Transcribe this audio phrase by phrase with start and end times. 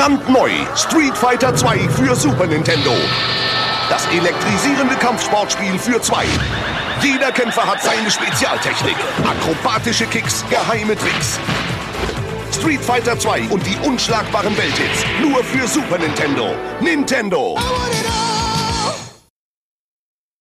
[0.00, 2.94] Brandneu Street Fighter 2 für Super Nintendo.
[3.90, 6.24] Das elektrisierende Kampfsportspiel für zwei.
[7.02, 8.96] Jeder Kämpfer hat seine Spezialtechnik.
[9.22, 11.38] Akrobatische Kicks, geheime Tricks.
[12.50, 15.04] Street Fighter 2 und die unschlagbaren Welthits.
[15.20, 16.54] Nur für Super Nintendo.
[16.80, 17.58] Nintendo.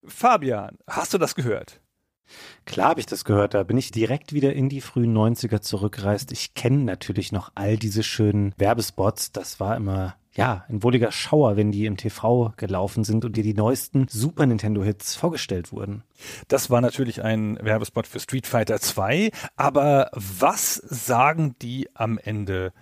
[0.07, 1.81] Fabian, hast du das gehört?
[2.65, 6.31] Klar habe ich das gehört, da bin ich direkt wieder in die frühen 90er zurückgereist.
[6.31, 9.31] Ich kenne natürlich noch all diese schönen Werbespots.
[9.31, 13.43] Das war immer, ja, ein wohliger Schauer, wenn die im TV gelaufen sind und dir
[13.43, 16.03] die neuesten Super Nintendo Hits vorgestellt wurden.
[16.47, 22.73] Das war natürlich ein Werbespot für Street Fighter 2, aber was sagen die am Ende?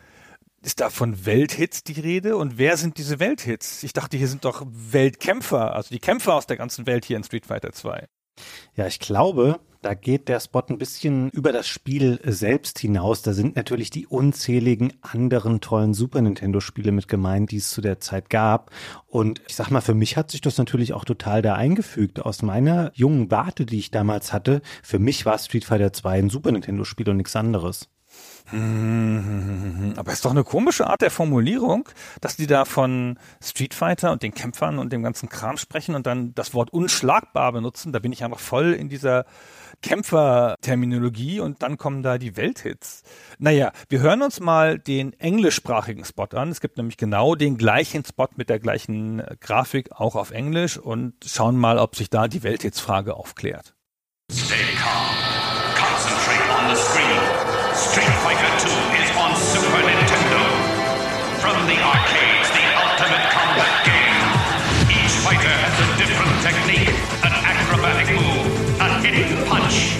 [0.64, 2.36] Ist da von Welthits die Rede?
[2.36, 3.84] Und wer sind diese Welthits?
[3.84, 7.23] Ich dachte, hier sind doch Weltkämpfer, also die Kämpfer aus der ganzen Welt hier in
[7.23, 8.08] Street Fighter 2.
[8.76, 13.22] Ja, ich glaube, da geht der Spot ein bisschen über das Spiel selbst hinaus.
[13.22, 17.82] Da sind natürlich die unzähligen anderen tollen Super Nintendo Spiele mit gemeint, die es zu
[17.82, 18.72] der Zeit gab.
[19.06, 22.20] Und ich sag mal, für mich hat sich das natürlich auch total da eingefügt.
[22.20, 26.30] Aus meiner jungen Warte, die ich damals hatte, für mich war Street Fighter 2 ein
[26.30, 27.90] Super Nintendo Spiel und nichts anderes.
[29.98, 31.90] Aber ist doch eine komische Art der Formulierung,
[32.22, 36.08] dass die da von Street Fighter und den Kämpfern und dem ganzen Kram sprechen und
[36.08, 37.92] dann das Wort unschlagbar benutzen.
[37.92, 39.25] Da bin ich einfach voll in dieser
[39.81, 43.03] Kämpferterminologie und dann kommen da die Welthits.
[43.38, 46.50] Naja, wir hören uns mal den englischsprachigen Spot an.
[46.50, 51.16] Es gibt nämlich genau den gleichen Spot mit der gleichen Grafik, auch auf Englisch und
[51.25, 53.75] schauen mal, ob sich da die Welthits-Frage aufklärt.
[54.31, 55.27] Stay calm.
[57.88, 58.68] Street Fighter 2
[59.00, 60.44] is on Super Nintendo.
[61.40, 64.20] From the arcades, the ultimate combat game.
[64.92, 66.92] Each fighter has a different technique,
[67.24, 68.44] an acrobatic move,
[68.84, 69.96] a hidden punch.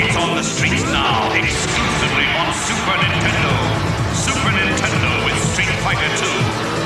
[0.00, 3.52] It's on the streets now, exclusively on Super Nintendo.
[4.16, 6.24] Super Nintendo with Street Fighter 2.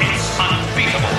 [0.02, 1.16] It's unbeatable.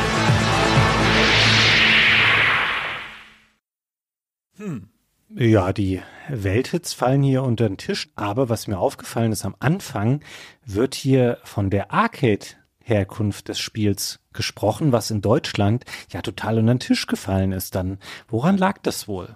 [4.59, 4.91] Hmm.
[5.33, 8.09] Ja, die Welthits fallen hier unter den Tisch.
[8.15, 10.21] Aber was mir aufgefallen ist, am Anfang
[10.65, 16.79] wird hier von der Arcade-Herkunft des Spiels gesprochen, was in Deutschland ja total unter den
[16.79, 17.99] Tisch gefallen ist dann.
[18.27, 19.35] Woran lag das wohl?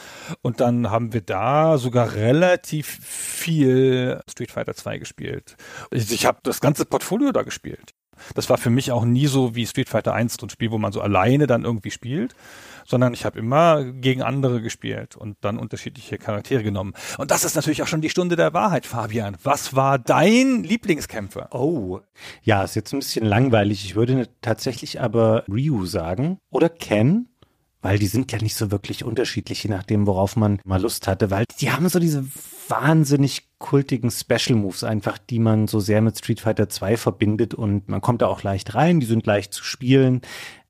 [0.41, 5.55] Und dann haben wir da sogar relativ viel Street Fighter 2 gespielt.
[5.91, 7.93] Ich, ich habe das ganze Portfolio da gespielt.
[8.33, 10.77] Das war für mich auch nie so wie Street Fighter 1 so ein Spiel, wo
[10.77, 12.35] man so alleine dann irgendwie spielt,
[12.85, 16.93] sondern ich habe immer gegen andere gespielt und dann unterschiedliche Charaktere genommen.
[17.17, 19.37] Und das ist natürlich auch schon die Stunde der Wahrheit, Fabian.
[19.43, 21.49] Was war dein Lieblingskämpfer?
[21.53, 21.99] Oh,
[22.43, 23.85] ja, ist jetzt ein bisschen langweilig.
[23.85, 27.27] Ich würde tatsächlich aber Ryu sagen oder Ken.
[27.81, 31.29] Weil die sind ja nicht so wirklich unterschiedlich, je nachdem, worauf man mal Lust hatte,
[31.29, 32.25] weil die haben so diese
[32.67, 37.87] wahnsinnig kultigen Special Moves einfach, die man so sehr mit Street Fighter 2 verbindet und
[37.87, 40.21] man kommt da auch leicht rein, die sind leicht zu spielen.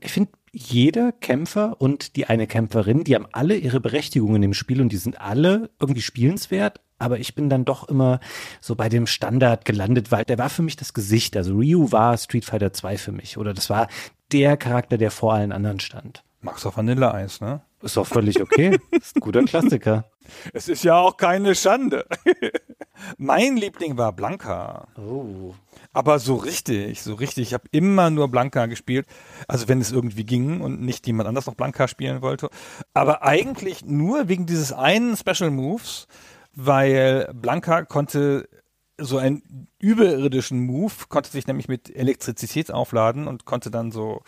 [0.01, 4.53] Ich finde, jeder Kämpfer und die eine Kämpferin, die haben alle ihre Berechtigung in dem
[4.53, 8.21] Spiel und die sind alle irgendwie spielenswert, aber ich bin dann doch immer
[8.61, 11.35] so bei dem Standard gelandet, weil der war für mich das Gesicht.
[11.35, 13.89] Also Ryu war Street Fighter 2 für mich oder das war
[14.31, 16.23] der Charakter, der vor allen anderen stand.
[16.39, 17.61] Magst du Vanilleeis, ne?
[17.85, 18.79] Ist doch völlig okay.
[18.89, 20.09] Ist ein guter Klassiker.
[20.53, 22.07] Es ist ja auch keine Schande.
[23.19, 24.87] mein Liebling war Blanca.
[24.97, 25.53] Oh.
[25.93, 27.49] Aber so richtig, so richtig.
[27.49, 29.05] Ich habe immer nur Blanca gespielt.
[29.47, 32.49] Also wenn es irgendwie ging und nicht jemand anders noch Blanca spielen wollte.
[32.95, 36.07] Aber eigentlich nur wegen dieses einen Special Moves,
[36.55, 38.49] weil Blanca konnte
[38.97, 44.23] so einen überirdischen Move, konnte sich nämlich mit Elektrizität aufladen und konnte dann so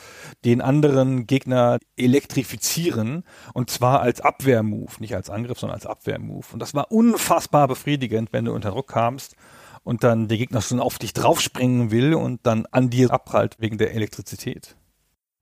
[0.46, 3.24] den anderen Gegner elektrifizieren
[3.54, 6.54] und zwar als Abwehrmove, nicht als Angriff, sondern als Abwehrmove.
[6.54, 9.36] Und das war unfassbar befriedigend, wenn du unter Druck kamst
[9.84, 13.78] und dann der Gegner schon auf dich draufspringen will und dann an dir abprallt wegen
[13.78, 14.77] der Elektrizität.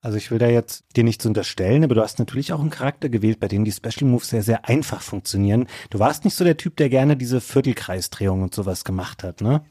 [0.05, 3.09] Also ich will da jetzt dir nichts unterstellen, aber du hast natürlich auch einen Charakter
[3.09, 5.65] gewählt, bei dem die Special Moves sehr, sehr einfach funktionieren.
[5.89, 9.65] Du warst nicht so der Typ, der gerne diese Viertelkreisdrehung und sowas gemacht hat, ne?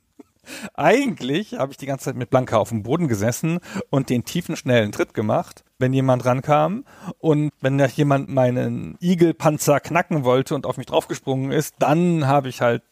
[0.74, 3.58] Eigentlich habe ich die ganze Zeit mit Blanka auf dem Boden gesessen
[3.90, 6.86] und den tiefen, schnellen Tritt gemacht, wenn jemand rankam.
[7.18, 12.48] Und wenn da jemand meinen Igelpanzer knacken wollte und auf mich draufgesprungen ist, dann habe
[12.48, 12.82] ich halt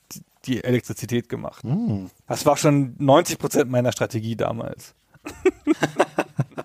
[0.44, 1.62] die Elektrizität gemacht.
[1.62, 2.10] Hm.
[2.26, 4.94] Das war schon 90 Prozent meiner Strategie damals.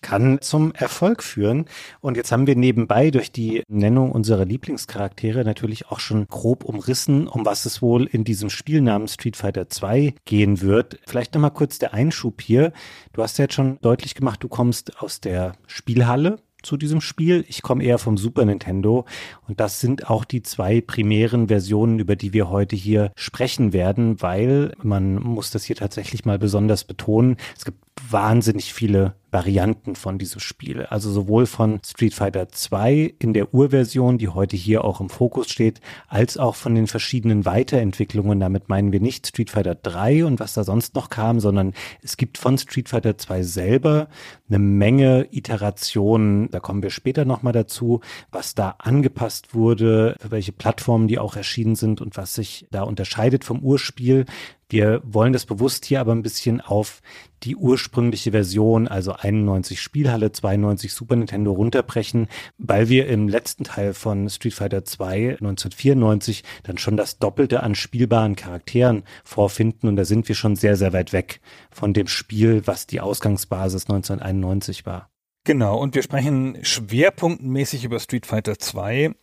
[0.00, 1.66] kann zum Erfolg führen.
[2.00, 7.26] Und jetzt haben wir nebenbei durch die Nennung unserer Lieblingscharaktere natürlich auch schon grob umrissen,
[7.26, 10.98] um was es wohl in diesem Spiel namens Street Fighter 2 gehen wird.
[11.06, 12.72] Vielleicht nochmal kurz der Einschub hier.
[13.12, 17.44] Du hast ja jetzt schon deutlich gemacht, du kommst aus der Spielhalle zu diesem Spiel.
[17.48, 19.04] Ich komme eher vom Super Nintendo
[19.46, 24.20] und das sind auch die zwei primären Versionen, über die wir heute hier sprechen werden,
[24.20, 27.36] weil man muss das hier tatsächlich mal besonders betonen.
[27.56, 27.78] Es gibt
[28.10, 30.86] wahnsinnig viele Varianten von diesem Spiel.
[30.86, 35.50] Also sowohl von Street Fighter 2 in der Urversion, die heute hier auch im Fokus
[35.50, 38.40] steht, als auch von den verschiedenen Weiterentwicklungen.
[38.40, 42.16] Damit meinen wir nicht Street Fighter 3 und was da sonst noch kam, sondern es
[42.16, 44.08] gibt von Street Fighter 2 selber
[44.48, 46.50] eine Menge Iterationen.
[46.50, 51.36] Da kommen wir später nochmal dazu, was da angepasst wurde, für welche Plattformen die auch
[51.36, 54.24] erschienen sind und was sich da unterscheidet vom Urspiel.
[54.70, 57.00] Wir wollen das bewusst hier aber ein bisschen auf
[57.42, 62.28] die ursprüngliche Version, also 91 Spielhalle, 92 Super Nintendo runterbrechen,
[62.58, 67.74] weil wir im letzten Teil von Street Fighter 2 1994 dann schon das Doppelte an
[67.74, 71.40] spielbaren Charakteren vorfinden und da sind wir schon sehr, sehr weit weg
[71.70, 75.08] von dem Spiel, was die Ausgangsbasis 1991 war.
[75.44, 79.14] Genau, und wir sprechen schwerpunktmäßig über Street Fighter 2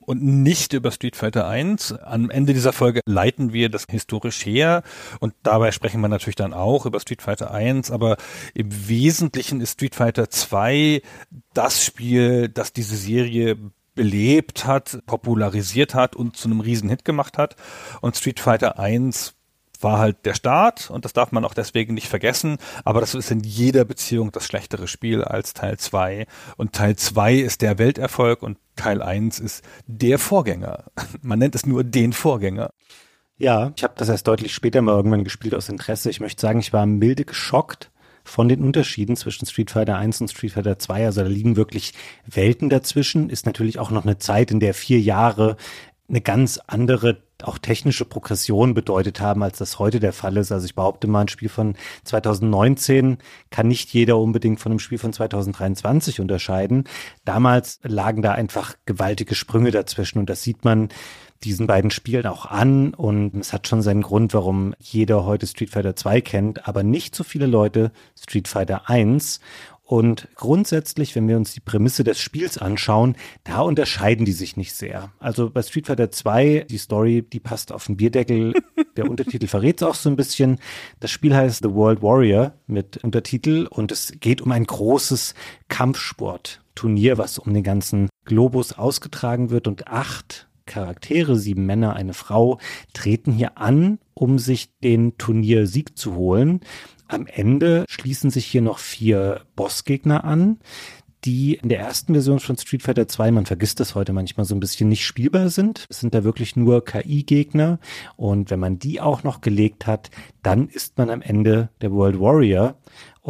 [0.00, 1.92] und nicht über Street Fighter 1.
[1.92, 4.82] Am Ende dieser Folge leiten wir das historisch her
[5.20, 8.16] und dabei sprechen wir natürlich dann auch über Street Fighter 1, aber
[8.54, 11.02] im Wesentlichen ist Street Fighter 2
[11.54, 13.56] das Spiel, das diese Serie
[13.94, 17.56] belebt hat, popularisiert hat und zu einem Riesenhit gemacht hat.
[18.00, 19.34] Und Street Fighter 1
[19.82, 23.30] war halt der Start und das darf man auch deswegen nicht vergessen, aber das ist
[23.30, 28.42] in jeder Beziehung das schlechtere Spiel als Teil 2 und Teil 2 ist der Welterfolg
[28.42, 30.84] und Teil 1 ist der Vorgänger.
[31.22, 32.70] Man nennt es nur den Vorgänger.
[33.36, 36.10] Ja, ich habe das erst deutlich später mal irgendwann gespielt aus Interesse.
[36.10, 37.90] Ich möchte sagen, ich war milde geschockt
[38.22, 41.06] von den Unterschieden zwischen Street Fighter 1 und Street Fighter 2.
[41.06, 41.94] Also da liegen wirklich
[42.26, 43.30] Welten dazwischen.
[43.30, 45.56] Ist natürlich auch noch eine Zeit, in der vier Jahre
[46.08, 50.52] eine ganz andere auch technische Progression bedeutet haben, als das heute der Fall ist.
[50.52, 53.18] Also ich behaupte mal, ein Spiel von 2019
[53.50, 56.84] kann nicht jeder unbedingt von einem Spiel von 2023 unterscheiden.
[57.24, 60.88] Damals lagen da einfach gewaltige Sprünge dazwischen und das sieht man
[61.44, 65.70] diesen beiden Spielen auch an und es hat schon seinen Grund, warum jeder heute Street
[65.70, 69.40] Fighter 2 kennt, aber nicht so viele Leute Street Fighter 1
[69.90, 74.72] und grundsätzlich, wenn wir uns die Prämisse des Spiels anschauen, da unterscheiden die sich nicht
[74.72, 75.10] sehr.
[75.18, 78.54] Also bei Street Fighter 2, die Story, die passt auf den Bierdeckel.
[78.96, 80.60] Der Untertitel verrät es auch so ein bisschen.
[81.00, 85.34] Das Spiel heißt The World Warrior mit Untertitel und es geht um ein großes
[85.66, 92.60] Kampfsportturnier, was um den ganzen Globus ausgetragen wird und acht Charaktere, sieben Männer, eine Frau,
[92.92, 96.60] treten hier an, um sich den Turniersieg zu holen.
[97.10, 100.60] Am Ende schließen sich hier noch vier Bossgegner an,
[101.24, 104.54] die in der ersten Version von Street Fighter 2, man vergisst das heute manchmal so
[104.54, 105.86] ein bisschen, nicht spielbar sind.
[105.90, 107.80] Es sind da wirklich nur KI-Gegner.
[108.16, 110.10] Und wenn man die auch noch gelegt hat,
[110.44, 112.76] dann ist man am Ende der World Warrior.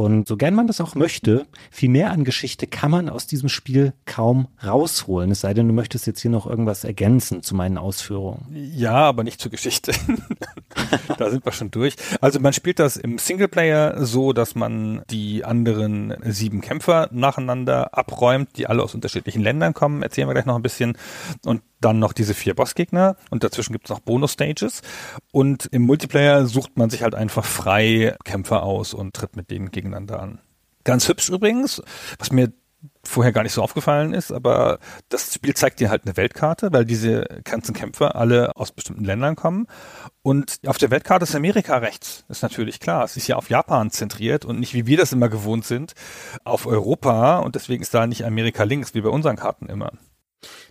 [0.00, 3.50] Und so gern man das auch möchte, viel mehr an Geschichte kann man aus diesem
[3.50, 5.30] Spiel kaum rausholen.
[5.30, 8.46] Es sei denn, du möchtest jetzt hier noch irgendwas ergänzen zu meinen Ausführungen.
[8.50, 9.92] Ja, aber nicht zur Geschichte.
[11.18, 11.96] da sind wir schon durch.
[12.22, 18.56] Also man spielt das im Singleplayer so, dass man die anderen sieben Kämpfer nacheinander abräumt,
[18.56, 20.02] die alle aus unterschiedlichen Ländern kommen.
[20.02, 20.96] Erzählen wir gleich noch ein bisschen.
[21.44, 24.82] Und dann noch diese vier Bossgegner und dazwischen gibt es noch Bonus-Stages.
[25.32, 29.70] Und im Multiplayer sucht man sich halt einfach frei Kämpfer aus und tritt mit denen
[29.70, 30.40] gegeneinander an.
[30.84, 31.82] Ganz hübsch übrigens,
[32.18, 32.52] was mir
[33.02, 36.84] vorher gar nicht so aufgefallen ist, aber das Spiel zeigt dir halt eine Weltkarte, weil
[36.84, 39.66] diese ganzen Kämpfer alle aus bestimmten Ländern kommen.
[40.22, 43.04] Und auf der Weltkarte ist Amerika rechts, ist natürlich klar.
[43.04, 45.94] Es ist ja auf Japan zentriert und nicht wie wir das immer gewohnt sind,
[46.44, 47.38] auf Europa.
[47.38, 49.92] Und deswegen ist da nicht Amerika links, wie bei unseren Karten immer.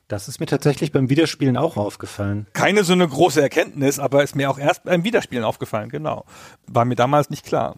[0.08, 2.48] Das ist mir tatsächlich beim Wiederspielen auch aufgefallen.
[2.54, 6.26] Keine so eine große Erkenntnis, aber ist mir auch erst beim Wiederspielen aufgefallen, genau.
[6.68, 7.76] War mir damals nicht klar.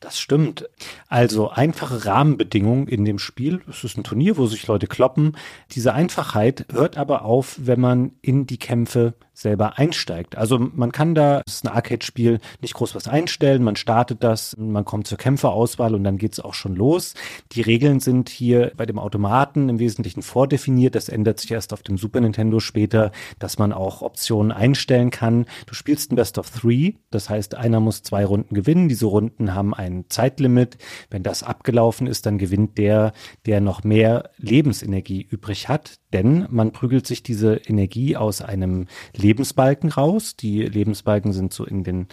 [0.00, 0.68] Das stimmt.
[1.08, 3.62] Also einfache Rahmenbedingungen in dem Spiel.
[3.68, 5.36] Es ist ein Turnier, wo sich Leute kloppen.
[5.72, 10.36] Diese Einfachheit hört aber auf, wenn man in die Kämpfe selber einsteigt.
[10.36, 13.62] Also man kann da, es ist ein Arcade-Spiel, nicht groß was einstellen.
[13.62, 17.14] Man startet das, man kommt zur Kämpferauswahl und dann geht's auch schon los.
[17.52, 20.94] Die Regeln sind hier bei dem Automaten im Wesentlichen vordefiniert.
[20.94, 25.46] Das ändert sich erst auf dem Super Nintendo später, dass man auch Optionen einstellen kann.
[25.66, 28.88] Du spielst ein Best of Three, das heißt, einer muss zwei Runden gewinnen.
[28.88, 30.78] Diese Runden haben ein Zeitlimit.
[31.10, 33.12] Wenn das abgelaufen ist, dann gewinnt der,
[33.46, 35.98] der noch mehr Lebensenergie übrig hat.
[36.12, 40.36] Denn man prügelt sich diese Energie aus einem Lebensbalken raus.
[40.36, 42.06] Die Lebensbalken sind so in den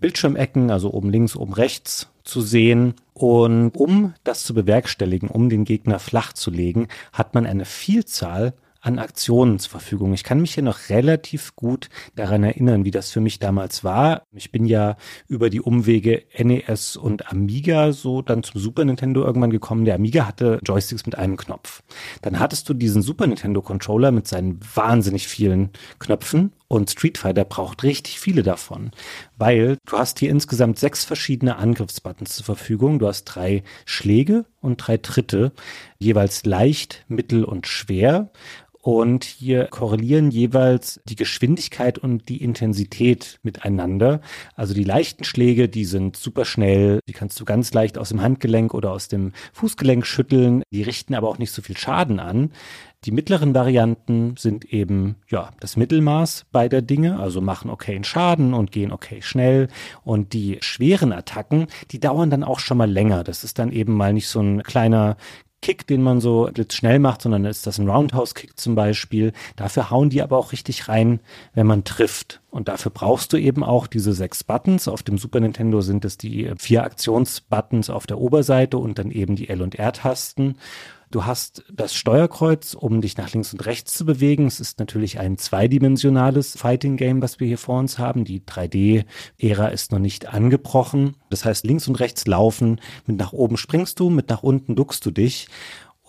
[0.00, 2.94] Bildschirmecken, also oben links, oben rechts zu sehen.
[3.14, 8.54] Und um das zu bewerkstelligen, um den Gegner flach zu legen, hat man eine Vielzahl
[8.82, 10.12] an Aktionen zur Verfügung.
[10.12, 14.24] Ich kann mich hier noch relativ gut daran erinnern, wie das für mich damals war.
[14.32, 14.96] Ich bin ja
[15.28, 19.84] über die Umwege NES und Amiga so dann zum Super Nintendo irgendwann gekommen.
[19.84, 21.82] Der Amiga hatte Joysticks mit einem Knopf.
[22.22, 25.70] Dann hattest du diesen Super Nintendo Controller mit seinen wahnsinnig vielen
[26.00, 28.92] Knöpfen und Street Fighter braucht richtig viele davon,
[29.36, 32.98] weil du hast hier insgesamt sechs verschiedene Angriffsbuttons zur Verfügung.
[32.98, 35.52] Du hast drei Schläge und drei Tritte,
[35.98, 38.30] jeweils leicht, mittel und schwer.
[38.84, 44.20] Und hier korrelieren jeweils die Geschwindigkeit und die Intensität miteinander.
[44.56, 48.22] Also die leichten Schläge, die sind super schnell, die kannst du ganz leicht aus dem
[48.22, 52.50] Handgelenk oder aus dem Fußgelenk schütteln, die richten aber auch nicht so viel Schaden an.
[53.04, 58.72] Die mittleren Varianten sind eben ja das Mittelmaß beider Dinge, also machen okayen Schaden und
[58.72, 59.68] gehen okay schnell.
[60.02, 63.22] Und die schweren Attacken, die dauern dann auch schon mal länger.
[63.22, 65.16] Das ist dann eben mal nicht so ein kleiner
[65.62, 69.32] Kick, den man so schnell macht, sondern ist das ein Roundhouse-Kick zum Beispiel.
[69.56, 71.20] Dafür hauen die aber auch richtig rein,
[71.54, 72.40] wenn man trifft.
[72.50, 74.88] Und dafür brauchst du eben auch diese sechs Buttons.
[74.88, 79.36] Auf dem Super Nintendo sind es die vier Aktionsbuttons auf der Oberseite und dann eben
[79.36, 80.56] die L- und R-Tasten.
[81.12, 84.46] Du hast das Steuerkreuz, um dich nach links und rechts zu bewegen.
[84.46, 88.24] Es ist natürlich ein zweidimensionales Fighting Game, was wir hier vor uns haben.
[88.24, 91.16] Die 3D-Ära ist noch nicht angebrochen.
[91.28, 92.80] Das heißt, links und rechts laufen.
[93.04, 95.48] Mit nach oben springst du, mit nach unten duckst du dich.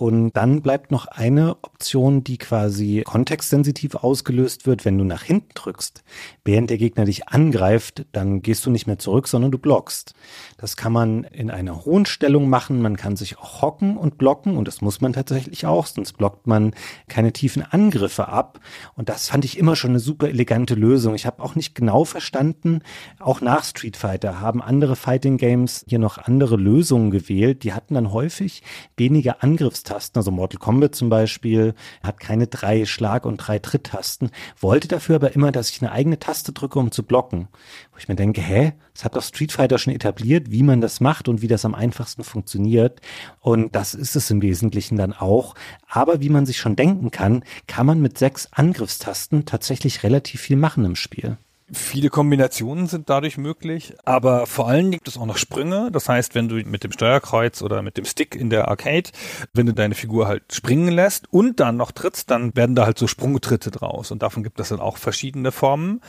[0.03, 5.51] Und dann bleibt noch eine Option, die quasi kontextsensitiv ausgelöst wird, wenn du nach hinten
[5.55, 6.03] drückst.
[6.43, 10.13] Während der Gegner dich angreift, dann gehst du nicht mehr zurück, sondern du blockst.
[10.57, 12.81] Das kann man in einer hohen Stellung machen.
[12.81, 16.47] Man kann sich auch hocken und blocken und das muss man tatsächlich auch, sonst blockt
[16.47, 16.73] man
[17.07, 18.59] keine tiefen Angriffe ab.
[18.95, 21.15] Und das fand ich immer schon eine super elegante Lösung.
[21.15, 22.81] Ich habe auch nicht genau verstanden,
[23.19, 27.63] auch nach Street Fighter haben andere Fighting Games hier noch andere Lösungen gewählt.
[27.63, 28.63] Die hatten dann häufig
[28.97, 34.31] weniger Angriffstasten Tasten, also Mortal Kombat zum Beispiel, hat keine drei Schlag- und drei Tritttasten,
[34.59, 37.47] wollte dafür aber immer, dass ich eine eigene Taste drücke, um zu blocken.
[37.91, 40.99] Wo ich mir denke, hä, das hat doch Street Fighter schon etabliert, wie man das
[40.99, 43.01] macht und wie das am einfachsten funktioniert.
[43.39, 45.53] Und das ist es im Wesentlichen dann auch.
[45.87, 50.57] Aber wie man sich schon denken kann, kann man mit sechs Angriffstasten tatsächlich relativ viel
[50.57, 51.37] machen im Spiel.
[51.71, 55.89] Viele Kombinationen sind dadurch möglich, aber vor allem gibt es auch noch Sprünge.
[55.91, 59.09] Das heißt, wenn du mit dem Steuerkreuz oder mit dem Stick in der Arcade,
[59.53, 62.97] wenn du deine Figur halt springen lässt und dann noch trittst, dann werden da halt
[62.97, 64.11] so Sprungtritte draus.
[64.11, 66.01] Und davon gibt es dann auch verschiedene Formen.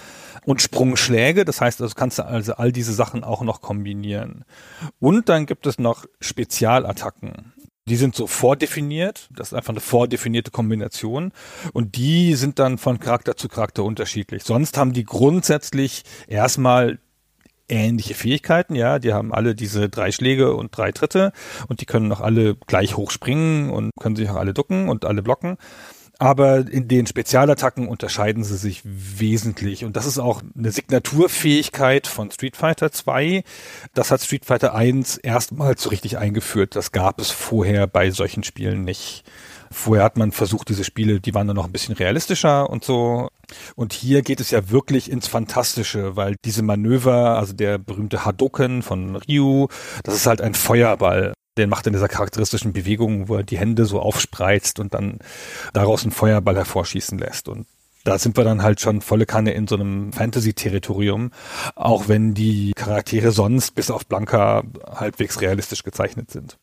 [0.44, 4.44] Und Sprungschläge, das heißt, also kannst du also all diese Sachen auch noch kombinieren.
[4.98, 7.53] Und dann gibt es noch Spezialattacken.
[7.86, 9.28] Die sind so vordefiniert.
[9.30, 11.32] Das ist einfach eine vordefinierte Kombination.
[11.72, 14.42] Und die sind dann von Charakter zu Charakter unterschiedlich.
[14.44, 16.98] Sonst haben die grundsätzlich erstmal
[17.68, 21.32] ähnliche Fähigkeiten, ja, die haben alle diese drei Schläge und drei Tritte
[21.68, 25.04] und die können auch alle gleich hoch springen und können sich auch alle ducken und
[25.04, 25.56] alle blocken.
[26.18, 29.84] Aber in den Spezialattacken unterscheiden sie sich wesentlich.
[29.84, 33.42] Und das ist auch eine Signaturfähigkeit von Street Fighter 2.
[33.94, 36.76] Das hat Street Fighter 1 erstmals so richtig eingeführt.
[36.76, 39.24] Das gab es vorher bei solchen Spielen nicht.
[39.72, 43.28] Vorher hat man versucht, diese Spiele, die waren dann noch ein bisschen realistischer und so.
[43.74, 48.82] Und hier geht es ja wirklich ins Fantastische, weil diese Manöver, also der berühmte Hadoken
[48.82, 49.66] von Ryu,
[50.04, 51.32] das ist halt ein Feuerball.
[51.56, 55.18] Den macht in dieser charakteristischen Bewegung, wo er die Hände so aufspreizt und dann
[55.72, 57.48] daraus einen Feuerball hervorschießen lässt.
[57.48, 57.66] Und
[58.04, 61.30] da sind wir dann halt schon volle Kanne in so einem Fantasy-Territorium,
[61.74, 66.58] auch wenn die Charaktere sonst bis auf Blanca halbwegs realistisch gezeichnet sind.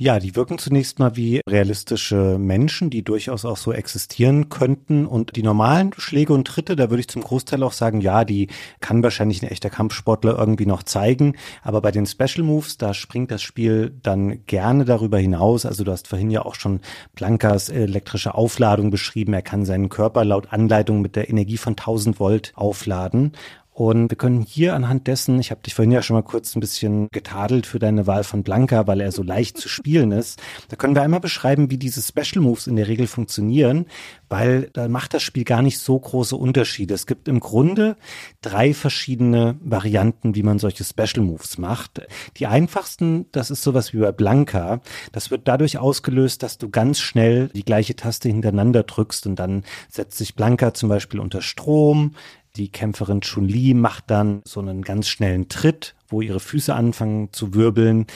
[0.00, 5.06] Ja, die wirken zunächst mal wie realistische Menschen, die durchaus auch so existieren könnten.
[5.06, 8.46] Und die normalen Schläge und Tritte, da würde ich zum Großteil auch sagen, ja, die
[8.78, 11.34] kann wahrscheinlich ein echter Kampfsportler irgendwie noch zeigen.
[11.64, 15.66] Aber bei den Special Moves, da springt das Spiel dann gerne darüber hinaus.
[15.66, 16.78] Also du hast vorhin ja auch schon
[17.16, 19.32] Blankas elektrische Aufladung beschrieben.
[19.32, 23.32] Er kann seinen Körper laut Anleitung mit der Energie von 1000 Volt aufladen.
[23.78, 26.58] Und wir können hier anhand dessen, ich habe dich vorhin ja schon mal kurz ein
[26.58, 30.42] bisschen getadelt für deine Wahl von Blanca, weil er so leicht zu spielen ist.
[30.66, 33.86] Da können wir einmal beschreiben, wie diese Special Moves in der Regel funktionieren,
[34.28, 36.92] weil da macht das Spiel gar nicht so große Unterschiede.
[36.92, 37.96] Es gibt im Grunde
[38.40, 42.02] drei verschiedene Varianten, wie man solche Special Moves macht.
[42.36, 44.80] Die einfachsten, das ist sowas wie bei Blanca.
[45.12, 49.62] Das wird dadurch ausgelöst, dass du ganz schnell die gleiche Taste hintereinander drückst und dann
[49.88, 52.16] setzt sich Blanca zum Beispiel unter Strom,
[52.56, 57.54] die Kämpferin Chun-Li macht dann so einen ganz schnellen Tritt, wo ihre Füße anfangen zu
[57.54, 58.06] wirbeln.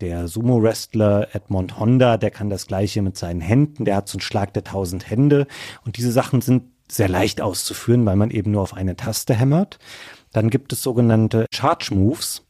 [0.00, 4.22] Der Sumo-Wrestler Edmond Honda, der kann das gleiche mit seinen Händen, der hat so einen
[4.22, 5.46] Schlag der tausend Hände.
[5.84, 9.78] Und diese Sachen sind sehr leicht auszuführen, weil man eben nur auf eine Taste hämmert.
[10.32, 12.45] Dann gibt es sogenannte Charge Moves.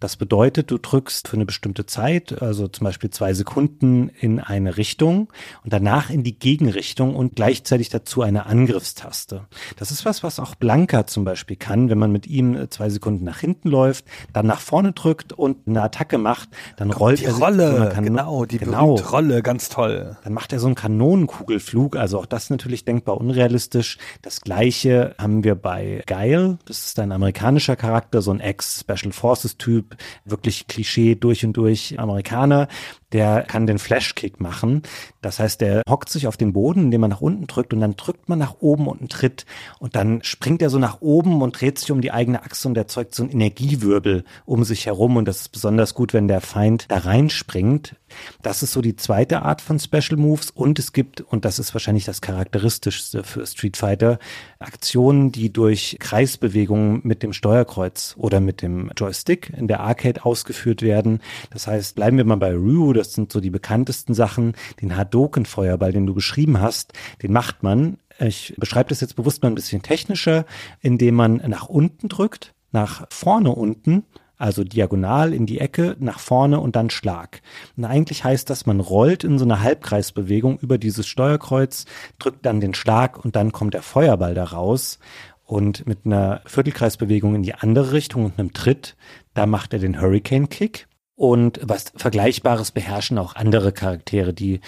[0.00, 4.78] Das bedeutet, du drückst für eine bestimmte Zeit, also zum Beispiel zwei Sekunden in eine
[4.78, 5.30] Richtung
[5.62, 9.46] und danach in die Gegenrichtung und gleichzeitig dazu eine Angriffstaste.
[9.76, 13.24] Das ist was, was auch Blanca zum Beispiel kann, wenn man mit ihm zwei Sekunden
[13.24, 17.34] nach hinten läuft, dann nach vorne drückt und eine Attacke macht, dann rollt die er
[17.34, 18.94] Rolle, kann, genau, die genau.
[18.94, 20.16] Rolle, ganz toll.
[20.24, 23.98] Dann macht er so einen Kanonenkugelflug, also auch das natürlich denkbar unrealistisch.
[24.22, 29.89] Das gleiche haben wir bei Geil, das ist ein amerikanischer Charakter, so ein Ex-Special Forces-Typ,
[30.24, 32.68] wirklich Klischee durch und durch Amerikaner,
[33.12, 34.82] der kann den Flashkick machen.
[35.20, 37.96] Das heißt, der hockt sich auf den Boden, indem man nach unten drückt und dann
[37.96, 39.46] drückt man nach oben und einen Tritt
[39.78, 42.76] und dann springt er so nach oben und dreht sich um die eigene Achse und
[42.76, 46.86] erzeugt so einen Energiewirbel um sich herum und das ist besonders gut, wenn der Feind
[46.88, 47.96] da reinspringt.
[48.42, 51.74] Das ist so die zweite Art von Special Moves und es gibt, und das ist
[51.74, 54.18] wahrscheinlich das charakteristischste für Street Fighter,
[54.58, 60.82] Aktionen, die durch Kreisbewegungen mit dem Steuerkreuz oder mit dem Joystick in der Arcade ausgeführt
[60.82, 61.20] werden.
[61.50, 64.54] Das heißt, bleiben wir mal bei Ryu, das sind so die bekanntesten Sachen.
[64.80, 69.48] Den Hadoken-Feuerball, den du beschrieben hast, den macht man, ich beschreibe das jetzt bewusst mal
[69.48, 70.44] ein bisschen technischer,
[70.80, 74.04] indem man nach unten drückt, nach vorne unten
[74.40, 77.42] also diagonal in die Ecke, nach vorne und dann Schlag.
[77.76, 81.84] Und eigentlich heißt das, man rollt in so einer Halbkreisbewegung über dieses Steuerkreuz,
[82.18, 84.98] drückt dann den Schlag und dann kommt der Feuerball da raus.
[85.44, 88.96] Und mit einer Viertelkreisbewegung in die andere Richtung und einem Tritt,
[89.34, 90.86] da macht er den Hurricane Kick.
[91.20, 94.62] Und was Vergleichbares beherrschen auch andere Charaktere, die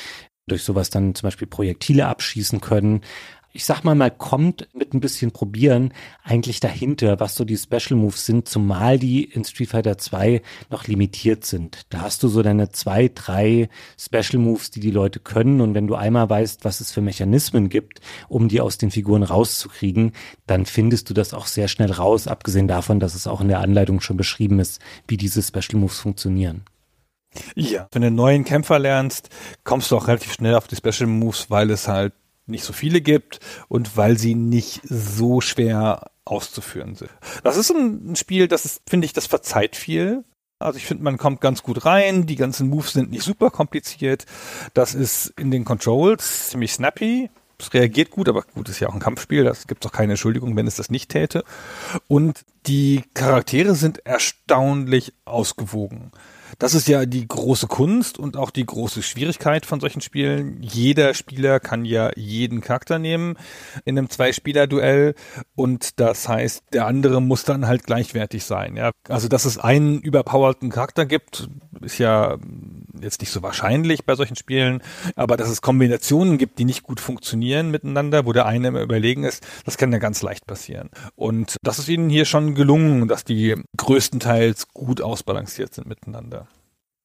[0.47, 3.01] durch sowas dann zum Beispiel Projektile abschießen können
[3.53, 7.99] ich sag mal, mal kommt mit ein bisschen probieren eigentlich dahinter, was so die Special
[7.99, 11.83] Moves sind, zumal die in Street Fighter 2 noch limitiert sind.
[11.91, 15.87] Da hast du so deine zwei, drei Special Moves, die die Leute können und wenn
[15.87, 20.12] du einmal weißt, was es für Mechanismen gibt, um die aus den Figuren rauszukriegen,
[20.47, 23.61] dann findest du das auch sehr schnell raus, abgesehen davon, dass es auch in der
[23.61, 26.65] Anleitung schon beschrieben ist, wie diese Special Moves funktionieren.
[27.55, 27.88] Ja.
[27.93, 29.31] Wenn du einen neuen Kämpfer lernst,
[29.65, 32.12] kommst du auch relativ schnell auf die Special Moves, weil es halt
[32.53, 37.11] nicht so viele gibt und weil sie nicht so schwer auszuführen sind.
[37.43, 40.25] Das ist ein Spiel, das ist, finde ich, das verzeiht viel.
[40.59, 44.27] Also ich finde, man kommt ganz gut rein, die ganzen Moves sind nicht super kompliziert.
[44.75, 47.31] Das ist in den Controls ziemlich snappy.
[47.59, 50.57] Es reagiert gut, aber gut, ist ja auch ein Kampfspiel, das gibt auch keine Entschuldigung,
[50.57, 51.45] wenn es das nicht täte.
[52.09, 56.11] Und die Charaktere sind erstaunlich ausgewogen.
[56.59, 60.59] Das ist ja die große Kunst und auch die große Schwierigkeit von solchen Spielen.
[60.62, 63.37] Jeder Spieler kann ja jeden Charakter nehmen
[63.85, 65.15] in einem Zwei-Spieler-Duell
[65.55, 68.77] und das heißt, der andere muss dann halt gleichwertig sein.
[68.77, 71.49] Ja, also dass es einen überpowerten Charakter gibt,
[71.81, 72.38] ist ja
[73.01, 74.83] jetzt nicht so wahrscheinlich bei solchen Spielen,
[75.17, 79.25] aber dass es Kombinationen gibt, die nicht gut funktionieren miteinander, wo der eine immer überlegen
[79.25, 80.91] ist, das kann ja ganz leicht passieren.
[81.17, 86.42] Und das ist ihnen hier schon gelungen, dass die größtenteils gut ausbalanciert sind miteinander.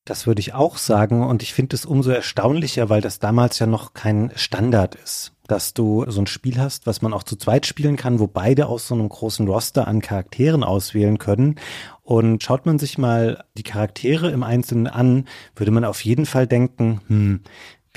[0.07, 3.67] Das würde ich auch sagen und ich finde es umso erstaunlicher, weil das damals ja
[3.67, 7.65] noch kein Standard ist, dass du so ein Spiel hast, was man auch zu zweit
[7.65, 11.55] spielen kann, wo beide aus so einem großen Roster an Charakteren auswählen können.
[12.03, 15.25] Und schaut man sich mal die Charaktere im Einzelnen an,
[15.57, 17.41] würde man auf jeden Fall denken, hm,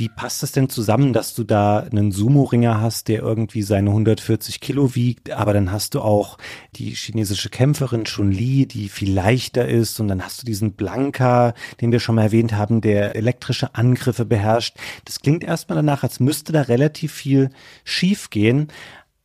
[0.00, 4.60] wie passt das denn zusammen, dass du da einen Sumo-Ringer hast, der irgendwie seine 140
[4.60, 6.38] Kilo wiegt, aber dann hast du auch
[6.74, 11.92] die chinesische Kämpferin Chun-Li, die viel leichter ist und dann hast du diesen Blanka, den
[11.92, 14.74] wir schon mal erwähnt haben, der elektrische Angriffe beherrscht.
[15.04, 17.50] Das klingt erstmal danach, als müsste da relativ viel
[17.84, 18.68] schief gehen.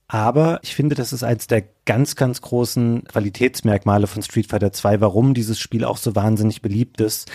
[0.08, 5.00] Aber ich finde, das ist eins der ganz, ganz großen Qualitätsmerkmale von Street Fighter 2,
[5.02, 7.32] warum dieses Spiel auch so wahnsinnig beliebt ist.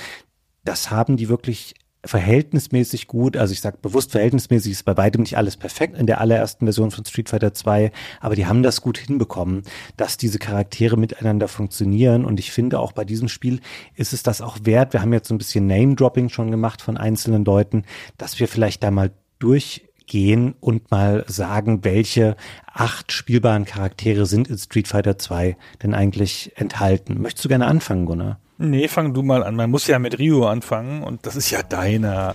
[0.62, 3.36] Das haben die wirklich verhältnismäßig gut.
[3.36, 6.90] Also ich sage bewusst verhältnismäßig ist bei weitem nicht alles perfekt in der allerersten Version
[6.90, 9.62] von Street Fighter 2, aber die haben das gut hinbekommen,
[9.96, 12.24] dass diese Charaktere miteinander funktionieren.
[12.24, 13.60] Und ich finde auch bei diesem Spiel
[13.94, 14.92] ist es das auch wert.
[14.92, 17.84] Wir haben jetzt so ein bisschen Name-Dropping schon gemacht von einzelnen Leuten,
[18.16, 22.36] dass wir vielleicht da mal durchgehen und mal sagen, welche
[22.66, 27.20] acht spielbaren Charaktere sind in Street Fighter 2 denn eigentlich enthalten.
[27.20, 28.38] Möchtest du gerne anfangen, Gunnar?
[28.62, 29.56] Nee, fang du mal an.
[29.56, 32.34] Man muss ja mit Rio anfangen und das ist ja deiner.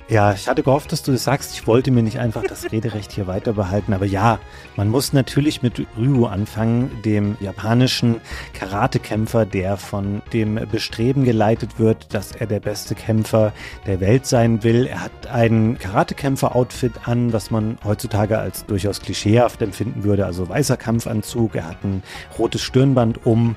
[0.07, 1.55] Ja, ich hatte gehofft, dass du das sagst.
[1.55, 3.95] Ich wollte mir nicht einfach das Rederecht hier weiter behalten.
[3.95, 4.39] Aber ja,
[4.77, 8.21] man muss natürlich mit Ryu anfangen, dem japanischen
[8.53, 13.55] Karatekämpfer, der von dem Bestreben geleitet wird, dass er der beste Kämpfer
[13.87, 14.87] der Welt sein will.
[14.87, 20.27] Er hat ein Karatekämpfer-Outfit an, was man heutzutage als durchaus klischeehaft empfinden würde.
[20.27, 22.03] Also weißer Kampfanzug, er hat ein
[22.39, 23.57] rotes Stirnband um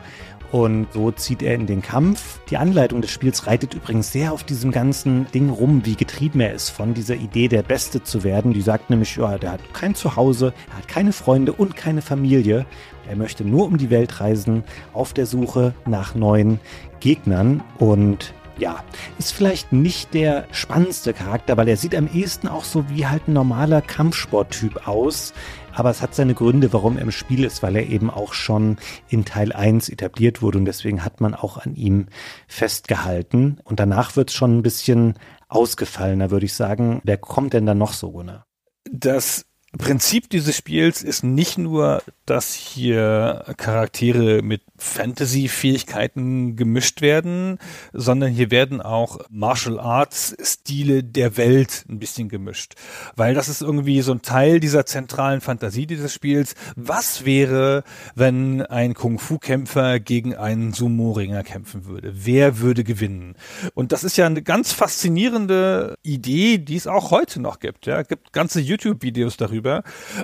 [0.51, 2.39] und so zieht er in den Kampf.
[2.49, 6.53] Die Anleitung des Spiels reitet übrigens sehr auf diesem ganzen Ding rum, wie getrieben er
[6.53, 8.53] ist von dieser Idee, der Beste zu werden.
[8.53, 12.65] Die sagt nämlich, ja, der hat kein Zuhause, er hat keine Freunde und keine Familie.
[13.10, 16.60] Er möchte nur um die Welt reisen, auf der Suche nach neuen
[16.99, 18.83] Gegnern und ja,
[19.19, 23.27] ist vielleicht nicht der spannendste Charakter, weil er sieht am ehesten auch so wie halt
[23.27, 25.33] ein normaler Kampfsporttyp aus.
[25.77, 28.77] Aber es hat seine Gründe, warum er im Spiel ist, weil er eben auch schon
[29.09, 32.07] in Teil 1 etabliert wurde und deswegen hat man auch an ihm
[32.47, 33.59] festgehalten.
[33.63, 36.99] Und danach wird es schon ein bisschen ausgefallener, würde ich sagen.
[37.03, 38.47] Wer kommt denn da noch so, Gunnar?
[38.91, 39.45] Das
[39.77, 47.57] Prinzip dieses Spiels ist nicht nur, dass hier Charaktere mit Fantasy-Fähigkeiten gemischt werden,
[47.93, 52.75] sondern hier werden auch Martial Arts-Stile der Welt ein bisschen gemischt.
[53.15, 56.55] Weil das ist irgendwie so ein Teil dieser zentralen Fantasie dieses Spiels.
[56.75, 57.83] Was wäre,
[58.15, 62.11] wenn ein Kung-Fu-Kämpfer gegen einen Sumo-Ringer kämpfen würde?
[62.13, 63.35] Wer würde gewinnen?
[63.73, 67.85] Und das ist ja eine ganz faszinierende Idee, die es auch heute noch gibt.
[67.85, 69.66] Ja, gibt ganze YouTube-Videos darüber,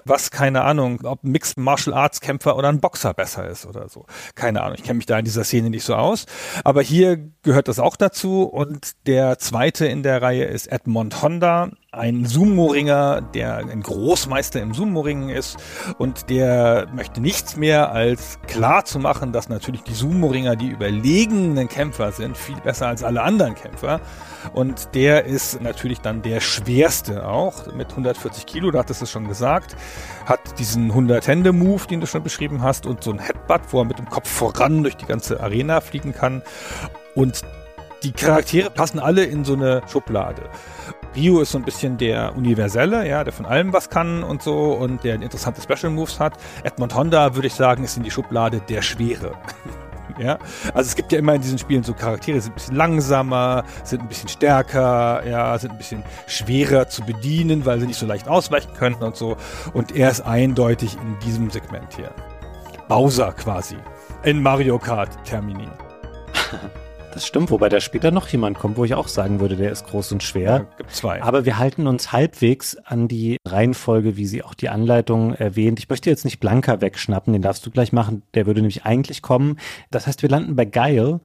[0.06, 4.06] was keine Ahnung, ob Mixed Martial Arts Kämpfer oder ein Boxer besser ist oder so
[4.36, 6.26] keine Ahnung, ich kenne mich da in dieser Szene nicht so aus.
[6.64, 8.44] Aber hier gehört das auch dazu.
[8.44, 14.74] Und der zweite in der Reihe ist Edmond Honda, ein Sumo-Ringer, der ein Großmeister im
[14.74, 15.58] Sumo-Ringen ist
[16.00, 21.68] und der möchte nichts mehr als klar zu machen, dass natürlich die Sumo-Ringer die überlegenen
[21.70, 24.02] Kämpfer sind, viel besser als alle anderen Kämpfer.
[24.54, 29.12] Und der ist natürlich dann der schwerste auch, mit 140 Kilo, da hattest du es
[29.12, 29.76] schon gesagt,
[30.26, 34.00] hat diesen 100-Hände-Move, den du schon beschrieben hast, und so ein Headbutt, wo er mit
[34.00, 36.42] dem Kopf voran durch die ganze Arena fliegen kann.
[37.14, 37.44] Und
[38.04, 40.50] die Charaktere passen alle in so eine Schublade.
[41.16, 44.74] Ryu ist so ein bisschen der Universelle, ja, der von allem was kann und so
[44.74, 46.34] und der interessante Special Moves hat.
[46.64, 49.34] Edmond Honda, würde ich sagen, ist in die Schublade der Schwere.
[50.20, 50.40] ja,
[50.74, 54.02] also es gibt ja immer in diesen Spielen so Charaktere, sind ein bisschen langsamer, sind
[54.02, 58.28] ein bisschen stärker, ja, sind ein bisschen schwerer zu bedienen, weil sie nicht so leicht
[58.28, 59.38] ausweichen können und so.
[59.74, 62.12] Und er ist eindeutig in diesem Segment hier.
[62.88, 63.78] Bowser quasi.
[64.24, 65.68] In Mario Kart Termini.
[67.14, 69.86] Das stimmt, wobei da später noch jemand kommt, wo ich auch sagen würde, der ist
[69.86, 70.52] groß und schwer.
[70.52, 71.22] Ja, gibt zwei.
[71.22, 75.78] Aber wir halten uns halbwegs an die Reihenfolge, wie sie auch die Anleitung erwähnt.
[75.78, 78.24] Ich möchte jetzt nicht Blanka wegschnappen, den darfst du gleich machen.
[78.34, 79.60] Der würde nämlich eigentlich kommen.
[79.92, 81.20] Das heißt, wir landen bei Geil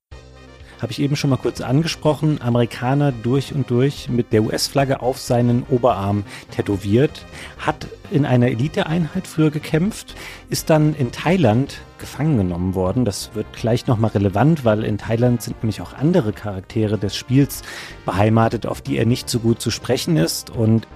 [0.81, 5.19] habe ich eben schon mal kurz angesprochen, Amerikaner durch und durch mit der US-Flagge auf
[5.19, 7.25] seinen Oberarm tätowiert,
[7.59, 10.15] hat in einer Eliteeinheit früher gekämpft,
[10.49, 13.05] ist dann in Thailand gefangen genommen worden.
[13.05, 17.63] Das wird gleich nochmal relevant, weil in Thailand sind nämlich auch andere Charaktere des Spiels
[18.07, 20.51] beheimatet, auf die er nicht so gut zu sprechen ist.
[20.51, 20.87] Und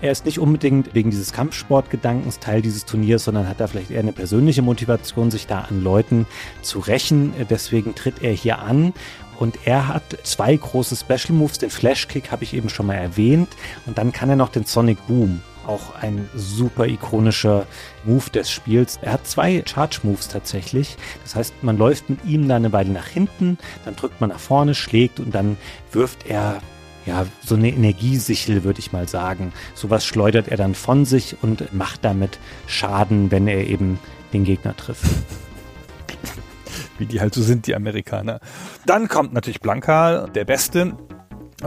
[0.00, 4.00] er ist nicht unbedingt wegen dieses Kampfsportgedankens Teil dieses Turniers, sondern hat da vielleicht eher
[4.00, 6.26] eine persönliche Motivation, sich da an Leuten
[6.62, 7.32] zu rächen.
[7.48, 8.92] Deswegen tritt er hier an
[9.38, 11.58] und er hat zwei große Special Moves.
[11.58, 13.48] Den Flash Kick habe ich eben schon mal erwähnt.
[13.86, 15.42] Und dann kann er noch den Sonic Boom.
[15.66, 17.66] Auch ein super ikonischer
[18.04, 18.98] Move des Spiels.
[19.00, 20.96] Er hat zwei Charge Moves tatsächlich.
[21.22, 24.38] Das heißt, man läuft mit ihm dann eine Weile nach hinten, dann drückt man nach
[24.38, 25.56] vorne, schlägt und dann
[25.90, 26.60] wirft er
[27.06, 29.52] ja, so eine Energiesichel, würde ich mal sagen.
[29.74, 33.98] Sowas schleudert er dann von sich und macht damit Schaden, wenn er eben
[34.32, 35.04] den Gegner trifft
[36.98, 38.40] wie die halt so sind, die Amerikaner.
[38.86, 40.94] Dann kommt natürlich Blanka, der Beste.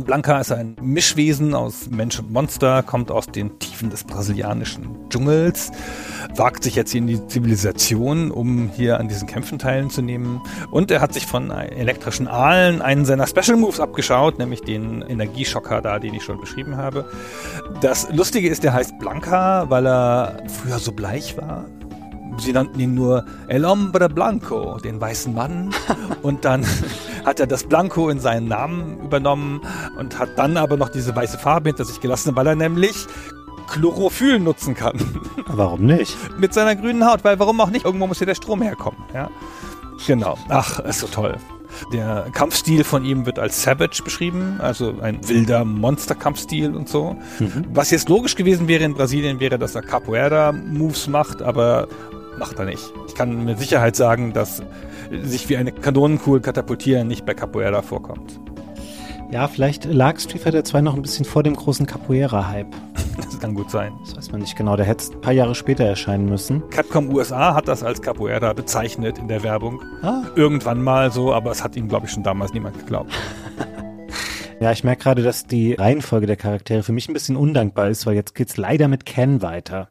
[0.02, 5.72] Blanca ist ein Mischwesen aus Mensch und Monster, kommt aus den Tiefen des brasilianischen Dschungels,
[6.36, 10.42] wagt sich jetzt hier in die Zivilisation, um hier an diesen Kämpfen teilzunehmen.
[10.70, 15.82] Und er hat sich von elektrischen Aalen einen seiner Special Moves abgeschaut, nämlich den Energieschocker
[15.82, 17.10] da, den ich schon beschrieben habe.
[17.82, 21.66] Das Lustige ist, der heißt Blanca, weil er früher so bleich war
[22.42, 25.74] sie nannten ihn nur El Hombre Blanco, den weißen Mann.
[26.22, 26.66] und dann
[27.26, 29.62] hat er das Blanco in seinen Namen übernommen
[29.98, 33.08] und hat dann aber noch diese weiße Farbe hinter sich gelassen, weil er nämlich
[33.68, 34.98] Chlorophyll nutzen kann.
[35.48, 36.16] Warum nicht?
[36.40, 37.86] Mit seiner grünen Haut, weil warum auch nicht?
[37.86, 39.00] Irgendwo muss hier der Strom herkommen.
[39.14, 39.30] Ja?
[40.06, 40.38] Genau.
[40.50, 41.38] Ach, ist so toll.
[41.92, 47.18] Der Kampfstil von ihm wird als Savage beschrieben, also ein wilder Monsterkampfstil und so.
[47.40, 47.66] Mhm.
[47.74, 51.88] Was jetzt logisch gewesen wäre in Brasilien, wäre, dass er Capoeira-Moves macht, aber
[52.38, 52.92] macht er nicht.
[53.08, 54.62] Ich kann mit Sicherheit sagen, dass
[55.24, 58.40] sich wie eine Kanonenkugel katapultieren nicht bei Capoeira vorkommt.
[59.30, 62.68] Ja, vielleicht lag Street Fighter 2 noch ein bisschen vor dem großen Capoeira-Hype.
[63.18, 63.94] Das kann gut sein.
[64.06, 64.76] Das weiß man nicht genau.
[64.76, 66.68] Der hätte ein paar Jahre später erscheinen müssen.
[66.70, 69.82] Capcom USA hat das als Capoeira bezeichnet in der Werbung.
[70.02, 70.24] Ah.
[70.36, 73.12] Irgendwann mal so, aber es hat ihm, glaube ich, schon damals niemand geglaubt.
[74.60, 78.06] ja, ich merke gerade, dass die Reihenfolge der Charaktere für mich ein bisschen undankbar ist,
[78.06, 79.90] weil jetzt geht's leider mit Ken weiter.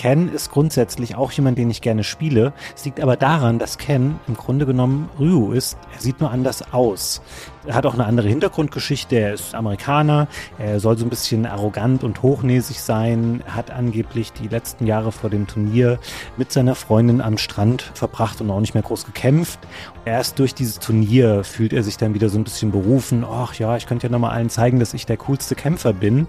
[0.00, 2.54] Ken ist grundsätzlich auch jemand, den ich gerne spiele.
[2.74, 5.76] Es liegt aber daran, dass Ken im Grunde genommen Ryu ist.
[5.94, 7.20] Er sieht nur anders aus.
[7.66, 9.16] Er hat auch eine andere Hintergrundgeschichte.
[9.16, 10.26] Er ist Amerikaner.
[10.58, 13.42] Er soll so ein bisschen arrogant und hochnäsig sein.
[13.46, 15.98] Er hat angeblich die letzten Jahre vor dem Turnier
[16.38, 19.58] mit seiner Freundin am Strand verbracht und auch nicht mehr groß gekämpft.
[20.06, 23.22] Erst durch dieses Turnier fühlt er sich dann wieder so ein bisschen berufen.
[23.30, 26.26] Ach ja, ich könnte ja nochmal allen zeigen, dass ich der coolste Kämpfer bin.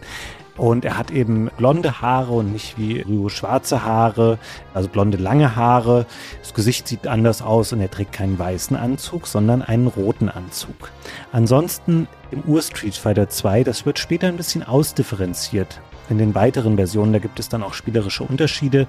[0.57, 4.37] Und er hat eben blonde Haare und nicht wie Ryu schwarze Haare,
[4.73, 6.05] also blonde lange Haare.
[6.41, 10.91] Das Gesicht sieht anders aus und er trägt keinen weißen Anzug, sondern einen roten Anzug.
[11.31, 15.81] Ansonsten im Ur-Street Fighter 2, das wird später ein bisschen ausdifferenziert.
[16.09, 18.85] In den weiteren Versionen, da gibt es dann auch spielerische Unterschiede.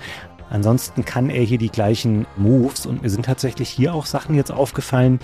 [0.53, 4.53] Ansonsten kann er hier die gleichen Moves und mir sind tatsächlich hier auch Sachen jetzt
[4.53, 5.19] aufgefallen,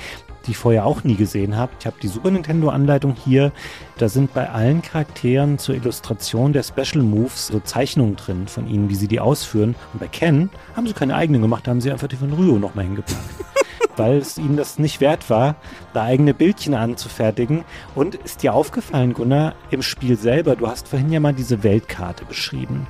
[0.47, 1.71] die ich vorher auch nie gesehen habe.
[1.79, 3.53] Ich habe die Super Nintendo Anleitung hier.
[3.99, 8.89] Da sind bei allen Charakteren zur Illustration der Special Moves so Zeichnungen drin von ihnen,
[8.89, 9.75] wie sie die ausführen.
[9.93, 12.59] Und bei Ken haben sie keine eigenen gemacht, da haben sie einfach die von Ryo
[12.59, 13.19] nochmal hingepackt.
[13.99, 15.57] weil es ihnen das nicht wert war,
[15.93, 17.65] da eigene Bildchen anzufertigen.
[17.95, 22.25] Und ist dir aufgefallen, Gunnar, im Spiel selber, du hast vorhin ja mal diese Weltkarte
[22.25, 22.87] beschrieben.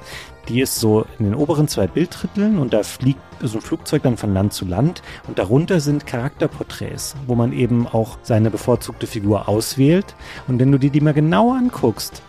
[0.48, 4.16] Die ist so in den oberen zwei Bilddritteln und da fliegt so ein Flugzeug dann
[4.16, 9.48] von Land zu Land und darunter sind Charakterporträts, wo man eben auch seine bevorzugte Figur
[9.48, 10.14] auswählt.
[10.46, 12.22] Und wenn du dir die mal genau anguckst,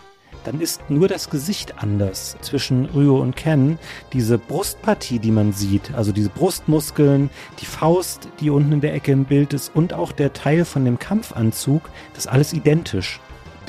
[0.44, 3.78] dann ist nur das Gesicht anders zwischen Ryo und Ken.
[4.12, 9.12] Diese Brustpartie, die man sieht, also diese Brustmuskeln, die Faust, die unten in der Ecke
[9.12, 13.20] im Bild ist und auch der Teil von dem Kampfanzug, das ist alles identisch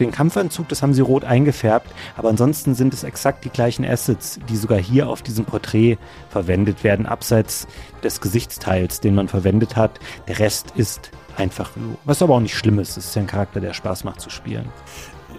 [0.01, 4.39] den Kampfanzug, das haben sie rot eingefärbt, aber ansonsten sind es exakt die gleichen Assets,
[4.49, 5.97] die sogar hier auf diesem Porträt
[6.29, 7.67] verwendet werden, abseits
[8.03, 9.99] des Gesichtsteils, den man verwendet hat.
[10.27, 11.71] Der Rest ist einfach,
[12.03, 12.97] was aber auch nicht schlimm ist.
[12.97, 14.69] Es ist ja ein Charakter, der Spaß macht zu spielen.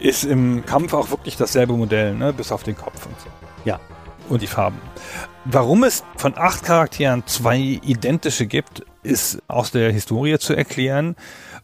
[0.02, 2.32] Ist im Kampf auch wirklich dasselbe Modell, ne?
[2.32, 3.28] bis auf den Kopf und so.
[3.64, 3.78] Ja.
[4.28, 4.80] Und die Farben.
[5.44, 11.14] Warum es von acht Charakteren zwei identische gibt, ist aus der Historie zu erklären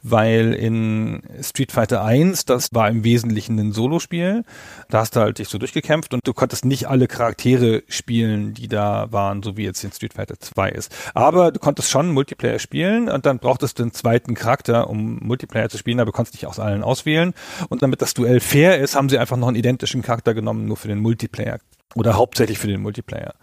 [0.03, 4.45] weil in Street Fighter 1, das war im Wesentlichen ein Solospiel,
[4.89, 8.69] da hast du halt dich so durchgekämpft und du konntest nicht alle Charaktere spielen, die
[8.69, 10.95] da waren, so wie jetzt in Street Fighter 2 ist.
[11.15, 15.69] Aber du konntest schon Multiplayer spielen und dann brauchtest du einen zweiten Charakter, um Multiplayer
[15.69, 17.35] zu spielen, aber du konntest dich aus allen auswählen.
[17.69, 20.77] Und damit das Duell fair ist, haben sie einfach noch einen identischen Charakter genommen, nur
[20.77, 21.59] für den Multiplayer.
[21.95, 23.35] Oder hauptsächlich für den Multiplayer.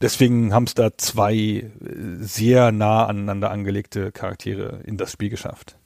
[0.00, 1.70] Deswegen haben es da zwei äh,
[2.20, 5.76] sehr nah aneinander angelegte Charaktere in das Spiel geschafft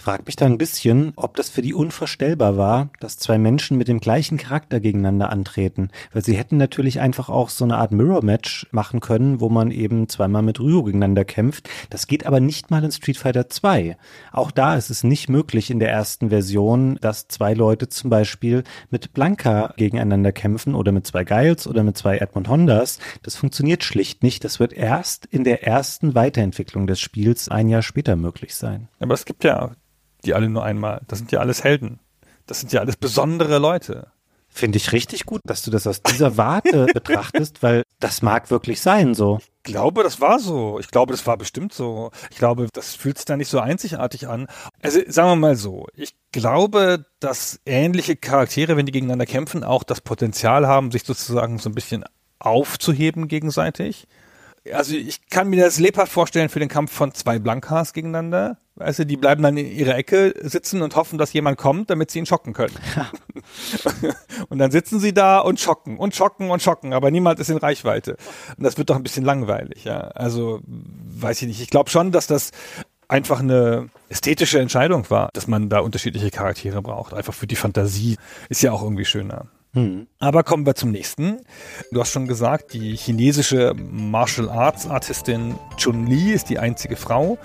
[0.00, 3.88] frage mich da ein bisschen, ob das für die unvorstellbar war, dass zwei Menschen mit
[3.88, 5.90] dem gleichen Charakter gegeneinander antreten.
[6.12, 10.08] Weil sie hätten natürlich einfach auch so eine Art Mirror-Match machen können, wo man eben
[10.08, 11.68] zweimal mit Ryu gegeneinander kämpft.
[11.90, 13.96] Das geht aber nicht mal in Street Fighter 2.
[14.32, 18.64] Auch da ist es nicht möglich in der ersten Version, dass zwei Leute zum Beispiel
[18.90, 22.98] mit Blanca gegeneinander kämpfen oder mit zwei Giles oder mit zwei Edmund Hondas.
[23.22, 24.44] Das funktioniert schlicht nicht.
[24.44, 28.88] Das wird erst in der ersten Weiterentwicklung des Spiels ein Jahr später möglich sein.
[28.98, 29.72] Aber es gibt ja
[30.24, 31.00] die alle nur einmal.
[31.08, 32.00] Das sind ja alles Helden.
[32.46, 34.08] Das sind ja alles besondere Leute.
[34.52, 38.80] Finde ich richtig gut, dass du das aus dieser Warte betrachtest, weil das mag wirklich
[38.80, 39.38] sein so.
[39.64, 40.80] Ich glaube, das war so.
[40.80, 42.10] Ich glaube, das war bestimmt so.
[42.30, 44.48] Ich glaube, das fühlt sich da nicht so einzigartig an.
[44.82, 45.86] Also sagen wir mal so.
[45.94, 51.58] Ich glaube, dass ähnliche Charaktere, wenn die gegeneinander kämpfen, auch das Potenzial haben, sich sozusagen
[51.58, 52.04] so ein bisschen
[52.40, 54.08] aufzuheben gegenseitig
[54.72, 58.58] Also ich kann mir das lebhaft vorstellen für den Kampf von zwei Blankas gegeneinander.
[58.76, 62.10] Weißt du, die bleiben dann in ihrer Ecke sitzen und hoffen, dass jemand kommt, damit
[62.10, 62.74] sie ihn schocken können.
[64.48, 67.58] und dann sitzen sie da und schocken und schocken und schocken, aber niemand ist in
[67.58, 68.16] Reichweite.
[68.56, 69.98] Und das wird doch ein bisschen langweilig, ja.
[69.98, 71.60] Also weiß ich nicht.
[71.60, 72.52] Ich glaube schon, dass das
[73.06, 77.12] einfach eine ästhetische Entscheidung war, dass man da unterschiedliche Charaktere braucht.
[77.12, 78.16] Einfach für die Fantasie
[78.48, 79.46] ist ja auch irgendwie schöner.
[79.72, 80.08] Hm.
[80.18, 81.38] Aber kommen wir zum nächsten.
[81.92, 87.38] Du hast schon gesagt, die chinesische Martial Arts Artistin Chun-Li ist die einzige Frau.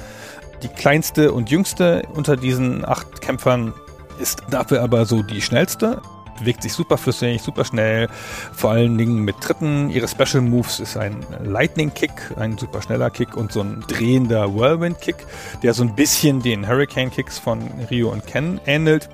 [0.63, 3.73] Die kleinste und jüngste unter diesen acht Kämpfern
[4.19, 6.01] ist dafür aber so die schnellste.
[6.39, 8.09] Bewegt sich super flüssig, super schnell,
[8.53, 9.89] vor allen Dingen mit Tritten.
[9.89, 14.53] Ihre Special Moves ist ein Lightning Kick, ein super schneller Kick und so ein drehender
[14.53, 15.15] Whirlwind Kick,
[15.63, 17.59] der so ein bisschen den Hurricane Kicks von
[17.89, 19.09] Ryo und Ken ähnelt.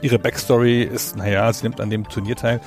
[0.00, 2.60] Ihre Backstory ist, naja, sie nimmt an dem Turnier teil,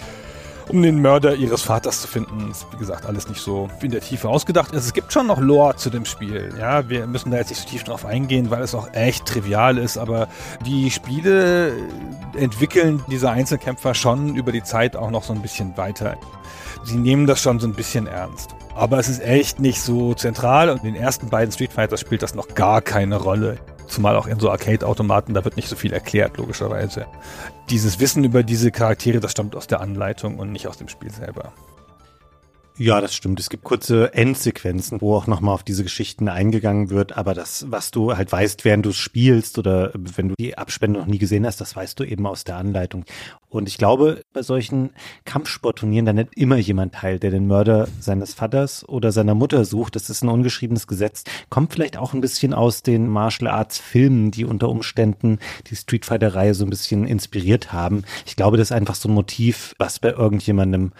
[0.69, 2.51] um den Mörder ihres Vaters zu finden.
[2.51, 4.73] Ist, wie gesagt, alles nicht so in der Tiefe ausgedacht.
[4.73, 6.53] Also es gibt schon noch Lore zu dem Spiel.
[6.57, 9.77] Ja, wir müssen da jetzt nicht so tief drauf eingehen, weil es auch echt trivial
[9.77, 9.97] ist.
[9.97, 10.27] Aber
[10.65, 11.73] die Spiele
[12.37, 16.17] entwickeln diese Einzelkämpfer schon über die Zeit auch noch so ein bisschen weiter.
[16.83, 18.55] Sie nehmen das schon so ein bisschen ernst.
[18.75, 22.23] Aber es ist echt nicht so zentral und in den ersten beiden Street Fighters spielt
[22.23, 23.57] das noch gar keine Rolle.
[23.91, 27.07] Zumal auch in so Arcade-Automaten, da wird nicht so viel erklärt, logischerweise.
[27.69, 31.11] Dieses Wissen über diese Charaktere, das stammt aus der Anleitung und nicht aus dem Spiel
[31.11, 31.51] selber.
[32.77, 33.39] Ja, das stimmt.
[33.39, 37.17] Es gibt kurze Endsequenzen, wo auch nochmal auf diese Geschichten eingegangen wird.
[37.17, 41.05] Aber das, was du halt weißt, während du spielst oder wenn du die Abspende noch
[41.05, 43.03] nie gesehen hast, das weißt du eben aus der Anleitung.
[43.51, 44.91] Und ich glaube, bei solchen
[45.25, 49.97] Kampfsportturnieren, da nimmt immer jemand teil, der den Mörder seines Vaters oder seiner Mutter sucht.
[49.97, 51.25] Das ist ein ungeschriebenes Gesetz.
[51.49, 55.37] Kommt vielleicht auch ein bisschen aus den Martial Arts Filmen, die unter Umständen
[55.67, 58.05] die Street Fighter Reihe so ein bisschen inspiriert haben.
[58.25, 60.93] Ich glaube, das ist einfach so ein Motiv, was bei irgendjemandem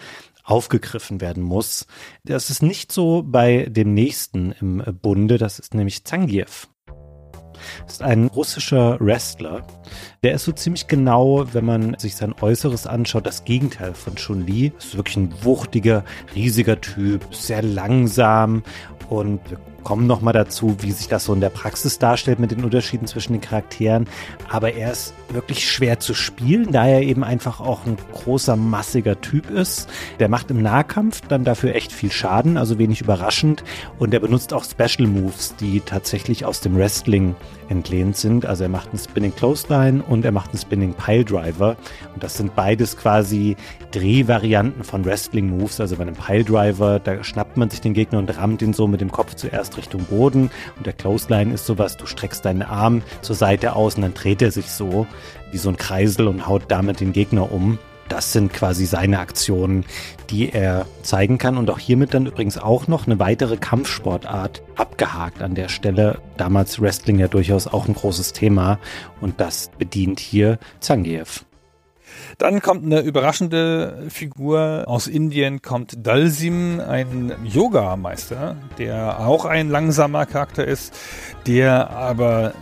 [0.44, 1.86] aufgegriffen werden muss.
[2.24, 6.68] Das ist nicht so bei dem nächsten im Bunde, das ist nämlich Zangief.
[7.86, 9.62] Ist ein russischer Wrestler.
[10.22, 14.72] Der ist so ziemlich genau, wenn man sich sein Äußeres anschaut, das Gegenteil von Chun-Li.
[14.78, 18.62] Ist wirklich ein wuchtiger, riesiger Typ, sehr langsam
[19.08, 19.40] und
[19.84, 23.06] kommen noch mal dazu, wie sich das so in der Praxis darstellt mit den Unterschieden
[23.06, 24.06] zwischen den Charakteren.
[24.48, 29.20] Aber er ist wirklich schwer zu spielen, da er eben einfach auch ein großer, massiger
[29.20, 29.88] Typ ist.
[30.18, 33.64] Der macht im Nahkampf dann dafür echt viel Schaden, also wenig überraschend.
[33.98, 37.34] Und er benutzt auch Special Moves, die tatsächlich aus dem Wrestling
[37.68, 38.46] entlehnt sind.
[38.46, 41.76] Also er macht einen Spinning Clothesline und er macht einen Spinning Pile Driver.
[42.14, 43.56] Und das sind beides quasi
[43.90, 45.80] Drehvarianten von Wrestling Moves.
[45.80, 48.86] Also bei einem Pile Driver, da schnappt man sich den Gegner und rammt ihn so
[48.86, 50.50] mit dem Kopf zuerst Richtung Boden.
[50.76, 54.42] Und der Clothesline ist sowas, du streckst deinen Arm zur Seite aus und dann dreht
[54.42, 55.06] er sich so
[55.50, 57.78] wie so ein Kreisel und haut damit den Gegner um.
[58.12, 59.86] Das sind quasi seine Aktionen,
[60.28, 61.56] die er zeigen kann.
[61.56, 66.18] Und auch hiermit dann übrigens auch noch eine weitere Kampfsportart abgehakt an der Stelle.
[66.36, 68.78] Damals Wrestling ja durchaus auch ein großes Thema.
[69.22, 71.46] Und das bedient hier Zangief.
[72.36, 80.26] Dann kommt eine überraschende Figur aus Indien, kommt Dalsim, ein Yoga-Meister, der auch ein langsamer
[80.26, 80.94] Charakter ist,
[81.46, 82.52] der aber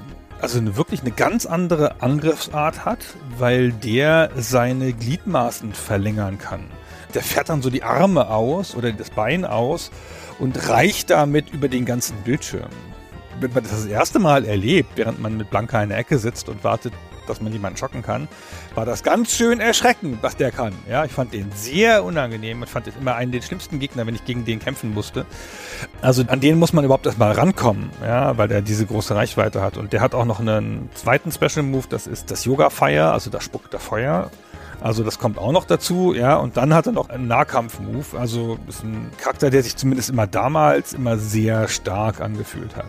[0.41, 2.99] also eine, wirklich eine ganz andere Angriffsart hat,
[3.39, 6.65] weil der seine Gliedmaßen verlängern kann.
[7.15, 9.91] Der fährt dann so die Arme aus oder das Bein aus
[10.39, 12.71] und reicht damit über den ganzen Bildschirm.
[13.41, 16.49] Wenn man das das erste Mal erlebt, während man mit Blanka in der Ecke sitzt
[16.49, 16.93] und wartet,
[17.27, 18.29] dass man jemanden schocken kann,
[18.81, 20.73] war das ganz schön erschreckend, was der kann.
[20.89, 24.15] Ja, ich fand den sehr unangenehm und fand den immer einen der schlimmsten Gegner, wenn
[24.15, 25.27] ich gegen den kämpfen musste.
[26.01, 29.77] Also an den muss man überhaupt erstmal rankommen, ja, weil der diese große Reichweite hat.
[29.77, 33.29] Und der hat auch noch einen zweiten Special Move, das ist das Yoga Fire, also
[33.29, 34.31] da spuckt er Feuer.
[34.81, 36.37] Also das kommt auch noch dazu, ja.
[36.37, 38.19] Und dann hat er noch einen Nahkampf-Move.
[38.19, 42.87] Also ist ein Charakter, der sich zumindest immer damals immer sehr stark angefühlt hat.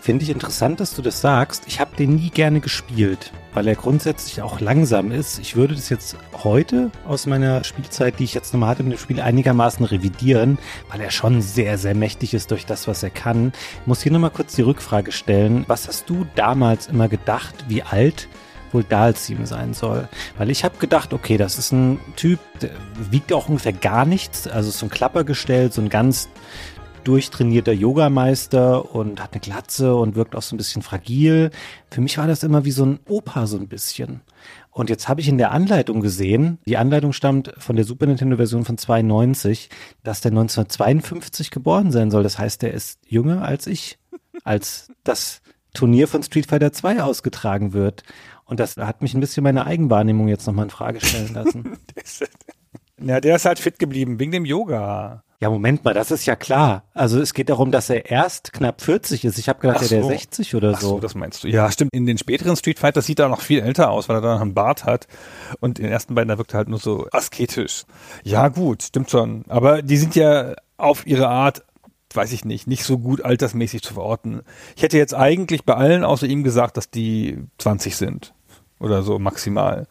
[0.00, 1.64] Finde ich interessant, dass du das sagst.
[1.66, 5.40] Ich habe den nie gerne gespielt, weil er grundsätzlich auch langsam ist.
[5.40, 9.00] Ich würde das jetzt heute aus meiner Spielzeit, die ich jetzt nochmal hatte mit dem
[9.00, 13.50] Spiel, einigermaßen revidieren, weil er schon sehr, sehr mächtig ist durch das, was er kann.
[13.80, 15.64] Ich muss hier nochmal kurz die Rückfrage stellen.
[15.66, 18.28] Was hast du damals immer gedacht, wie alt
[18.72, 20.08] wohl Dalsim sein soll.
[20.36, 22.70] Weil ich habe gedacht, okay, das ist ein Typ, der
[23.10, 26.28] wiegt auch ungefähr gar nichts, also so ein Klappergestell, so ein ganz
[27.04, 31.50] durchtrainierter Yogameister und hat eine Glatze und wirkt auch so ein bisschen fragil.
[31.90, 34.20] Für mich war das immer wie so ein Opa so ein bisschen.
[34.70, 38.36] Und jetzt habe ich in der Anleitung gesehen, die Anleitung stammt von der Super Nintendo
[38.36, 39.70] Version von 92,
[40.04, 42.22] dass der 1952 geboren sein soll.
[42.22, 43.98] Das heißt, der ist jünger als ich,
[44.44, 45.42] als das
[45.74, 48.04] Turnier von Street Fighter 2 ausgetragen wird.
[48.44, 51.76] Und das hat mich ein bisschen meine Eigenwahrnehmung jetzt nochmal in Frage stellen lassen.
[53.00, 55.22] ja, der ist halt fit geblieben, wegen dem Yoga.
[55.40, 56.82] Ja, Moment mal, das ist ja klar.
[56.94, 59.38] Also es geht darum, dass er erst knapp 40 ist.
[59.38, 60.08] Ich habe gedacht, Ach er wäre so.
[60.08, 60.98] 60 oder Ach so, so.
[60.98, 61.48] das meinst du.
[61.48, 61.94] Ja, stimmt.
[61.94, 64.40] In den späteren Street Fighter sieht er noch viel älter aus, weil er da noch
[64.40, 65.06] einen Bart hat.
[65.60, 67.84] Und in den ersten beiden, da wirkt er halt nur so asketisch.
[68.24, 69.44] Ja, gut, stimmt schon.
[69.46, 71.62] Aber die sind ja auf ihre Art,
[72.14, 74.42] weiß ich nicht, nicht so gut altersmäßig zu verorten.
[74.74, 78.34] Ich hätte jetzt eigentlich bei allen außer ihm gesagt, dass die 20 sind.
[78.80, 79.86] Oder so maximal.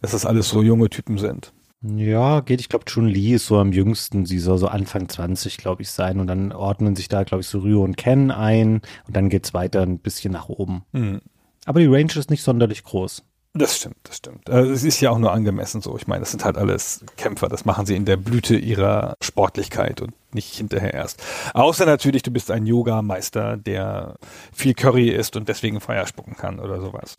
[0.00, 1.52] Dass das alles so junge Typen sind.
[1.82, 2.60] Ja, geht.
[2.60, 4.26] Ich glaube, Chun Li ist so am jüngsten.
[4.26, 6.20] Sie soll so Anfang 20, glaube ich, sein.
[6.20, 8.80] Und dann ordnen sich da, glaube ich, so Ryo und Ken ein.
[9.06, 10.84] Und dann geht's weiter ein bisschen nach oben.
[10.92, 11.20] Hm.
[11.64, 13.24] Aber die Range ist nicht sonderlich groß.
[13.56, 14.50] Das stimmt, das stimmt.
[14.50, 15.96] Also es ist ja auch nur angemessen so.
[15.96, 17.48] Ich meine, das sind halt alles Kämpfer.
[17.48, 21.22] Das machen sie in der Blüte ihrer Sportlichkeit und nicht hinterher erst.
[21.54, 24.16] Außer natürlich, du bist ein Yoga-Meister, der
[24.52, 27.16] viel Curry isst und deswegen Feuer spucken kann oder sowas.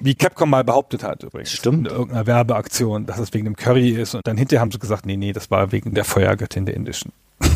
[0.00, 1.52] Wie Capcom mal behauptet hat übrigens.
[1.52, 1.88] Stimmt.
[1.88, 4.14] In irgendeiner Werbeaktion, dass es wegen dem Curry ist.
[4.14, 7.12] Und dann hinterher haben sie gesagt, nee, nee, das war wegen der Feuergöttin der indischen.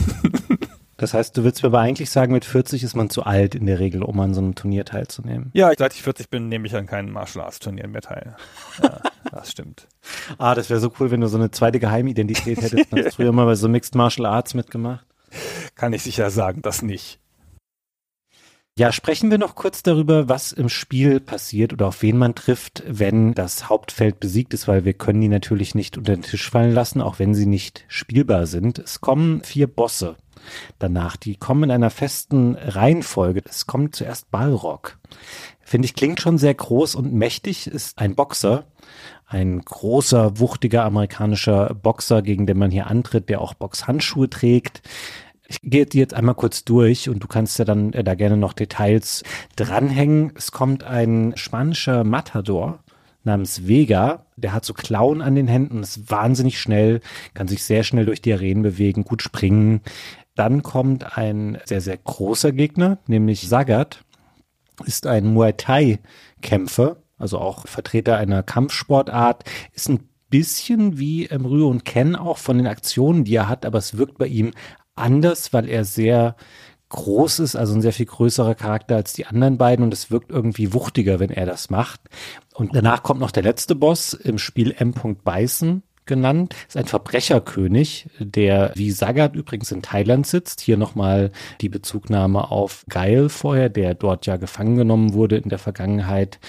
[0.98, 3.66] Das heißt, du willst mir aber eigentlich sagen, mit 40 ist man zu alt in
[3.66, 5.50] der Regel, um an so einem Turnier teilzunehmen.
[5.54, 8.34] Ja, seit ich 40 bin, nehme ich an keinen Martial Arts Turnieren mehr teil.
[8.82, 9.86] Ja, das stimmt.
[10.38, 12.92] Ah, das wäre so cool, wenn du so eine zweite Geheimidentität hättest.
[12.92, 15.06] Du hast früher mal bei so Mixed Martial Arts mitgemacht.
[15.76, 17.20] Kann ich sicher sagen, das nicht.
[18.78, 22.84] Ja, sprechen wir noch kurz darüber, was im Spiel passiert oder auf wen man trifft,
[22.86, 26.72] wenn das Hauptfeld besiegt ist, weil wir können die natürlich nicht unter den Tisch fallen
[26.72, 28.78] lassen, auch wenn sie nicht spielbar sind.
[28.78, 30.14] Es kommen vier Bosse
[30.78, 33.42] danach, die kommen in einer festen Reihenfolge.
[33.44, 34.98] Es kommt zuerst Balrog.
[35.60, 38.64] Finde ich, klingt schon sehr groß und mächtig, ist ein Boxer,
[39.26, 44.82] ein großer, wuchtiger amerikanischer Boxer, gegen den man hier antritt, der auch Boxhandschuhe trägt.
[45.50, 48.36] Ich gehe die jetzt einmal kurz durch und du kannst ja dann äh, da gerne
[48.36, 49.22] noch Details
[49.56, 50.32] dranhängen.
[50.36, 52.80] Es kommt ein spanischer Matador
[53.24, 57.00] namens Vega, der hat so Klauen an den Händen, ist wahnsinnig schnell,
[57.34, 59.80] kann sich sehr schnell durch die Arenen bewegen, gut springen.
[60.34, 64.04] Dann kommt ein sehr, sehr großer Gegner, nämlich Sagat,
[64.84, 65.98] ist ein Muay Thai
[66.42, 72.38] Kämpfer, also auch Vertreter einer Kampfsportart, ist ein bisschen wie ähm, Ryo und Ken auch
[72.38, 74.52] von den Aktionen, die er hat, aber es wirkt bei ihm
[74.98, 76.36] anders, weil er sehr
[76.90, 80.30] groß ist, also ein sehr viel größerer Charakter als die anderen beiden und es wirkt
[80.30, 82.00] irgendwie wuchtiger, wenn er das macht.
[82.54, 84.94] Und danach kommt noch der letzte Boss im Spiel M.
[85.22, 90.60] Beißen genannt, ist ein Verbrecherkönig, der wie Sagat übrigens in Thailand sitzt.
[90.60, 91.30] Hier nochmal
[91.60, 96.40] die Bezugnahme auf Geil vorher, der dort ja gefangen genommen wurde in der Vergangenheit.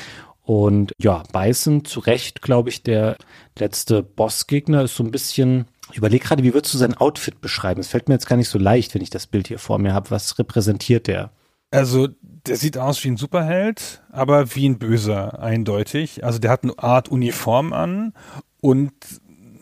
[0.49, 3.17] Und ja, Beißen zu Recht, glaube ich, der
[3.59, 7.81] letzte Bossgegner ist so ein bisschen ich überlege gerade, wie würdest du sein Outfit beschreiben?
[7.81, 9.93] Es fällt mir jetzt gar nicht so leicht, wenn ich das Bild hier vor mir
[9.93, 10.11] habe.
[10.11, 11.31] Was repräsentiert der?
[11.71, 16.23] Also, der sieht aus wie ein Superheld, aber wie ein Böser, eindeutig.
[16.23, 18.13] Also, der hat eine Art Uniform an
[18.61, 18.91] und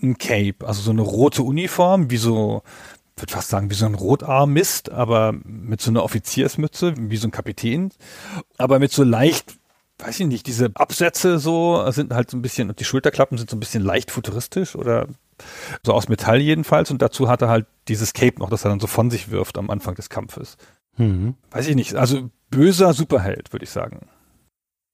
[0.02, 2.62] ein Cape, also so eine rote Uniform, wie so,
[3.16, 7.28] ich würde fast sagen, wie so ein Rotarmist, aber mit so einer Offiziersmütze, wie so
[7.28, 7.92] ein Kapitän,
[8.58, 9.58] aber mit so leicht,
[10.00, 13.50] weiß ich nicht, diese Absätze so sind halt so ein bisschen, und die Schulterklappen sind
[13.50, 15.08] so ein bisschen leicht futuristisch oder
[15.84, 18.80] so aus Metall jedenfalls und dazu hat er halt dieses Cape noch, das er dann
[18.80, 20.58] so von sich wirft am Anfang des Kampfes.
[20.98, 21.36] Mhm.
[21.52, 24.08] Weiß ich nicht, also böser Superheld, würde ich sagen.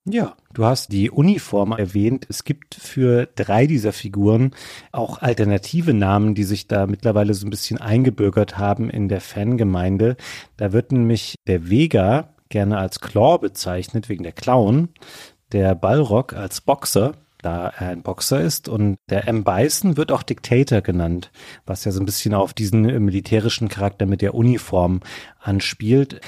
[0.05, 2.25] Ja, du hast die Uniform erwähnt.
[2.27, 4.51] Es gibt für drei dieser Figuren
[4.91, 10.17] auch alternative Namen, die sich da mittlerweile so ein bisschen eingebürgert haben in der Fangemeinde.
[10.57, 14.89] Da wird nämlich der Vega gerne als Claw bezeichnet, wegen der Clown,
[15.51, 18.69] der Balrog als Boxer, da er ein Boxer ist.
[18.69, 19.43] Und der M.
[19.43, 21.31] Bison wird auch Dictator genannt,
[21.65, 25.01] was ja so ein bisschen auf diesen äh, militärischen Charakter mit der Uniform
[25.39, 26.21] anspielt.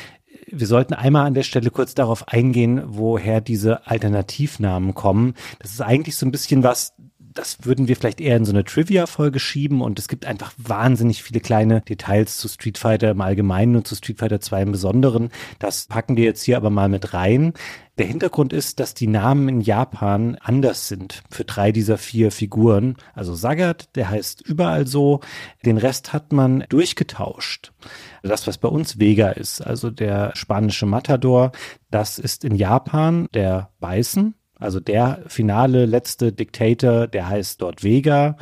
[0.47, 5.35] Wir sollten einmal an der Stelle kurz darauf eingehen, woher diese Alternativnamen kommen.
[5.59, 6.93] Das ist eigentlich so ein bisschen was,
[7.35, 11.21] das würden wir vielleicht eher in so eine Trivia-Folge schieben und es gibt einfach wahnsinnig
[11.21, 15.29] viele kleine Details zu Street Fighter im Allgemeinen und zu Street Fighter 2 im Besonderen.
[15.59, 17.53] Das packen wir jetzt hier aber mal mit rein.
[17.97, 22.95] Der Hintergrund ist, dass die Namen in Japan anders sind für drei dieser vier Figuren.
[23.13, 25.19] Also Sagat, der heißt überall so.
[25.65, 27.73] Den Rest hat man durchgetauscht.
[28.23, 31.51] Das, was bei uns Vega ist, also der spanische Matador,
[31.91, 34.35] das ist in Japan der Beißen.
[34.59, 38.37] Also der finale letzte Diktator, der heißt dort Vega.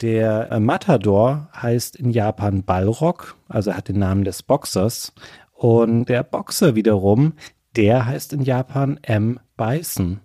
[0.00, 5.12] Der äh, Matador heißt in Japan Balrog, also er hat den Namen des Boxers.
[5.52, 7.34] Und der Boxer wiederum,
[7.76, 9.40] der heißt in Japan M.
[9.56, 10.20] Bison.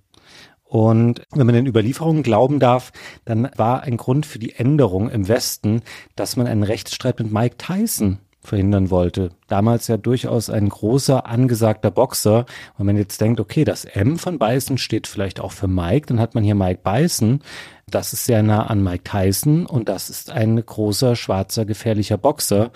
[0.63, 2.91] Und wenn man den Überlieferungen glauben darf,
[3.25, 5.81] dann war ein Grund für die Änderung im Westen,
[6.15, 9.29] dass man einen Rechtsstreit mit Mike Tyson verhindern wollte.
[9.47, 12.45] Damals ja durchaus ein großer, angesagter Boxer.
[12.77, 16.19] Wenn man jetzt denkt, okay, das M von Bison steht vielleicht auch für Mike, dann
[16.19, 17.41] hat man hier Mike Bison.
[17.87, 22.71] Das ist sehr nah an Mike Tyson und das ist ein großer, schwarzer, gefährlicher Boxer.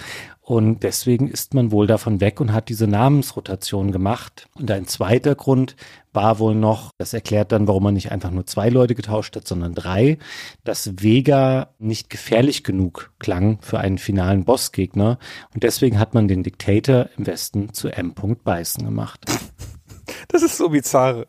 [0.50, 4.50] Und deswegen ist man wohl davon weg und hat diese Namensrotation gemacht.
[4.56, 5.76] Und ein zweiter Grund
[6.12, 9.48] war wohl noch, das erklärt dann, warum man nicht einfach nur zwei Leute getauscht hat,
[9.48, 10.18] sondern drei,
[10.64, 15.20] dass Vega nicht gefährlich genug klang für einen finalen Bossgegner.
[15.54, 18.16] Und deswegen hat man den Dictator im Westen zu M.
[18.16, 19.26] Beißen gemacht.
[20.30, 21.28] Das ist so bizarr.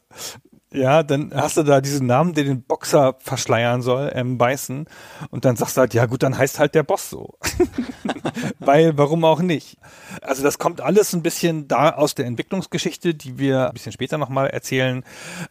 [0.73, 4.87] Ja, dann hast du da diesen Namen, der den Boxer verschleiern soll, ähm, beißen.
[5.31, 7.35] Und dann sagst du halt, ja gut, dann heißt halt der Boss so.
[8.61, 9.79] Weil, warum auch nicht?
[10.23, 14.17] Also das kommt alles ein bisschen da aus der Entwicklungsgeschichte, die wir ein bisschen später
[14.17, 15.03] nochmal erzählen.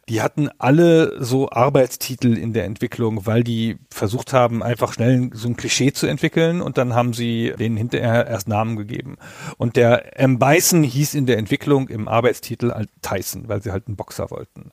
[0.08, 5.48] Die hatten alle so Arbeitstitel in der Entwicklung, weil die versucht haben, einfach schnell so
[5.48, 9.18] ein Klischee zu entwickeln und dann haben sie denen hinterher erst Namen gegeben.
[9.58, 10.38] Und der M.
[10.38, 14.70] Bison hieß in der Entwicklung im Arbeitstitel halt Tyson, weil sie halt einen Boxer wollten.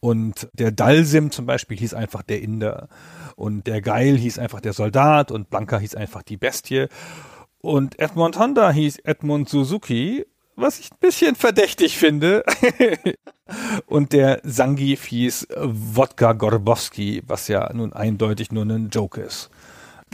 [0.00, 2.88] Und der Dalsim zum Beispiel hieß einfach der Inder.
[3.36, 6.86] Und der Geil hieß einfach der Soldat und Blanca hieß einfach die Bestie.
[7.60, 10.26] Und Edmond Honda hieß Edmund Suzuki,
[10.56, 12.44] was ich ein bisschen verdächtig finde.
[13.86, 19.50] und der Sangif hieß Wodka Gorbowski, was ja nun eindeutig nur ein Joke ist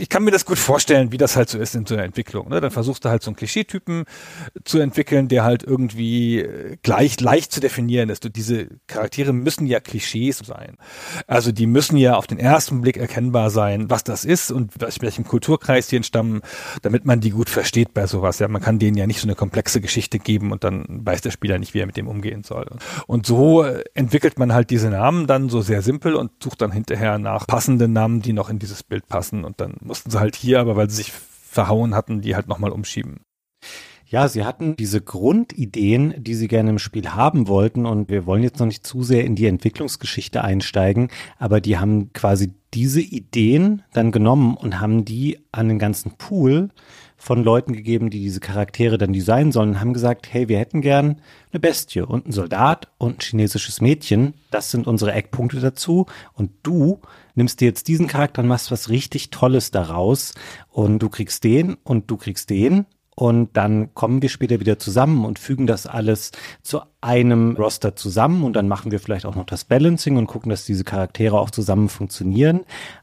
[0.00, 2.48] ich kann mir das gut vorstellen, wie das halt so ist in so einer Entwicklung.
[2.48, 2.60] Ne?
[2.60, 4.04] Dann versuchst du halt so einen Klischeetypen
[4.64, 8.24] zu entwickeln, der halt irgendwie äh, gleich leicht zu definieren ist.
[8.24, 10.76] Und diese Charaktere müssen ja Klischees sein.
[11.26, 15.00] Also die müssen ja auf den ersten Blick erkennbar sein, was das ist und aus
[15.00, 16.40] welchem Kulturkreis die entstammen,
[16.82, 18.38] damit man die gut versteht bei sowas.
[18.38, 21.30] Ja, man kann denen ja nicht so eine komplexe Geschichte geben und dann weiß der
[21.30, 22.66] Spieler nicht, wie er mit dem umgehen soll.
[23.06, 26.72] Und so äh, entwickelt man halt diese Namen dann so sehr simpel und sucht dann
[26.72, 30.36] hinterher nach passenden Namen, die noch in dieses Bild passen und dann mussten sie halt
[30.36, 33.22] hier, aber weil sie sich verhauen hatten, die halt nochmal umschieben.
[34.06, 38.42] Ja, sie hatten diese Grundideen, die sie gerne im Spiel haben wollten und wir wollen
[38.42, 43.82] jetzt noch nicht zu sehr in die Entwicklungsgeschichte einsteigen, aber die haben quasi diese Ideen
[43.92, 46.70] dann genommen und haben die an den ganzen Pool
[47.16, 50.80] von Leuten gegeben, die diese Charaktere dann designen sollen, und haben gesagt, hey, wir hätten
[50.80, 51.20] gern
[51.52, 54.34] eine Bestie und einen Soldat und ein chinesisches Mädchen.
[54.50, 56.06] Das sind unsere Eckpunkte dazu.
[56.32, 57.00] Und du
[57.34, 60.34] nimmst dir jetzt diesen Charakter und machst was richtig Tolles daraus.
[60.68, 62.86] Und du kriegst den und du kriegst den
[63.20, 68.44] und dann kommen wir später wieder zusammen und fügen das alles zu einem Roster zusammen
[68.44, 71.50] und dann machen wir vielleicht auch noch das Balancing und gucken, dass diese Charaktere auch
[71.50, 72.60] zusammen funktionieren.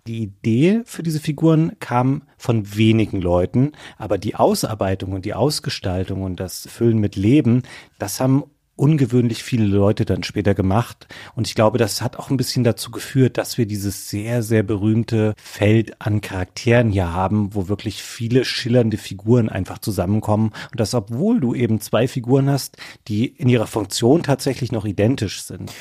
[0.08, 6.24] Die Idee für diese Figuren kam von wenigen Leuten, aber die Ausarbeitung und die Ausgestaltung
[6.24, 7.62] und das Füllen mit Leben,
[8.00, 8.46] das haben
[8.78, 11.08] ungewöhnlich viele Leute dann später gemacht.
[11.36, 14.64] Und ich glaube, das hat auch ein bisschen dazu geführt, dass wir dieses sehr, sehr
[14.64, 20.52] berühmte Feld an Charakteren hier haben, wo wirklich viele schillernde Figuren einfach zusammenkommen.
[20.72, 25.44] Und das, obwohl du eben zwei Figuren hast, die in ihrer Funktion tatsächlich noch identisch
[25.44, 25.74] sind.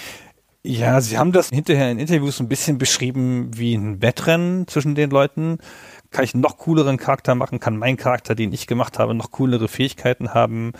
[0.65, 5.11] Ja, sie haben das hinterher in Interviews ein bisschen beschrieben wie ein Wettrennen zwischen den
[5.11, 5.59] Leuten.
[6.11, 7.61] Kann ich noch cooleren Charakter machen?
[7.61, 10.73] Kann mein Charakter, den ich gemacht habe, noch coolere Fähigkeiten haben?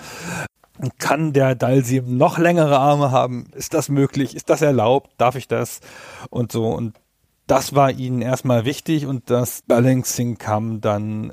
[0.99, 3.49] Kann der Dalsim noch längere Arme haben?
[3.55, 4.35] Ist das möglich?
[4.37, 5.11] Ist das erlaubt?
[5.19, 5.81] Darf ich das?
[6.31, 6.69] Und so.
[6.69, 6.97] Und
[7.47, 11.33] das war ihnen erstmal wichtig und das Balancing kam dann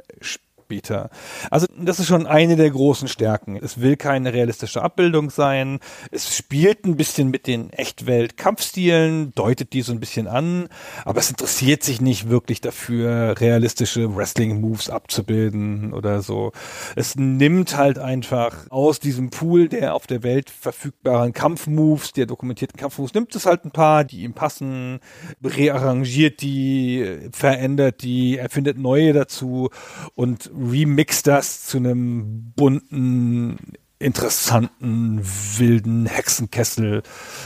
[0.74, 1.10] Anbieter.
[1.52, 3.58] Also das ist schon eine der großen Stärken.
[3.62, 5.80] Es will keine realistische Abbildung sein.
[6.10, 10.68] Es spielt ein bisschen mit den Echtwelt-Kampfstilen, deutet die so ein bisschen an,
[11.06, 16.52] aber es interessiert sich nicht wirklich dafür, realistische Wrestling-Moves abzubilden oder so.
[16.96, 22.80] Es nimmt halt einfach aus diesem Pool der auf der Welt verfügbaren Kampfmoves, der dokumentierten
[22.80, 25.00] Kampfmoves, nimmt es halt ein paar, die ihm passen,
[25.44, 29.70] rearrangiert die, verändert die, erfindet neue dazu
[30.16, 33.58] und remix das zu einem bunten,
[34.00, 35.22] interessanten,
[35.58, 37.04] wilden Hexenkessel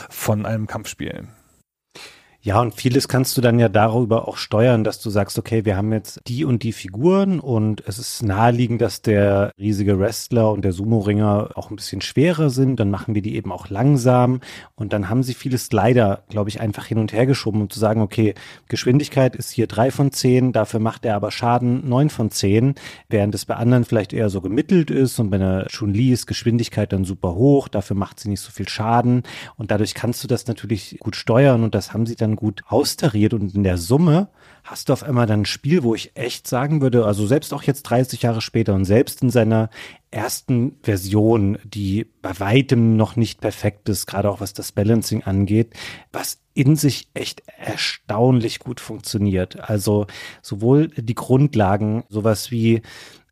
[0.10, 1.28] von einem Kampfspiel.
[2.48, 5.76] Ja, und vieles kannst du dann ja darüber auch steuern, dass du sagst, okay, wir
[5.76, 10.64] haben jetzt die und die Figuren und es ist naheliegend, dass der riesige Wrestler und
[10.64, 12.80] der Sumo-Ringer auch ein bisschen schwerer sind.
[12.80, 14.40] Dann machen wir die eben auch langsam
[14.76, 17.82] und dann haben sie vieles leider, glaube ich, einfach hin und her geschoben, um zu
[17.82, 18.34] sagen, okay,
[18.70, 22.76] Geschwindigkeit ist hier drei von zehn, dafür macht er aber Schaden neun von zehn,
[23.10, 26.94] während es bei anderen vielleicht eher so gemittelt ist und bei einer Chun-Li ist Geschwindigkeit
[26.94, 29.24] dann super hoch, dafür macht sie nicht so viel Schaden
[29.58, 33.34] und dadurch kannst du das natürlich gut steuern und das haben sie dann gut austariert
[33.34, 34.30] und in der Summe
[34.64, 37.64] hast du auf einmal dann ein Spiel, wo ich echt sagen würde, also selbst auch
[37.64, 39.70] jetzt 30 Jahre später und selbst in seiner
[40.12, 45.74] ersten Version, die bei weitem noch nicht perfekt ist, gerade auch was das Balancing angeht,
[46.12, 49.70] was in sich echt erstaunlich gut funktioniert.
[49.70, 50.08] Also
[50.42, 52.82] sowohl die Grundlagen, sowas wie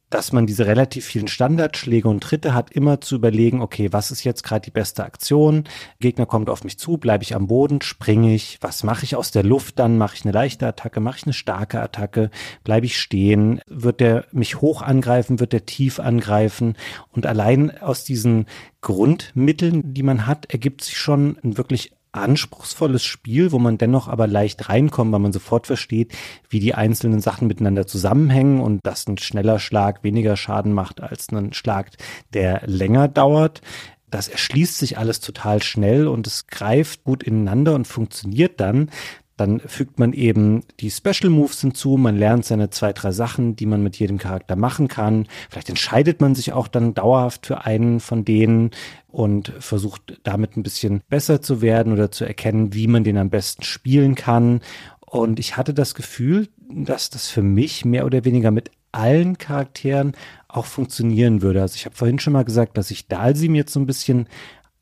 [0.10, 4.24] dass man diese relativ vielen Standardschläge und Tritte hat, immer zu überlegen, okay, was ist
[4.24, 5.66] jetzt gerade die beste Aktion?
[6.00, 9.32] Gegner kommt auf mich zu, bleibe ich am Boden, springe ich, was mache ich aus
[9.32, 9.98] der Luft dann?
[9.98, 12.30] Mache ich eine leichte Attacke, mache ich eine starke Attacke,
[12.64, 16.76] bleibe ich stehen, wird der mich hoch angreifen, wird der tief angreifen?
[17.12, 18.46] Und allein aus diesen
[18.82, 24.28] Grundmitteln, die man hat, ergibt sich schon ein wirklich anspruchsvolles Spiel, wo man dennoch aber
[24.28, 26.14] leicht reinkommt, weil man sofort versteht,
[26.50, 31.30] wie die einzelnen Sachen miteinander zusammenhängen und dass ein schneller Schlag weniger Schaden macht als
[31.32, 31.92] ein Schlag,
[32.34, 33.62] der länger dauert.
[34.10, 38.90] Das erschließt sich alles total schnell und es greift gut ineinander und funktioniert dann.
[39.38, 43.66] Dann fügt man eben die Special Moves hinzu, man lernt seine zwei, drei Sachen, die
[43.66, 45.28] man mit jedem Charakter machen kann.
[45.50, 48.72] Vielleicht entscheidet man sich auch dann dauerhaft für einen von denen
[49.08, 53.30] und versucht damit ein bisschen besser zu werden oder zu erkennen, wie man den am
[53.30, 54.62] besten spielen kann.
[55.02, 60.14] Und ich hatte das Gefühl, dass das für mich mehr oder weniger mit allen Charakteren
[60.48, 61.62] auch funktionieren würde.
[61.62, 64.28] Also ich habe vorhin schon mal gesagt, dass ich Dalsim jetzt so ein bisschen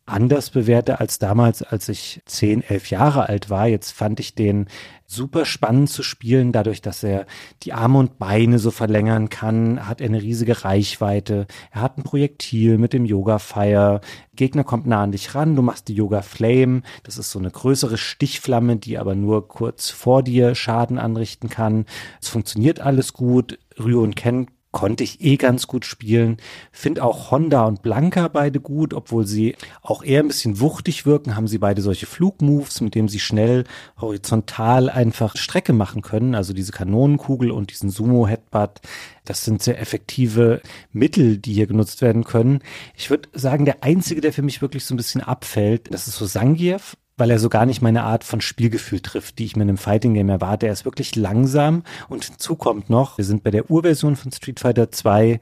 [0.06, 3.68] anders bewerte als damals, als ich zehn, elf Jahre alt war.
[3.68, 4.68] Jetzt fand ich den
[5.06, 7.26] super spannend zu spielen, dadurch, dass er
[7.62, 11.46] die Arme und Beine so verlängern kann, hat er eine riesige Reichweite.
[11.72, 14.02] Er hat ein Projektil mit dem Yoga Fire.
[14.36, 16.82] Gegner kommt nah an dich ran, du machst die Yoga Flame.
[17.04, 21.86] Das ist so eine größere Stichflamme, die aber nur kurz vor dir Schaden anrichten kann.
[22.22, 23.60] Es funktioniert alles gut.
[23.80, 26.38] Ryu und Ken konnte ich eh ganz gut spielen.
[26.72, 31.36] Finde auch Honda und Blanca beide gut, obwohl sie auch eher ein bisschen wuchtig wirken,
[31.36, 33.66] haben sie beide solche Flugmoves, mit denen sie schnell
[34.02, 36.34] horizontal einfach Strecke machen können.
[36.36, 38.82] Also diese Kanonenkugel und diesen Sumo-Headbutt.
[39.26, 40.60] Das sind sehr effektive
[40.92, 42.60] Mittel, die hier genutzt werden können.
[42.98, 46.18] Ich würde sagen, der einzige, der für mich wirklich so ein bisschen abfällt, das ist
[46.18, 49.64] so Sangiev weil er so gar nicht meine Art von Spielgefühl trifft, die ich mir
[49.64, 50.68] in einem Fighting Game erwarte.
[50.68, 54.60] Er ist wirklich langsam und hinzu kommt noch, wir sind bei der Urversion von Street
[54.60, 55.40] Fighter 2,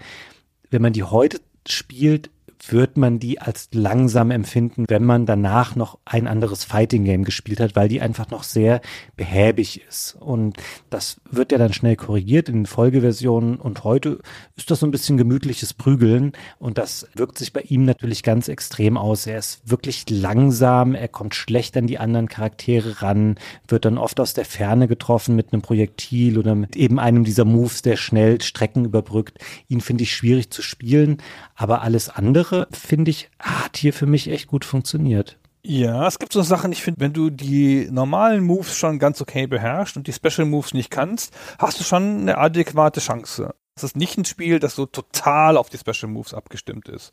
[0.70, 2.30] wenn man die heute spielt,
[2.70, 7.60] wird man die als langsam empfinden, wenn man danach noch ein anderes Fighting Game gespielt
[7.60, 8.82] hat, weil die einfach noch sehr
[9.16, 10.18] behäbig ist.
[10.20, 10.58] Und
[10.90, 13.56] das wird ja dann schnell korrigiert in Folgeversionen.
[13.56, 14.20] Und heute
[14.56, 16.34] ist das so ein bisschen gemütliches Prügeln.
[16.60, 19.26] Und das wirkt sich bei ihm natürlich ganz extrem aus.
[19.28, 23.36] Er ist wirklich langsam, er kommt schlecht an die anderen Charaktere ran,
[23.68, 27.46] wird dann oft aus der Ferne getroffen mit einem Projektil oder mit eben einem dieser
[27.46, 29.40] Moves, der schnell Strecken überbrückt.
[29.68, 31.18] Ihn finde ich schwierig zu spielen,
[31.56, 35.38] aber alles andere Sache, finde ich, hat hier für mich echt gut funktioniert.
[35.64, 39.48] Ja, es gibt so Sachen, ich finde, wenn du die normalen Moves schon ganz okay
[39.48, 43.54] beherrschst und die Special Moves nicht kannst, hast du schon eine adäquate Chance.
[43.76, 47.12] Es ist nicht ein Spiel, das so total auf die Special Moves abgestimmt ist.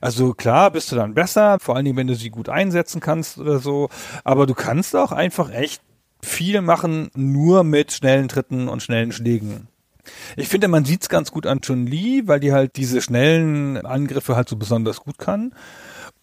[0.00, 3.38] Also klar, bist du dann besser, vor allen Dingen, wenn du sie gut einsetzen kannst
[3.38, 3.88] oder so,
[4.24, 5.82] aber du kannst auch einfach echt
[6.22, 9.68] viel machen, nur mit schnellen Tritten und schnellen Schlägen.
[10.36, 14.36] Ich finde, man sieht es ganz gut an Chun-Li, weil die halt diese schnellen Angriffe
[14.36, 15.54] halt so besonders gut kann.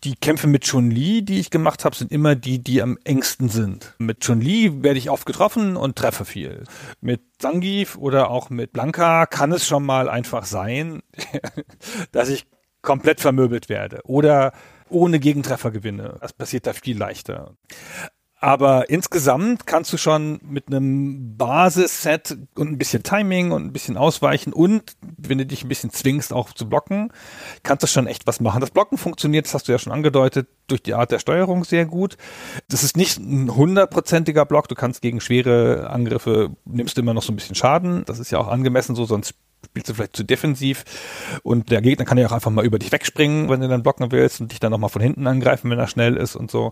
[0.04, 3.96] Die Kämpfe mit Chun-Li, die ich gemacht habe, sind immer die, die am engsten sind.
[3.98, 6.64] Mit Chun-Li werde ich oft getroffen und treffe viel.
[7.02, 11.02] Mit Zangief oder auch mit Blanka kann es schon mal einfach sein,
[12.12, 12.46] dass ich
[12.82, 14.54] komplett vermöbelt werde oder
[14.90, 16.18] ohne Gegentreffer gewinne.
[16.22, 17.56] Das passiert da viel leichter.
[18.46, 23.98] Aber insgesamt kannst du schon mit einem Basisset und ein bisschen Timing und ein bisschen
[23.98, 27.12] Ausweichen und wenn du dich ein bisschen zwingst, auch zu blocken,
[27.64, 28.62] kannst du schon echt was machen.
[28.62, 31.86] Das Blocken funktioniert, das hast du ja schon angedeutet, durch die Art der Steuerung sehr
[31.86, 32.18] gut.
[32.70, 34.68] Das ist nicht ein hundertprozentiger Block.
[34.68, 38.04] Du kannst gegen schwere Angriffe, nimmst immer noch so ein bisschen Schaden.
[38.06, 39.36] Das ist ja auch angemessen so, sonst
[39.66, 40.86] spielst du vielleicht zu defensiv
[41.44, 44.12] und der Gegner kann ja auch einfach mal über dich wegspringen, wenn du dann blocken
[44.12, 46.72] willst und dich dann nochmal von hinten angreifen, wenn er schnell ist und so.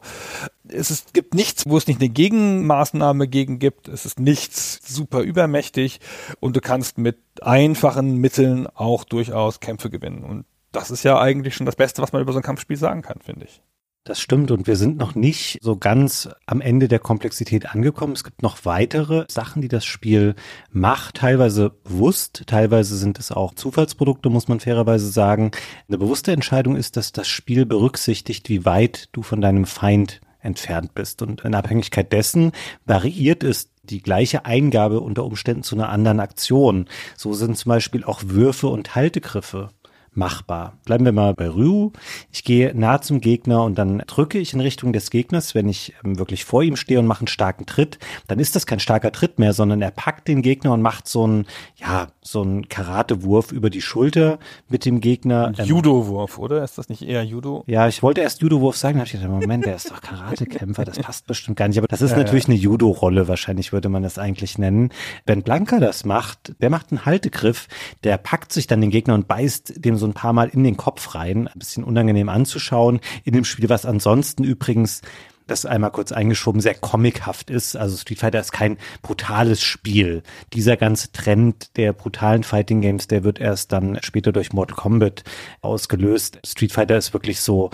[0.67, 3.87] Es ist, gibt nichts, wo es nicht eine Gegenmaßnahme gegen gibt.
[3.87, 5.99] Es ist nichts super übermächtig
[6.39, 10.23] und du kannst mit einfachen Mitteln auch durchaus Kämpfe gewinnen.
[10.23, 13.01] Und das ist ja eigentlich schon das Beste, was man über so ein Kampfspiel sagen
[13.01, 13.61] kann, finde ich.
[14.06, 18.12] Das stimmt und wir sind noch nicht so ganz am Ende der Komplexität angekommen.
[18.12, 20.36] Es gibt noch weitere Sachen, die das Spiel
[20.72, 25.51] macht, teilweise bewusst, teilweise sind es auch Zufallsprodukte, muss man fairerweise sagen.
[25.88, 30.93] Eine bewusste Entscheidung ist, dass das Spiel berücksichtigt, wie weit du von deinem Feind entfernt
[30.93, 31.22] bist.
[31.22, 32.51] Und in Abhängigkeit dessen
[32.86, 36.89] variiert es die gleiche Eingabe unter Umständen zu einer anderen Aktion.
[37.16, 39.70] So sind zum Beispiel auch Würfe und Haltegriffe
[40.16, 40.78] machbar.
[40.86, 41.91] Bleiben wir mal bei Ryu.
[42.32, 45.93] Ich gehe nah zum Gegner und dann drücke ich in Richtung des Gegners, wenn ich
[46.03, 47.99] ähm, wirklich vor ihm stehe und mache einen starken Tritt.
[48.28, 51.24] Dann ist das kein starker Tritt mehr, sondern er packt den Gegner und macht so
[51.24, 51.45] einen,
[51.76, 54.39] ja, so einen Karatewurf über die Schulter
[54.70, 55.53] mit dem Gegner.
[55.57, 56.64] Ähm, Judo-Wurf, oder?
[56.64, 57.64] Ist das nicht eher Judo?
[57.68, 60.86] Ja, ich wollte erst Judo-Wurf sagen, da habe ich gedacht, Moment, der ist doch Karatekämpfer,
[60.86, 61.78] das passt bestimmt gar nicht.
[61.78, 64.89] Aber das ist natürlich eine Judo-Rolle, wahrscheinlich würde man das eigentlich nennen.
[65.26, 67.68] Wenn Blanka das macht, der macht einen Haltegriff,
[68.03, 70.78] der packt sich dann den Gegner und beißt dem so ein paar Mal in den
[70.78, 71.47] Kopf rein.
[71.47, 75.01] Ein bisschen unangenehm anzuschauen in dem Spiel, was ansonsten übrigens
[75.47, 77.76] das einmal kurz eingeschoben, sehr comichaft ist.
[77.76, 80.24] Also Street Fighter ist kein brutales Spiel.
[80.54, 85.24] Dieser ganze Trend der brutalen Fighting Games, der wird erst dann später durch Mortal Kombat
[85.62, 86.39] ausgelöst.
[86.45, 87.72] Street Fighter ist wirklich so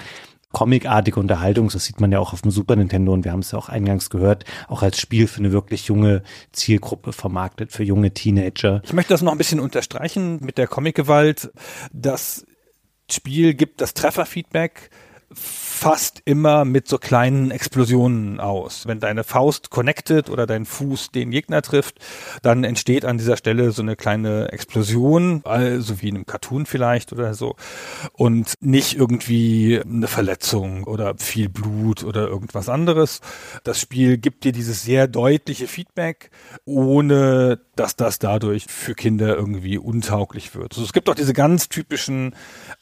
[0.51, 3.51] comicartige Unterhaltung, das sieht man ja auch auf dem Super Nintendo und wir haben es
[3.51, 8.13] ja auch eingangs gehört, auch als Spiel für eine wirklich junge Zielgruppe vermarktet, für junge
[8.13, 8.81] Teenager.
[8.83, 11.51] Ich möchte das noch ein bisschen unterstreichen mit der Comic-Gewalt.
[11.93, 12.45] Das
[13.11, 14.89] Spiel gibt das Trefferfeedback
[15.69, 18.87] fast immer mit so kleinen Explosionen aus.
[18.87, 21.99] Wenn deine Faust connected oder dein Fuß den Gegner trifft,
[22.41, 27.13] dann entsteht an dieser Stelle so eine kleine Explosion, also wie in einem Cartoon vielleicht
[27.13, 27.55] oder so.
[28.13, 33.21] Und nicht irgendwie eine Verletzung oder viel Blut oder irgendwas anderes.
[33.63, 36.31] Das Spiel gibt dir dieses sehr deutliche Feedback,
[36.65, 40.73] ohne dass das dadurch für Kinder irgendwie untauglich wird.
[40.73, 42.35] Also es gibt auch diese ganz typischen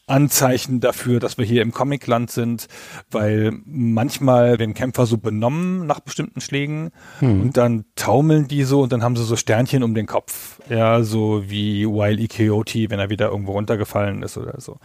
[0.08, 2.68] Anzeichen dafür, dass wir hier im Comicland sind,
[3.12, 7.42] weil manchmal werden Kämpfer so benommen nach bestimmten Schlägen hm.
[7.42, 10.60] und dann taumeln die so und dann haben sie so Sternchen um den Kopf.
[10.70, 12.28] Ja, so wie Wile E.
[12.28, 14.78] Coyote, wenn er wieder irgendwo runtergefallen ist oder so.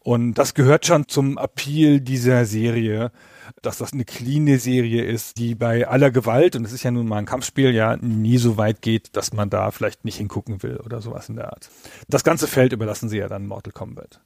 [0.00, 3.10] Und das gehört schon zum Appeal dieser Serie,
[3.62, 7.06] dass das eine cleane Serie ist, die bei aller Gewalt, und es ist ja nun
[7.06, 10.78] mal ein Kampfspiel, ja nie so weit geht, dass man da vielleicht nicht hingucken will
[10.84, 11.68] oder sowas in der Art.
[12.08, 14.20] Das ganze Feld überlassen sie ja dann Mortal Kombat.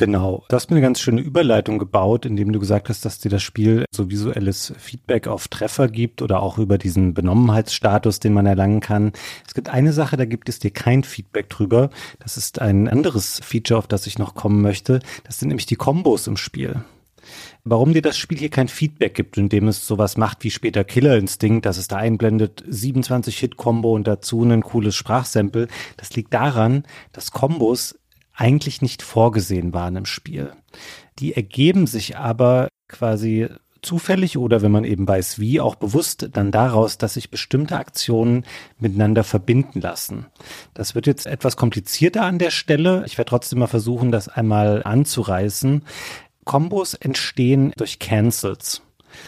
[0.00, 0.44] Genau.
[0.48, 3.42] Du hast mir eine ganz schöne Überleitung gebaut, indem du gesagt hast, dass dir das
[3.42, 8.80] Spiel so visuelles Feedback auf Treffer gibt oder auch über diesen Benommenheitsstatus, den man erlangen
[8.80, 9.12] kann.
[9.46, 11.90] Es gibt eine Sache, da gibt es dir kein Feedback drüber.
[12.18, 15.00] Das ist ein anderes Feature, auf das ich noch kommen möchte.
[15.24, 16.82] Das sind nämlich die Kombos im Spiel.
[17.64, 21.18] Warum dir das Spiel hier kein Feedback gibt, indem es sowas macht wie später Killer
[21.18, 26.84] Instinct, dass es da einblendet, 27 Hit-Combo und dazu ein cooles Sprachsample, das liegt daran,
[27.12, 27.99] dass Kombos
[28.40, 30.52] eigentlich nicht vorgesehen waren im Spiel.
[31.18, 33.48] Die ergeben sich aber quasi
[33.82, 38.44] zufällig oder wenn man eben weiß wie, auch bewusst dann daraus, dass sich bestimmte Aktionen
[38.78, 40.26] miteinander verbinden lassen.
[40.74, 43.04] Das wird jetzt etwas komplizierter an der Stelle.
[43.06, 45.82] Ich werde trotzdem mal versuchen, das einmal anzureißen.
[46.44, 48.82] Kombos entstehen durch Cancels.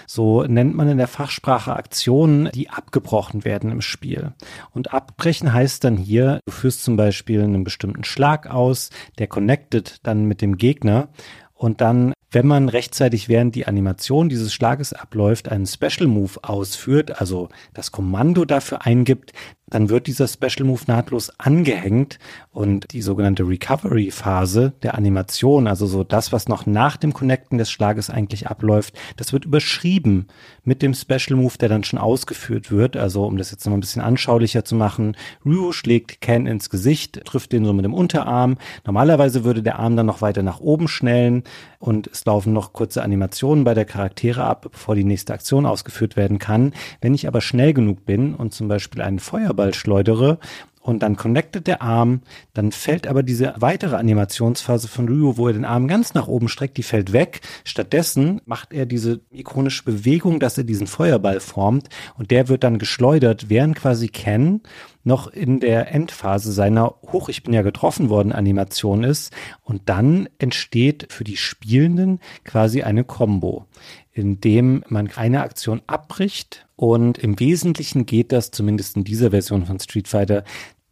[0.06, 4.32] So nennt man in der Fachsprache Aktionen, die abgebrochen werden im Spiel.
[4.72, 9.96] Und abbrechen heißt dann hier, du führst zum Beispiel einen bestimmten Schlag aus, der connected
[10.02, 11.08] dann mit dem Gegner
[11.54, 17.20] und dann, wenn man rechtzeitig während die Animation dieses Schlages abläuft, einen Special Move ausführt,
[17.20, 19.32] also das Kommando dafür eingibt,
[19.72, 22.18] dann wird dieser Special Move nahtlos angehängt
[22.50, 27.56] und die sogenannte Recovery Phase der Animation, also so das, was noch nach dem Connecten
[27.56, 30.26] des Schlages eigentlich abläuft, das wird überschrieben
[30.62, 32.98] mit dem Special Move, der dann schon ausgeführt wird.
[32.98, 37.24] Also um das jetzt noch ein bisschen anschaulicher zu machen, Ryu schlägt Ken ins Gesicht,
[37.24, 38.58] trifft den so mit dem Unterarm.
[38.84, 41.44] Normalerweise würde der Arm dann noch weiter nach oben schnellen
[41.82, 46.16] und es laufen noch kurze Animationen bei der Charaktere ab, bevor die nächste Aktion ausgeführt
[46.16, 46.74] werden kann.
[47.00, 50.38] Wenn ich aber schnell genug bin und zum Beispiel einen Feuerball schleudere
[50.82, 52.22] und dann connectet der Arm,
[52.54, 56.48] dann fällt aber diese weitere Animationsphase von Ryu, wo er den Arm ganz nach oben
[56.48, 57.40] streckt, die fällt weg.
[57.64, 62.78] Stattdessen macht er diese ikonische Bewegung, dass er diesen Feuerball formt und der wird dann
[62.78, 64.62] geschleudert, während quasi Ken
[65.04, 70.28] noch in der Endphase seiner Hoch, ich bin ja getroffen worden Animation ist und dann
[70.38, 73.66] entsteht für die Spielenden quasi eine Combo
[74.12, 76.66] in dem man eine Aktion abbricht.
[76.76, 80.44] Und im Wesentlichen geht das, zumindest in dieser Version von Street Fighter,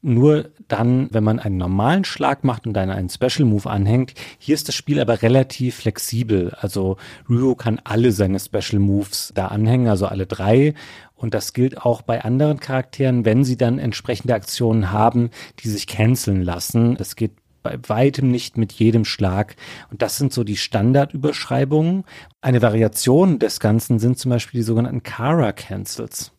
[0.03, 4.15] nur dann, wenn man einen normalen Schlag macht und dann einen Special Move anhängt.
[4.39, 6.55] Hier ist das Spiel aber relativ flexibel.
[6.59, 6.97] Also
[7.29, 10.75] Ryu kann alle seine Special Moves da anhängen, also alle drei.
[11.15, 15.31] Und das gilt auch bei anderen Charakteren, wenn sie dann entsprechende Aktionen haben,
[15.63, 16.97] die sich canceln lassen.
[16.97, 17.33] Das geht
[17.63, 19.57] bei weitem nicht mit jedem Schlag.
[19.91, 22.05] Und das sind so die Standardüberschreibungen.
[22.41, 26.33] Eine Variation des Ganzen sind zum Beispiel die sogenannten Kara Cancels.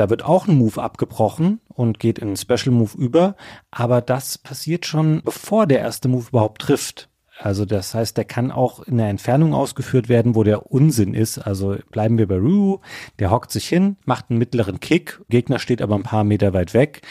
[0.00, 3.36] Da wird auch ein Move abgebrochen und geht in einen Special Move über,
[3.70, 7.10] aber das passiert schon bevor der erste Move überhaupt trifft.
[7.38, 11.36] Also das heißt, der kann auch in der Entfernung ausgeführt werden, wo der Unsinn ist.
[11.36, 12.78] Also bleiben wir bei Ryu,
[13.18, 16.72] der hockt sich hin, macht einen mittleren Kick, Gegner steht aber ein paar Meter weit
[16.72, 17.02] weg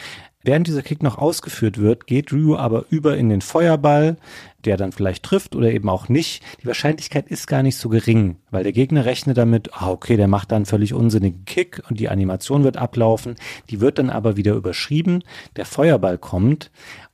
[0.42, 4.16] Während dieser Kick noch ausgeführt wird, geht Ryu aber über in den Feuerball,
[4.64, 6.42] der dann vielleicht trifft oder eben auch nicht.
[6.62, 10.28] Die Wahrscheinlichkeit ist gar nicht so gering, weil der Gegner rechnet damit, ah, okay, der
[10.28, 13.36] macht dann völlig unsinnigen Kick und die Animation wird ablaufen.
[13.68, 15.24] Die wird dann aber wieder überschrieben.
[15.56, 16.70] Der Feuerball kommt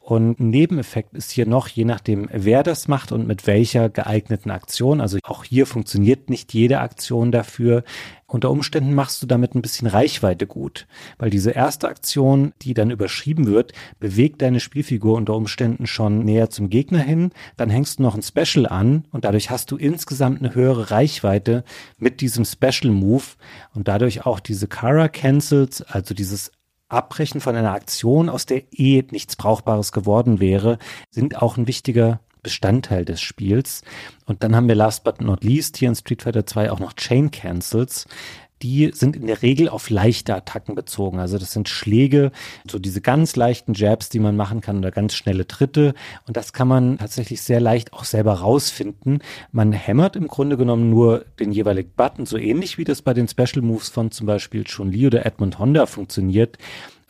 [0.06, 4.52] und ein Nebeneffekt ist hier noch, je nachdem, wer das macht und mit welcher geeigneten
[4.52, 5.00] Aktion.
[5.00, 7.82] Also auch hier funktioniert nicht jede Aktion dafür.
[8.28, 10.86] Unter Umständen machst du damit ein bisschen Reichweite gut,
[11.18, 16.50] weil diese erste Aktion, die dann überschrieben wird, bewegt deine Spielfigur unter Umständen schon näher
[16.50, 17.32] zum Gegner hin.
[17.56, 21.64] Dann hängst du noch ein Special an und dadurch hast du insgesamt eine höhere Reichweite
[21.98, 23.24] mit diesem Special Move
[23.74, 26.52] und dadurch auch diese Kara Cancels, also dieses
[26.88, 30.78] Abbrechen von einer Aktion, aus der eh nichts Brauchbares geworden wäre,
[31.10, 33.82] sind auch ein wichtiger Bestandteil des Spiels.
[34.24, 36.92] Und dann haben wir last but not least hier in Street Fighter 2 auch noch
[36.92, 38.06] Chain Cancels.
[38.62, 41.18] Die sind in der Regel auf leichte Attacken bezogen.
[41.18, 42.32] Also das sind Schläge,
[42.70, 45.94] so diese ganz leichten Jabs, die man machen kann oder ganz schnelle Tritte.
[46.26, 49.20] Und das kann man tatsächlich sehr leicht auch selber rausfinden.
[49.52, 53.28] Man hämmert im Grunde genommen nur den jeweiligen Button, so ähnlich wie das bei den
[53.28, 56.56] Special Moves von zum Beispiel Chun-Li oder Edmund Honda funktioniert.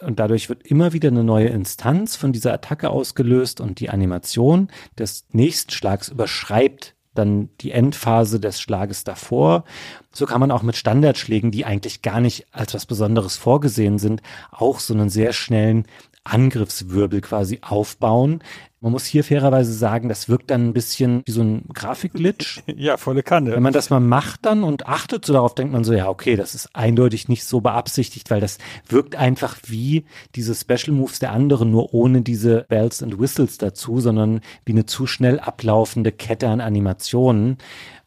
[0.01, 4.69] Und dadurch wird immer wieder eine neue Instanz von dieser Attacke ausgelöst und die Animation
[4.99, 9.65] des nächsten Schlags überschreibt dann die Endphase des Schlages davor.
[10.13, 14.23] So kann man auch mit Standardschlägen, die eigentlich gar nicht als was Besonderes vorgesehen sind,
[14.51, 15.87] auch so einen sehr schnellen
[16.27, 18.43] Angriffswirbel quasi aufbauen.
[18.81, 22.63] Man muss hier fairerweise sagen, das wirkt dann ein bisschen wie so ein Grafikglitch.
[22.77, 23.53] Ja, volle Kanne.
[23.53, 26.37] Wenn man das mal macht dann und achtet so darauf, denkt man so, ja, okay,
[26.37, 30.05] das ist eindeutig nicht so beabsichtigt, weil das wirkt einfach wie
[30.35, 34.85] diese Special Moves der anderen, nur ohne diese Bells and Whistles dazu, sondern wie eine
[34.85, 37.57] zu schnell ablaufende Kette an Animationen.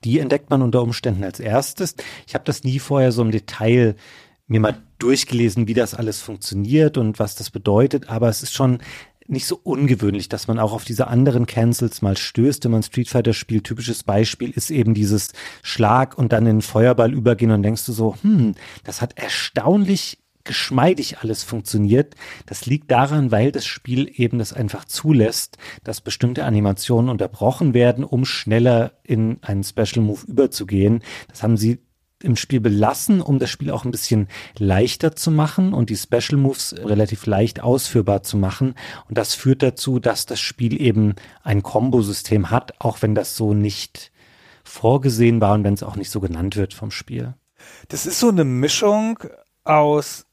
[0.04, 1.96] Die entdeckt man unter Umständen als erstes.
[2.28, 3.96] Ich habe das nie vorher so im Detail
[4.50, 8.80] mir mal durchgelesen, wie das alles funktioniert und was das bedeutet, aber es ist schon
[9.28, 13.10] nicht so ungewöhnlich, dass man auch auf diese anderen Cancels mal stößt, wenn man Street
[13.10, 13.64] Fighter spielt.
[13.64, 18.16] Typisches Beispiel ist eben dieses Schlag und dann in Feuerball übergehen und denkst du so,
[18.24, 22.16] hm, das hat erstaunlich geschmeidig alles funktioniert.
[22.47, 28.04] Das liegt daran, weil das Spiel eben das einfach zulässt, dass bestimmte Animationen unterbrochen werden,
[28.04, 31.04] um schneller in einen Special Move überzugehen.
[31.28, 31.80] Das haben sie
[32.22, 36.38] im Spiel belassen, um das Spiel auch ein bisschen leichter zu machen und die Special
[36.38, 38.76] Moves relativ leicht ausführbar zu machen.
[39.08, 43.54] Und das führt dazu, dass das Spiel eben ein Kombosystem hat, auch wenn das so
[43.54, 44.12] nicht
[44.64, 47.34] vorgesehen war und wenn es auch nicht so genannt wird vom Spiel.
[47.88, 49.20] Das ist so eine Mischung
[49.64, 50.26] aus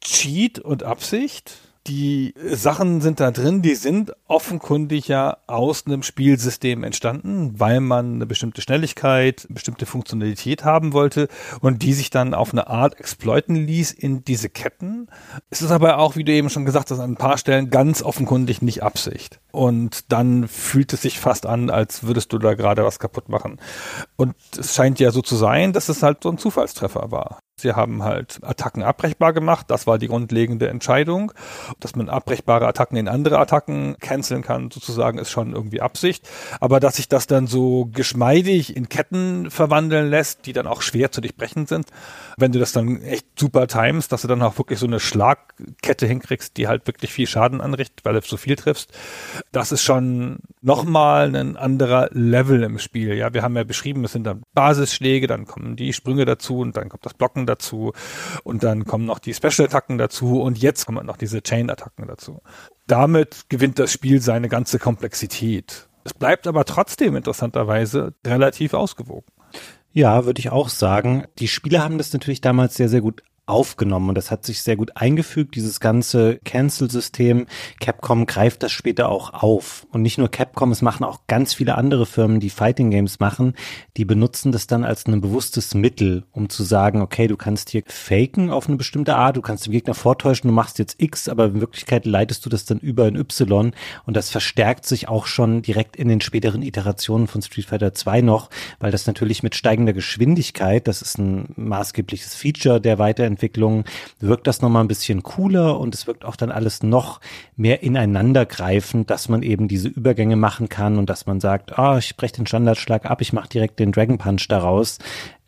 [0.00, 1.56] Cheat und Absicht
[1.86, 8.14] die Sachen sind da drin, die sind offenkundig ja aus einem Spielsystem entstanden, weil man
[8.14, 11.28] eine bestimmte Schnelligkeit, eine bestimmte Funktionalität haben wollte
[11.60, 15.08] und die sich dann auf eine Art exploiten ließ in diese Ketten.
[15.50, 18.02] Es ist aber auch, wie du eben schon gesagt hast, an ein paar Stellen ganz
[18.02, 19.40] offenkundig nicht Absicht.
[19.52, 23.60] Und dann fühlt es sich fast an, als würdest du da gerade was kaputt machen.
[24.16, 27.38] Und es scheint ja so zu sein, dass es halt so ein Zufallstreffer war.
[27.56, 29.66] Sie haben halt Attacken abbrechbar gemacht.
[29.68, 31.32] Das war die grundlegende Entscheidung.
[31.78, 36.28] Dass man abbrechbare Attacken in andere Attacken canceln kann, sozusagen, ist schon irgendwie Absicht.
[36.60, 41.12] Aber dass sich das dann so geschmeidig in Ketten verwandeln lässt, die dann auch schwer
[41.12, 41.90] zu durchbrechen sind,
[42.36, 46.06] wenn du das dann echt super timest, dass du dann auch wirklich so eine Schlagkette
[46.06, 48.92] hinkriegst, die halt wirklich viel Schaden anrichtet, weil du so viel triffst,
[49.52, 53.14] das ist schon nochmal ein anderer Level im Spiel.
[53.14, 56.76] Ja, wir haben ja beschrieben, es sind dann Basisschläge, dann kommen die Sprünge dazu und
[56.76, 57.92] dann kommt das Blocken Attacken dazu
[58.42, 62.40] und dann kommen noch die Special-Attacken dazu und jetzt kommen noch diese Chain-Attacken dazu.
[62.86, 65.88] Damit gewinnt das Spiel seine ganze Komplexität.
[66.04, 69.26] Es bleibt aber trotzdem interessanterweise relativ ausgewogen.
[69.92, 71.24] Ja, würde ich auch sagen.
[71.38, 74.76] Die Spieler haben das natürlich damals sehr, sehr gut aufgenommen und das hat sich sehr
[74.76, 77.46] gut eingefügt, dieses ganze Cancel-System.
[77.78, 79.86] Capcom greift das später auch auf.
[79.92, 83.54] Und nicht nur Capcom, es machen auch ganz viele andere Firmen, die Fighting Games machen,
[83.96, 87.82] die benutzen das dann als ein bewusstes Mittel, um zu sagen, okay, du kannst hier
[87.86, 91.46] faken auf eine bestimmte Art, du kannst dem Gegner vortäuschen, du machst jetzt X, aber
[91.46, 93.72] in Wirklichkeit leitest du das dann über in Y
[94.06, 98.22] und das verstärkt sich auch schon direkt in den späteren Iterationen von Street Fighter 2
[98.22, 103.84] noch, weil das natürlich mit steigender Geschwindigkeit, das ist ein maßgebliches Feature der Weiterentwicklung, Weiterentwicklung
[104.20, 107.20] wirkt das nochmal ein bisschen cooler und es wirkt auch dann alles noch
[107.56, 112.16] mehr ineinandergreifend, dass man eben diese Übergänge machen kann und dass man sagt, oh, ich
[112.16, 114.98] breche den Standardschlag ab, ich mache direkt den Dragon Punch daraus.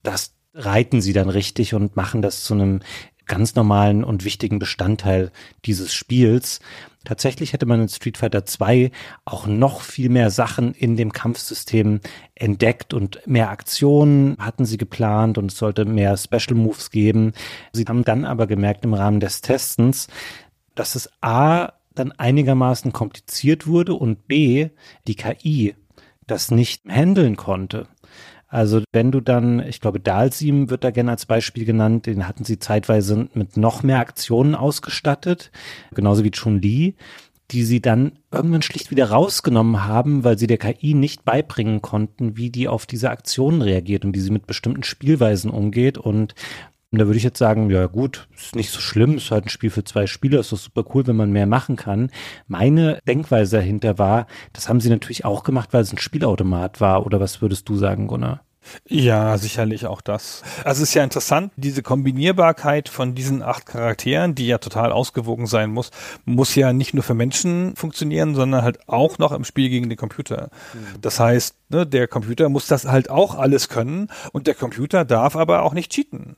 [0.03, 2.81] Das reiten sie dann richtig und machen das zu einem
[3.27, 5.31] ganz normalen und wichtigen Bestandteil
[5.65, 6.61] dieses Spiels.
[7.05, 8.91] Tatsächlich hätte man in Street Fighter 2
[9.25, 12.01] auch noch viel mehr Sachen in dem Kampfsystem
[12.35, 17.33] entdeckt und mehr Aktionen hatten sie geplant und es sollte mehr Special Moves geben.
[17.73, 20.09] Sie haben dann aber gemerkt im Rahmen des Testens,
[20.75, 24.71] dass es A dann einigermaßen kompliziert wurde und B,
[25.07, 25.75] die KI
[26.27, 27.87] das nicht handeln konnte.
[28.49, 32.45] Also wenn du dann, ich glaube, Dalsim wird da gerne als Beispiel genannt, den hatten
[32.45, 35.51] sie zeitweise mit noch mehr Aktionen ausgestattet,
[35.93, 36.95] genauso wie Chun Li,
[37.51, 42.37] die sie dann irgendwann schlicht wieder rausgenommen haben, weil sie der KI nicht beibringen konnten,
[42.37, 45.99] wie die auf diese Aktionen reagiert und wie sie mit bestimmten Spielweisen umgeht.
[46.93, 49.51] Und da würde ich jetzt sagen, ja gut, ist nicht so schlimm, ist halt ein
[49.51, 52.11] Spiel für zwei Spieler, ist doch super cool, wenn man mehr machen kann.
[52.47, 57.05] Meine Denkweise dahinter war, das haben sie natürlich auch gemacht, weil es ein Spielautomat war.
[57.05, 58.43] Oder was würdest du sagen, Gunnar?
[58.89, 60.43] Ja, sicherlich auch das.
[60.65, 65.47] Also es ist ja interessant, diese Kombinierbarkeit von diesen acht Charakteren, die ja total ausgewogen
[65.47, 65.91] sein muss,
[66.25, 69.99] muss ja nicht nur für Menschen funktionieren, sondern halt auch noch im Spiel gegen den
[69.99, 70.51] Computer.
[70.75, 71.01] Mhm.
[71.01, 75.37] Das heißt, ne, der Computer muss das halt auch alles können und der Computer darf
[75.37, 76.37] aber auch nicht cheaten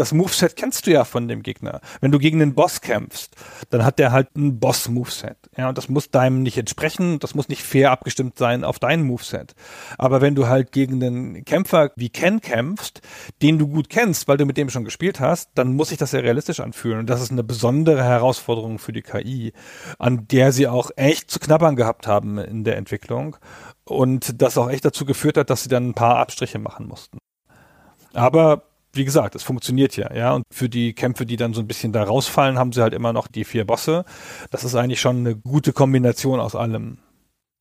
[0.00, 1.82] das Moveset kennst du ja von dem Gegner.
[2.00, 3.36] Wenn du gegen einen Boss kämpfst,
[3.68, 5.36] dann hat der halt ein Boss-Moveset.
[5.58, 9.02] Ja, und das muss deinem nicht entsprechen, das muss nicht fair abgestimmt sein auf dein
[9.02, 9.54] Moveset.
[9.98, 13.02] Aber wenn du halt gegen einen Kämpfer wie Ken kämpfst,
[13.42, 16.12] den du gut kennst, weil du mit dem schon gespielt hast, dann muss sich das
[16.12, 17.00] ja realistisch anfühlen.
[17.00, 19.52] Und das ist eine besondere Herausforderung für die KI,
[19.98, 23.36] an der sie auch echt zu knabbern gehabt haben in der Entwicklung.
[23.84, 27.18] Und das auch echt dazu geführt hat, dass sie dann ein paar Abstriche machen mussten.
[28.14, 30.32] Aber wie gesagt, es funktioniert ja, ja.
[30.32, 33.12] Und für die Kämpfe, die dann so ein bisschen da rausfallen, haben sie halt immer
[33.12, 34.04] noch die vier Bosse.
[34.50, 36.98] Das ist eigentlich schon eine gute Kombination aus allem.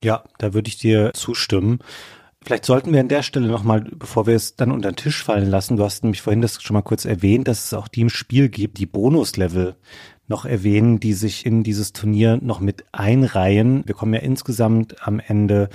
[0.03, 1.79] Ja, da würde ich dir zustimmen.
[2.41, 5.49] Vielleicht sollten wir an der Stelle nochmal, bevor wir es dann unter den Tisch fallen
[5.49, 8.09] lassen, du hast nämlich vorhin das schon mal kurz erwähnt, dass es auch die im
[8.09, 9.75] Spiel gibt, die Bonuslevel
[10.27, 13.83] noch erwähnen, die sich in dieses Turnier noch mit einreihen.
[13.85, 15.69] Wir kommen ja insgesamt am Ende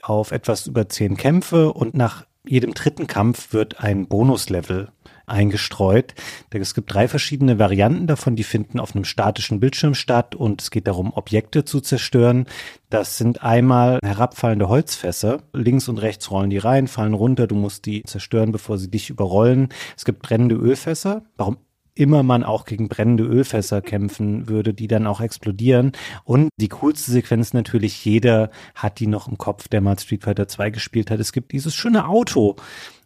[0.00, 4.88] auf etwas über zehn Kämpfe und nach jedem dritten Kampf wird ein Bonuslevel
[5.26, 6.14] eingestreut.
[6.50, 10.70] Es gibt drei verschiedene Varianten davon, die finden auf einem statischen Bildschirm statt und es
[10.70, 12.46] geht darum, Objekte zu zerstören.
[12.88, 15.42] Das sind einmal herabfallende Holzfässer.
[15.52, 17.46] Links und rechts rollen die rein, fallen runter.
[17.46, 19.68] Du musst die zerstören, bevor sie dich überrollen.
[19.96, 21.24] Es gibt brennende Ölfässer.
[21.36, 21.58] Warum
[21.96, 25.92] immer man auch gegen brennende Ölfässer kämpfen würde, die dann auch explodieren.
[26.24, 30.46] Und die coolste Sequenz natürlich, jeder hat die noch im Kopf, der mal Street Fighter
[30.46, 31.18] 2 gespielt hat.
[31.18, 32.56] Es gibt dieses schöne Auto,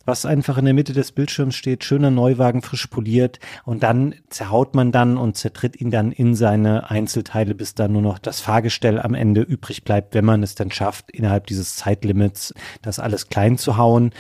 [0.05, 4.75] was einfach in der Mitte des Bildschirms steht, schöner Neuwagen, frisch poliert und dann zerhaut
[4.75, 8.99] man dann und zertritt ihn dann in seine Einzelteile, bis dann nur noch das Fahrgestell
[8.99, 13.59] am Ende übrig bleibt, wenn man es dann schafft, innerhalb dieses Zeitlimits das alles klein
[13.59, 14.13] zu hauen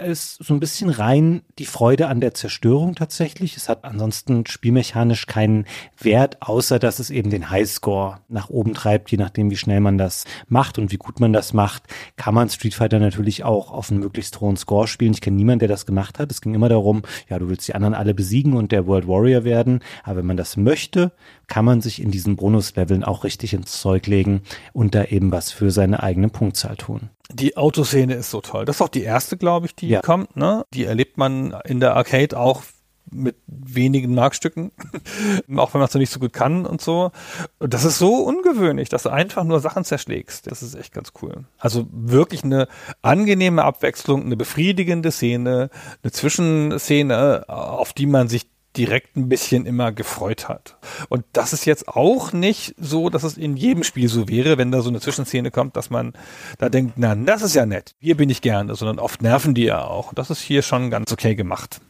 [0.00, 3.56] ist so ein bisschen rein die Freude an der Zerstörung tatsächlich.
[3.56, 5.66] Es hat ansonsten spielmechanisch keinen
[5.98, 9.98] Wert, außer dass es eben den Highscore nach oben treibt, je nachdem, wie schnell man
[9.98, 11.82] das macht und wie gut man das macht,
[12.16, 15.12] kann man Street Fighter natürlich auch auf einen möglichst hohen Score spielen.
[15.12, 16.30] Ich kenne niemanden, der das gemacht hat.
[16.30, 19.44] Es ging immer darum, ja, du willst die anderen alle besiegen und der World Warrior
[19.44, 19.80] werden.
[20.04, 21.12] Aber wenn man das möchte,
[21.48, 24.42] kann man sich in diesen Bonusleveln auch richtig ins Zeug legen
[24.72, 27.10] und da eben was für seine eigene Punktzahl tun.
[27.30, 28.64] Die Autoszene ist so toll.
[28.64, 30.00] Das ist auch die erste, glaube ich, die ja.
[30.00, 30.36] kommt.
[30.36, 30.64] Ne?
[30.72, 32.62] Die erlebt man in der Arcade auch
[33.10, 34.72] mit wenigen Markstücken,
[35.56, 37.10] auch wenn man es noch nicht so gut kann und so.
[37.58, 40.50] Und das ist so ungewöhnlich, dass du einfach nur Sachen zerschlägst.
[40.50, 41.44] Das ist echt ganz cool.
[41.58, 42.68] Also wirklich eine
[43.02, 45.70] angenehme Abwechslung, eine befriedigende Szene,
[46.02, 48.48] eine Zwischenszene, auf die man sich
[48.78, 50.76] direkt ein bisschen immer gefreut hat.
[51.08, 54.70] Und das ist jetzt auch nicht so, dass es in jedem Spiel so wäre, wenn
[54.70, 56.12] da so eine Zwischenszene kommt, dass man
[56.58, 59.64] da denkt, na, das ist ja nett, hier bin ich gerne, sondern oft nerven die
[59.64, 60.10] ja auch.
[60.10, 61.80] Und das ist hier schon ganz okay gemacht.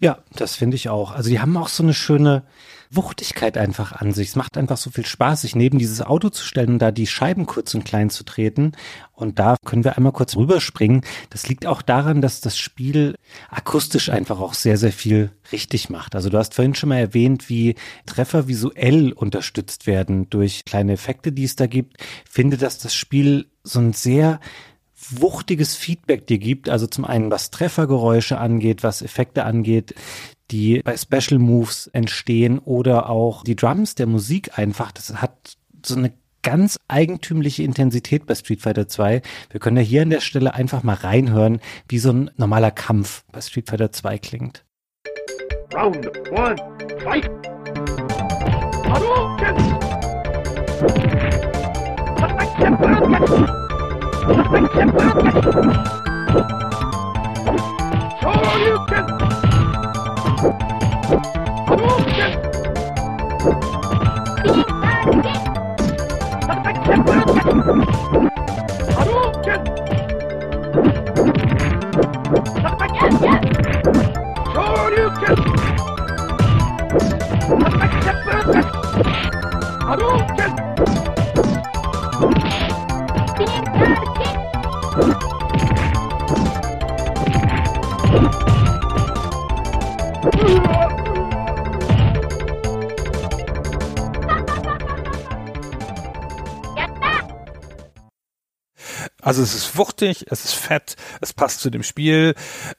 [0.00, 1.12] Ja, das finde ich auch.
[1.12, 2.42] Also die haben auch so eine schöne,
[2.94, 4.28] Wuchtigkeit einfach an sich.
[4.28, 7.06] Es macht einfach so viel Spaß, sich neben dieses Auto zu stellen und da die
[7.06, 8.72] Scheiben kurz und klein zu treten.
[9.12, 11.02] Und da können wir einmal kurz rüberspringen.
[11.30, 13.14] Das liegt auch daran, dass das Spiel
[13.50, 16.14] akustisch einfach auch sehr, sehr viel richtig macht.
[16.14, 17.76] Also du hast vorhin schon mal erwähnt, wie
[18.06, 21.96] Treffer visuell unterstützt werden durch kleine Effekte, die es da gibt.
[22.00, 24.40] Ich finde, dass das Spiel so ein sehr
[25.10, 26.68] wuchtiges Feedback dir gibt.
[26.68, 29.94] Also zum einen, was Treffergeräusche angeht, was Effekte angeht,
[30.52, 34.92] die bei Special Moves entstehen oder auch die Drums der Musik einfach.
[34.92, 39.22] Das hat so eine ganz eigentümliche Intensität bei Street Fighter 2.
[39.50, 43.24] Wir können ja hier an der Stelle einfach mal reinhören, wie so ein normaler Kampf
[43.32, 44.64] bei Street Fighter 2 klingt.
[45.74, 46.56] Round one,
[47.02, 47.30] fight!
[58.20, 59.31] Shoryuken!
[74.52, 75.32] Shoryuken!
[99.22, 102.34] Also es ist wuchtig, es ist fett, es passt zu dem Spiel.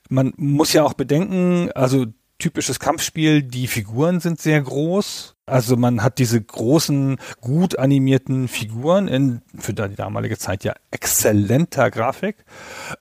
[0.10, 2.06] Man muss ja auch bedenken, also
[2.38, 5.36] typisches Kampfspiel, die Figuren sind sehr groß.
[5.46, 11.90] Also man hat diese großen, gut animierten Figuren in für die damalige Zeit ja exzellenter
[11.90, 12.36] Grafik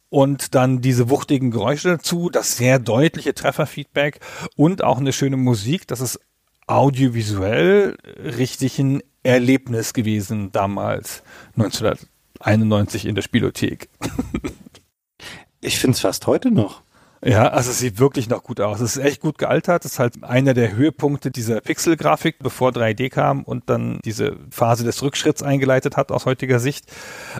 [0.09, 4.21] und dann diese wuchtigen Geräusche dazu, das sehr deutliche Trefferfeedback
[4.57, 5.89] und auch eine schöne Musik.
[5.89, 6.21] Das ist
[6.69, 11.23] audiovisuell richtig ein Erlebnis gewesen damals
[12.45, 13.89] 1991 in der Spielothek.
[15.61, 16.83] Ich finde es fast heute noch.
[17.25, 18.81] Ja, also es sieht wirklich noch gut aus.
[18.81, 19.85] Es ist echt gut gealtert.
[19.85, 24.83] Das ist halt einer der Höhepunkte dieser Pixel-Grafik, bevor 3D kam und dann diese Phase
[24.83, 26.87] des Rückschritts eingeleitet hat aus heutiger Sicht.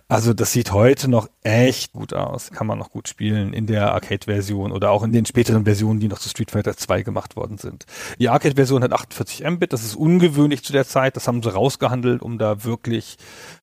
[0.07, 2.53] Also das sieht heute noch echt gut aus.
[2.53, 6.07] Kann man noch gut spielen in der Arcade-Version oder auch in den späteren Versionen, die
[6.07, 7.85] noch zu Street Fighter 2 gemacht worden sind.
[8.21, 9.73] Die Arcade-Version hat 48 Mbit.
[9.73, 11.17] Das ist ungewöhnlich zu der Zeit.
[11.17, 13.17] Das haben sie rausgehandelt, um da wirklich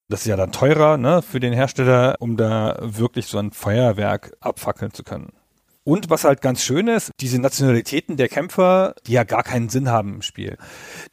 [0.09, 4.33] das ist ja dann teurer ne, für den Hersteller, um da wirklich so ein Feuerwerk
[4.41, 5.31] abfackeln zu können.
[5.89, 9.89] Und was halt ganz schön ist, diese Nationalitäten der Kämpfer, die ja gar keinen Sinn
[9.89, 10.55] haben im Spiel.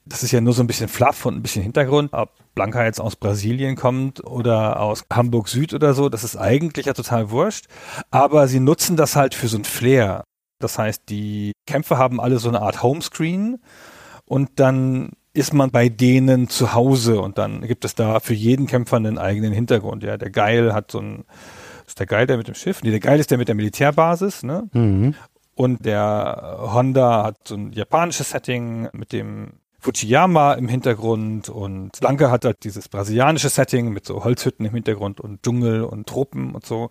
[0.05, 2.13] Das ist ja nur so ein bisschen Fluff und ein bisschen Hintergrund.
[2.13, 6.85] Ob Blanca jetzt aus Brasilien kommt oder aus Hamburg Süd oder so, das ist eigentlich
[6.85, 7.69] ja total wurscht.
[8.11, 10.25] Aber sie nutzen das halt für so ein Flair.
[10.59, 13.57] Das heißt, die Kämpfer haben alle so eine Art Homescreen
[14.27, 18.67] und dann ist man bei denen zu Hause und dann gibt es da für jeden
[18.67, 20.03] Kämpfer einen eigenen Hintergrund.
[20.03, 21.25] Ja, der Geil hat so ein
[21.97, 22.83] ist der Geil der mit dem Schiff?
[22.83, 24.69] Nee, der Geil ist der mit der Militärbasis, ne?
[24.75, 25.15] Mhm.
[25.55, 32.31] Und der Honda hat so ein japanisches Setting mit dem Fujiyama im Hintergrund und Blanke
[32.31, 36.67] hat halt dieses brasilianische Setting mit so Holzhütten im Hintergrund und Dschungel und Tropen und
[36.67, 36.91] so.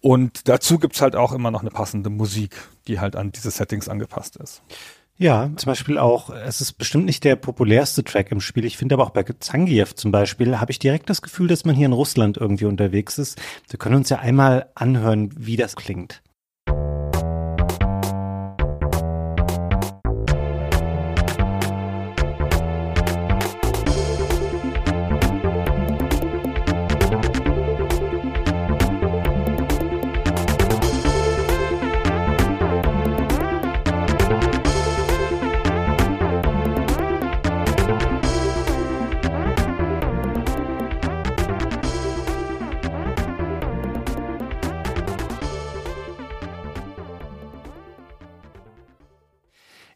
[0.00, 2.56] Und dazu gibt's halt auch immer noch eine passende Musik,
[2.88, 4.62] die halt an diese Settings angepasst ist.
[5.16, 8.64] Ja, zum Beispiel auch, es ist bestimmt nicht der populärste Track im Spiel.
[8.64, 11.76] Ich finde aber auch bei Zangief zum Beispiel habe ich direkt das Gefühl, dass man
[11.76, 13.40] hier in Russland irgendwie unterwegs ist.
[13.68, 16.23] Wir können uns ja einmal anhören, wie das klingt.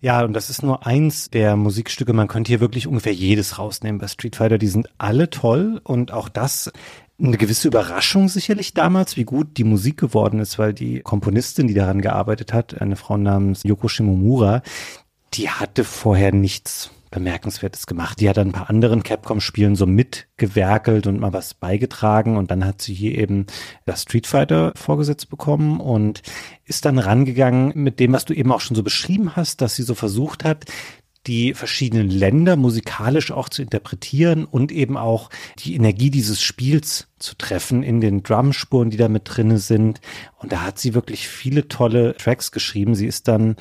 [0.09, 2.15] Ja, und das ist nur eins der Musikstücke.
[2.15, 4.57] Man könnte hier wirklich ungefähr jedes rausnehmen bei Street Fighter.
[4.57, 6.73] Die sind alle toll und auch das
[7.21, 11.75] eine gewisse Überraschung sicherlich damals, wie gut die Musik geworden ist, weil die Komponistin, die
[11.75, 14.63] daran gearbeitet hat, eine Frau namens Yoko Shimomura,
[15.35, 18.21] die hatte vorher nichts Bemerkenswertes gemacht.
[18.21, 22.65] Die hat an ein paar anderen Capcom-Spielen so mitgewerkelt und mal was beigetragen und dann
[22.65, 23.47] hat sie hier eben
[23.87, 26.23] das Street Fighter vorgesetzt bekommen und
[26.65, 29.83] ist dann rangegangen mit dem, was du eben auch schon so beschrieben hast, dass sie
[29.83, 30.67] so versucht hat,
[31.29, 35.29] die verschiedenen Länder musikalisch auch zu interpretieren und eben auch
[35.59, 40.01] die Energie dieses Spiels zu treffen in den Drumspuren, die da mit drinne sind.
[40.39, 42.95] Und da hat sie wirklich viele tolle Tracks geschrieben.
[42.95, 43.57] Sie ist dann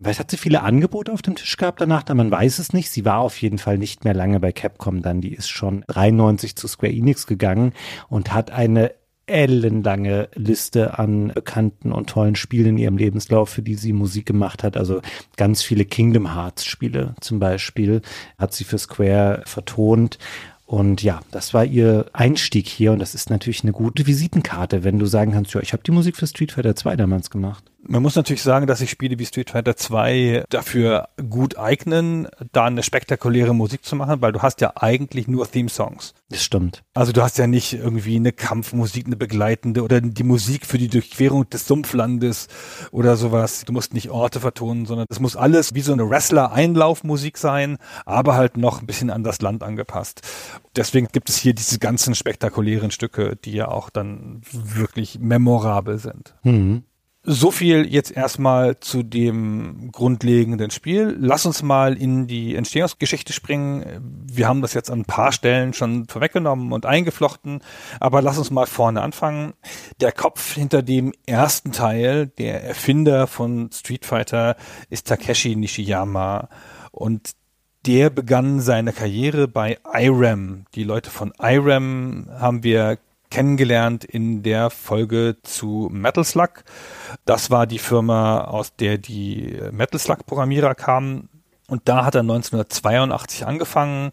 [0.00, 2.04] Weiß, hat sie viele Angebote auf dem Tisch gehabt danach?
[2.04, 2.90] Da man weiß es nicht.
[2.90, 5.20] Sie war auf jeden Fall nicht mehr lange bei Capcom dann.
[5.20, 7.72] Die ist schon 93 zu Square Enix gegangen
[8.08, 8.92] und hat eine
[9.26, 14.62] ellenlange Liste an bekannten und tollen Spielen in ihrem Lebenslauf, für die sie Musik gemacht
[14.62, 14.76] hat.
[14.76, 15.02] Also
[15.36, 18.00] ganz viele Kingdom Hearts Spiele zum Beispiel
[18.38, 20.18] hat sie für Square vertont.
[20.64, 24.98] Und ja, das war ihr Einstieg hier und das ist natürlich eine gute Visitenkarte, wenn
[24.98, 27.64] du sagen kannst, ja, ich habe die Musik für Street Fighter 2 damals gemacht.
[27.90, 32.66] Man muss natürlich sagen, dass sich Spiele wie Street Fighter 2 dafür gut eignen, da
[32.66, 36.12] eine spektakuläre Musik zu machen, weil du hast ja eigentlich nur Theme-Songs.
[36.28, 36.84] Das stimmt.
[36.92, 40.88] Also du hast ja nicht irgendwie eine Kampfmusik, eine begleitende oder die Musik für die
[40.88, 42.48] Durchquerung des Sumpflandes
[42.90, 43.64] oder sowas.
[43.64, 48.34] Du musst nicht Orte vertonen, sondern es muss alles wie so eine Wrestler-Einlaufmusik sein, aber
[48.34, 50.20] halt noch ein bisschen an das Land angepasst.
[50.76, 56.34] Deswegen gibt es hier diese ganzen spektakulären Stücke, die ja auch dann wirklich memorabel sind.
[56.42, 56.82] Mhm.
[57.30, 61.14] So viel jetzt erstmal zu dem grundlegenden Spiel.
[61.20, 64.24] Lass uns mal in die Entstehungsgeschichte springen.
[64.26, 67.60] Wir haben das jetzt an ein paar Stellen schon vorweggenommen und eingeflochten,
[68.00, 69.52] aber lass uns mal vorne anfangen.
[70.00, 74.56] Der Kopf hinter dem ersten Teil, der Erfinder von Street Fighter,
[74.88, 76.48] ist Takeshi Nishiyama
[76.92, 77.32] und
[77.86, 80.64] der begann seine Karriere bei IRAM.
[80.74, 82.96] Die Leute von IRAM haben wir
[83.30, 86.64] kennengelernt in der Folge zu Metal Slug.
[87.24, 91.28] Das war die Firma, aus der die Metal Slug Programmierer kamen.
[91.68, 94.10] Und da hat er 1982 angefangen,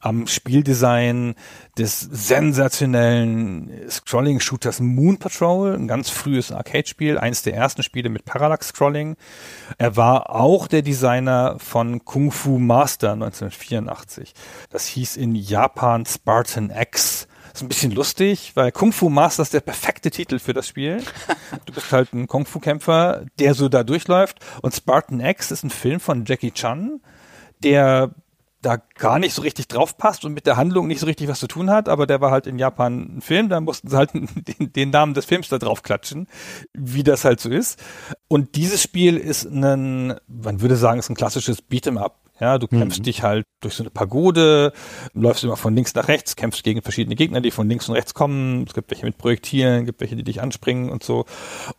[0.00, 1.34] am Spieldesign
[1.76, 9.16] des sensationellen Scrolling-Shooters Moon Patrol, ein ganz frühes Arcade-Spiel, eines der ersten Spiele mit Parallax-Scrolling.
[9.78, 14.34] Er war auch der Designer von Kung Fu Master 1984.
[14.70, 17.27] Das hieß in Japan Spartan X
[17.58, 21.02] ist ein bisschen lustig, weil Kung Fu Master ist der perfekte Titel für das Spiel.
[21.64, 24.38] Du bist halt ein Kung Fu Kämpfer, der so da durchläuft.
[24.62, 27.00] Und Spartan X ist ein Film von Jackie Chan,
[27.62, 28.14] der
[28.62, 31.38] da gar nicht so richtig drauf passt und mit der Handlung nicht so richtig was
[31.38, 34.10] zu tun hat, aber der war halt in Japan ein Film, da mussten sie halt
[34.14, 36.26] den, den Namen des Films da drauf klatschen,
[36.74, 37.82] wie das halt so ist.
[38.26, 42.27] Und dieses Spiel ist ein, man würde sagen, ist ein klassisches Beat'em Up.
[42.40, 43.04] Ja, du kämpfst mhm.
[43.04, 44.72] dich halt durch so eine Pagode,
[45.12, 48.14] läufst immer von links nach rechts, kämpfst gegen verschiedene Gegner, die von links und rechts
[48.14, 48.64] kommen.
[48.66, 51.24] Es gibt welche mit Projektilen, gibt welche, die dich anspringen und so.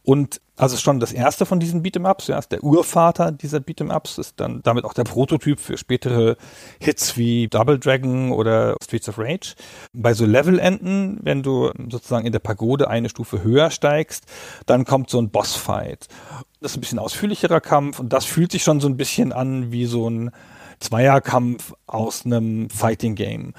[0.04, 4.40] Und also schon das erste von diesen Beat'em-Ups, ja, ist der Urvater dieser Beat'em-Ups, ist
[4.40, 6.36] dann damit auch der Prototyp für spätere
[6.80, 9.56] Hits wie Double Dragon oder Streets of Rage.
[9.94, 14.26] Bei so Levelenden, wenn du sozusagen in der Pagode eine Stufe höher steigst,
[14.66, 16.08] dann kommt so ein Bossfight.
[16.60, 19.72] Das ist ein bisschen ausführlicherer Kampf und das fühlt sich schon so ein bisschen an
[19.72, 20.32] wie so ein
[20.82, 23.54] Zweierkampf aus einem Fighting Game.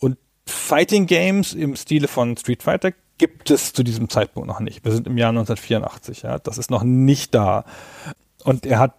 [0.00, 0.16] Und
[0.46, 4.84] Fighting Games im Stile von Street Fighter gibt es zu diesem Zeitpunkt noch nicht.
[4.84, 6.38] Wir sind im Jahr 1984, ja.
[6.38, 7.64] Das ist noch nicht da.
[8.44, 8.94] Und er hat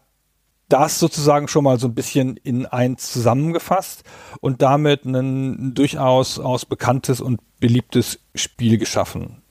[0.69, 4.03] das sozusagen schon mal so ein bisschen in eins zusammengefasst
[4.41, 9.41] und damit ein durchaus aus bekanntes und beliebtes Spiel geschaffen.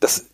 [0.00, 0.26] Das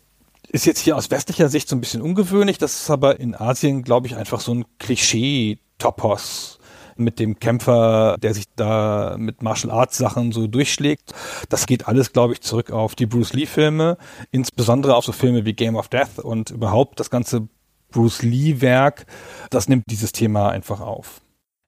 [0.49, 2.57] ist jetzt hier aus westlicher Sicht so ein bisschen ungewöhnlich.
[2.57, 6.59] Das ist aber in Asien, glaube ich, einfach so ein Klischee-Topos
[6.95, 11.13] mit dem Kämpfer, der sich da mit Martial Arts Sachen so durchschlägt.
[11.49, 13.97] Das geht alles, glaube ich, zurück auf die Bruce Lee Filme,
[14.31, 17.47] insbesondere auf so Filme wie Game of Death und überhaupt das ganze
[17.91, 19.05] Bruce Lee Werk.
[19.49, 21.22] Das nimmt dieses Thema einfach auf.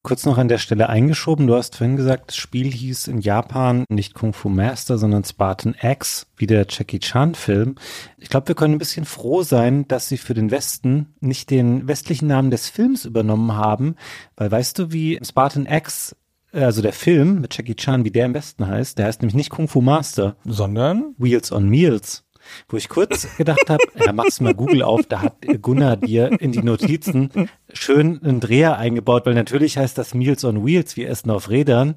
[0.06, 1.48] Kurz noch an der Stelle eingeschoben.
[1.48, 5.73] Du hast vorhin gesagt, das Spiel hieß in Japan nicht Kung Fu Master, sondern Spartan
[5.82, 7.73] X, wie der Jackie Chan Film.
[8.19, 11.88] Ich glaube, wir können ein bisschen froh sein, dass sie für den Westen nicht den
[11.88, 13.95] westlichen Namen des Films übernommen haben,
[14.38, 16.15] weil weißt du, wie Spartan X
[16.52, 19.49] also der Film mit Jackie Chan, wie der am besten heißt, der heißt nämlich nicht
[19.49, 22.24] Kung Fu Master, sondern Wheels on Meals.
[22.70, 26.52] Wo ich kurz gedacht habe, ja, machst mal Google auf, da hat Gunnar dir in
[26.52, 31.32] die Notizen schön einen Dreher eingebaut, weil natürlich heißt das Meals on Wheels, wir essen
[31.32, 31.96] auf Rädern.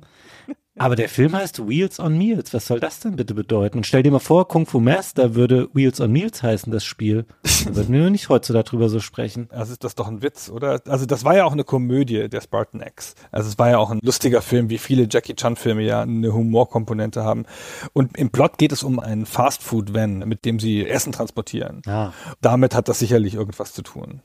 [0.79, 2.55] Aber der Film heißt Wheels on Meals.
[2.55, 3.79] Was soll das denn bitte bedeuten?
[3.79, 7.27] Und stell dir mal vor, Kung Fu Master würde Wheels on Meals heißen, das Spiel.
[7.65, 9.49] Dann würden wir nicht heute darüber so sprechen.
[9.51, 10.81] Also ist das doch ein Witz, oder?
[10.87, 13.15] Also das war ja auch eine Komödie, der Spartan X.
[13.33, 16.33] Also es war ja auch ein lustiger Film, wie viele Jackie Chan Filme ja eine
[16.33, 17.45] Humorkomponente haben.
[17.93, 21.83] Und im Plot geht es um einen Fastfood-Van, mit dem sie Essen transportieren.
[21.87, 22.13] Ah.
[22.41, 24.23] Damit hat das sicherlich irgendwas zu tun.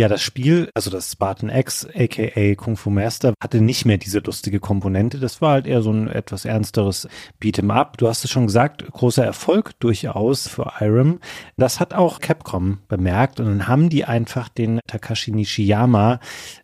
[0.00, 4.20] Ja, das Spiel, also das Spartan X, aka Kung Fu Master, hatte nicht mehr diese
[4.20, 5.18] lustige Komponente.
[5.18, 7.06] Das war halt eher so ein etwas ernsteres
[7.38, 7.98] Beat'em Up.
[7.98, 11.20] Du hast es schon gesagt, großer Erfolg durchaus für Irem.
[11.58, 16.18] Das hat auch Capcom bemerkt und dann haben die einfach den Takashi Nishiyama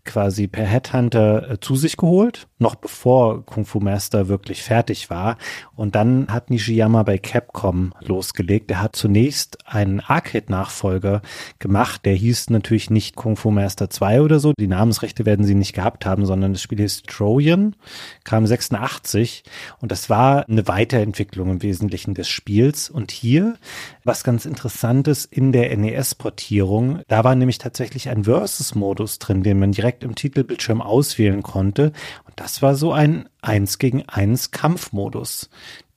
[0.07, 5.37] quasi per Headhunter äh, zu sich geholt, noch bevor Kung Fu Master wirklich fertig war.
[5.75, 8.71] Und dann hat Nishiyama bei Capcom losgelegt.
[8.71, 11.21] Er hat zunächst einen Arcade-Nachfolger
[11.59, 14.53] gemacht, der hieß natürlich nicht Kung Fu Master 2 oder so.
[14.57, 17.75] Die Namensrechte werden sie nicht gehabt haben, sondern das Spiel hieß Trojan,
[18.23, 19.43] kam 86
[19.81, 22.89] und das war eine Weiterentwicklung im Wesentlichen des Spiels.
[22.89, 23.57] Und hier,
[24.05, 29.73] was ganz interessantes in der NES-Portierung, da war nämlich tatsächlich ein Versus-Modus drin, den man
[29.73, 31.87] direkt im Titelbildschirm auswählen konnte.
[32.27, 35.51] Und das war so ein 1 gegen 1 Kampfmodus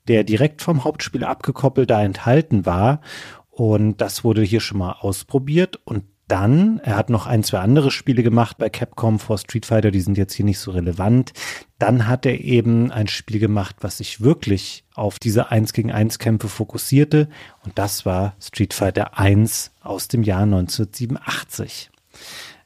[0.07, 3.01] der direkt vom Hauptspiel abgekoppelt da enthalten war.
[3.51, 5.79] Und das wurde hier schon mal ausprobiert.
[5.85, 9.91] Und dann, er hat noch ein, zwei andere Spiele gemacht bei Capcom vor Street Fighter,
[9.91, 11.33] die sind jetzt hier nicht so relevant.
[11.79, 16.19] Dann hat er eben ein Spiel gemacht, was sich wirklich auf diese 1 gegen 1
[16.19, 17.29] Kämpfe fokussierte.
[17.65, 21.89] Und das war Street Fighter 1 aus dem Jahr 1987.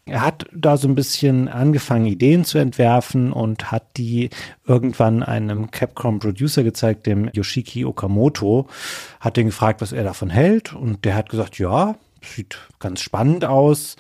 [0.06, 4.30] Er hat da so ein bisschen angefangen, Ideen zu entwerfen und hat die
[4.68, 8.68] irgendwann einem Capcom-Producer gezeigt, dem Yoshiki Okamoto,
[9.22, 13.46] hat den gefragt, was er davon hält und der hat gesagt, ja, sieht ganz spannend
[13.46, 13.96] aus.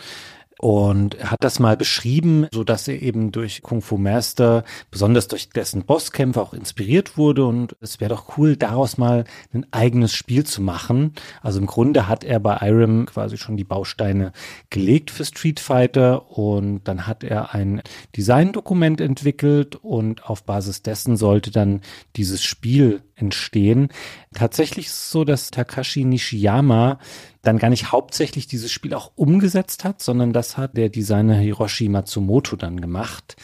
[0.63, 5.27] Und er hat das mal beschrieben, so dass er eben durch Kung Fu Master, besonders
[5.27, 7.45] durch dessen Bosskämpfe auch inspiriert wurde.
[7.45, 11.15] Und es wäre doch cool, daraus mal ein eigenes Spiel zu machen.
[11.41, 14.31] Also im Grunde hat er bei Irem quasi schon die Bausteine
[14.69, 16.31] gelegt für Street Fighter.
[16.31, 17.81] Und dann hat er ein
[18.15, 21.81] Designdokument entwickelt und auf Basis dessen sollte dann
[22.15, 23.89] dieses Spiel entstehen.
[24.33, 26.99] Tatsächlich ist es so, dass Takashi Nishiyama
[27.43, 31.89] dann gar nicht hauptsächlich dieses Spiel auch umgesetzt hat, sondern das hat der Designer Hiroshi
[31.89, 33.35] Matsumoto dann gemacht.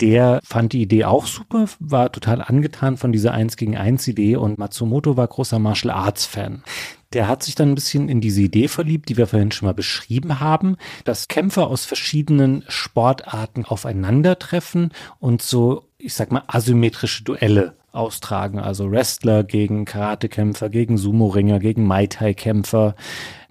[0.00, 4.36] Der fand die Idee auch super, war total angetan von dieser 1 gegen 1 Idee
[4.36, 6.62] und Matsumoto war großer Martial Arts Fan.
[7.12, 9.74] Der hat sich dann ein bisschen in diese Idee verliebt, die wir vorhin schon mal
[9.74, 17.76] beschrieben haben, dass Kämpfer aus verschiedenen Sportarten aufeinandertreffen und so, ich sag mal, asymmetrische Duelle
[17.92, 18.58] austragen.
[18.58, 22.94] Also Wrestler gegen Karatekämpfer, gegen Sumo-Ringer, gegen Mai Tai-Kämpfer.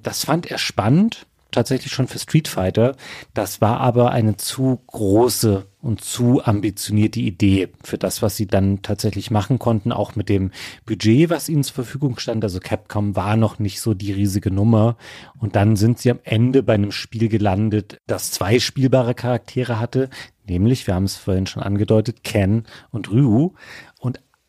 [0.01, 2.95] Das fand er spannend, tatsächlich schon für Street Fighter.
[3.33, 8.81] Das war aber eine zu große und zu ambitionierte Idee für das, was sie dann
[8.81, 10.51] tatsächlich machen konnten, auch mit dem
[10.85, 12.43] Budget, was ihnen zur Verfügung stand.
[12.43, 14.95] Also Capcom war noch nicht so die riesige Nummer.
[15.39, 20.09] Und dann sind sie am Ende bei einem Spiel gelandet, das zwei spielbare Charaktere hatte,
[20.47, 23.53] nämlich, wir haben es vorhin schon angedeutet, Ken und Ryu.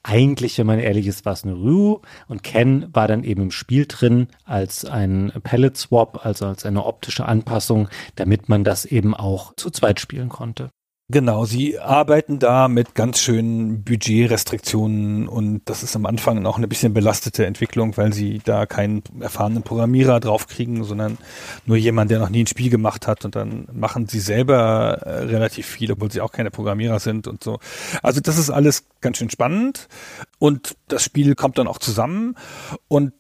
[0.05, 3.51] Eigentlich, wenn man ehrlich ist, war es eine Ryu und Ken war dann eben im
[3.53, 9.15] Spiel drin als ein Palette Swap, also als eine optische Anpassung, damit man das eben
[9.15, 10.71] auch zu zweit spielen konnte.
[11.13, 16.67] Genau, sie arbeiten da mit ganz schönen Budgetrestriktionen und das ist am Anfang auch eine
[16.67, 21.19] bisschen belastete Entwicklung, weil sie da keinen erfahrenen Programmierer draufkriegen, sondern
[21.67, 25.25] nur jemand, der noch nie ein Spiel gemacht hat und dann machen sie selber äh,
[25.25, 27.59] relativ viel, obwohl sie auch keine Programmierer sind und so.
[28.03, 29.89] Also das ist alles ganz schön spannend
[30.39, 32.37] und das Spiel kommt dann auch zusammen
[32.89, 33.13] und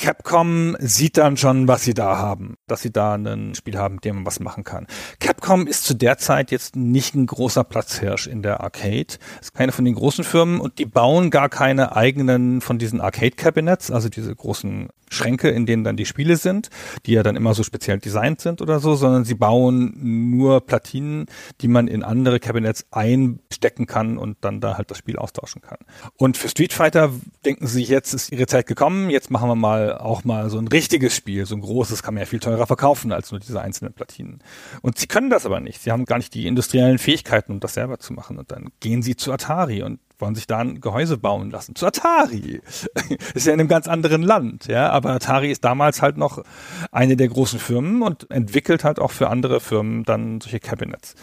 [0.00, 4.04] Capcom sieht dann schon, was sie da haben, dass sie da ein Spiel haben, mit
[4.04, 4.86] dem man was machen kann.
[5.18, 9.18] Capcom ist zu der Zeit jetzt nicht ein großer Platzhirsch in der Arcade.
[9.40, 13.90] Ist keine von den großen Firmen und die bauen gar keine eigenen von diesen Arcade-Cabinets,
[13.90, 16.68] also diese großen Schränke, in denen dann die Spiele sind,
[17.06, 19.94] die ja dann immer so speziell designt sind oder so, sondern sie bauen
[20.30, 21.26] nur Platinen,
[21.60, 25.78] die man in andere Cabinets einstecken kann und dann da halt das Spiel austauschen kann.
[26.16, 27.10] Und für Street Fighter
[27.44, 30.68] denken sie, jetzt ist ihre Zeit gekommen, jetzt machen wir mal auch mal so ein
[30.68, 33.92] richtiges Spiel, so ein großes kann man ja viel teurer verkaufen als nur diese einzelnen
[33.92, 34.40] Platinen.
[34.82, 35.82] Und sie können das aber nicht.
[35.82, 38.38] Sie haben gar nicht die industriellen Fähigkeiten, um das selber zu machen.
[38.38, 41.74] Und dann gehen sie zu Atari und wollen sich da ein Gehäuse bauen lassen.
[41.74, 42.60] Zu Atari.
[43.34, 44.90] ist ja in einem ganz anderen Land, ja.
[44.90, 46.42] Aber Atari ist damals halt noch
[46.90, 51.14] eine der großen Firmen und entwickelt halt auch für andere Firmen dann solche Cabinets.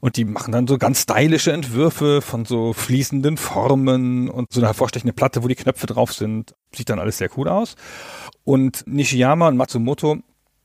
[0.00, 4.66] Und die machen dann so ganz stylische Entwürfe von so fließenden Formen und so eine
[4.66, 6.54] hervorstechende Platte, wo die Knöpfe drauf sind.
[6.74, 7.76] Sieht dann alles sehr cool aus.
[8.44, 10.18] Und Nishiyama und Matsumoto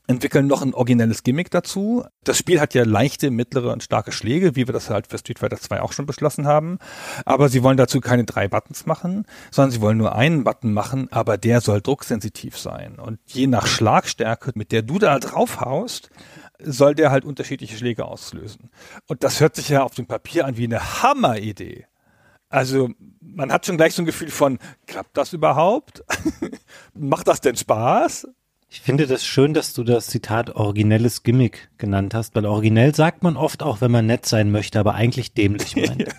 [0.07, 2.05] entwickeln noch ein originelles Gimmick dazu.
[2.23, 5.39] Das Spiel hat ja leichte, mittlere und starke Schläge, wie wir das halt für Street
[5.39, 6.79] Fighter 2 auch schon beschlossen haben.
[7.25, 11.11] Aber sie wollen dazu keine drei Buttons machen, sondern sie wollen nur einen Button machen,
[11.11, 12.99] aber der soll drucksensitiv sein.
[12.99, 16.09] Und je nach Schlagstärke, mit der du da drauf haust,
[16.59, 18.69] soll der halt unterschiedliche Schläge auslösen.
[19.07, 21.85] Und das hört sich ja auf dem Papier an wie eine Hammeridee.
[22.49, 22.89] Also
[23.19, 26.03] man hat schon gleich so ein Gefühl von, klappt das überhaupt?
[26.93, 28.27] Macht das denn Spaß?
[28.69, 33.23] Ich finde das schön, dass du das Zitat originelles Gimmick genannt hast, weil originell sagt
[33.23, 36.13] man oft auch, wenn man nett sein möchte, aber eigentlich dämlich meint.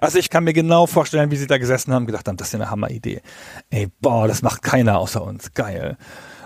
[0.00, 2.52] also ich kann mir genau vorstellen, wie sie da gesessen haben, gedacht haben, das ist
[2.52, 3.22] ja eine Hammeridee.
[3.70, 5.52] Ey, boah, das macht keiner außer uns.
[5.52, 5.96] Geil.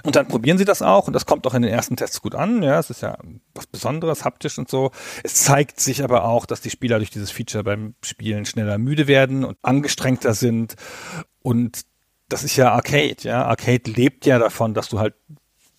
[0.02, 2.35] Und dann probieren sie das auch und das kommt auch in den ersten Tests gut
[2.35, 2.62] an.
[2.62, 3.18] Ja, es ist ja
[3.55, 4.93] was Besonderes, haptisch und so.
[5.24, 9.09] Es zeigt sich aber auch, dass die Spieler durch dieses Feature beim Spielen schneller müde
[9.09, 10.77] werden und angestrengter sind
[11.43, 11.82] und
[12.28, 13.44] das ist ja Arcade, ja.
[13.44, 15.15] Arcade lebt ja davon, dass du halt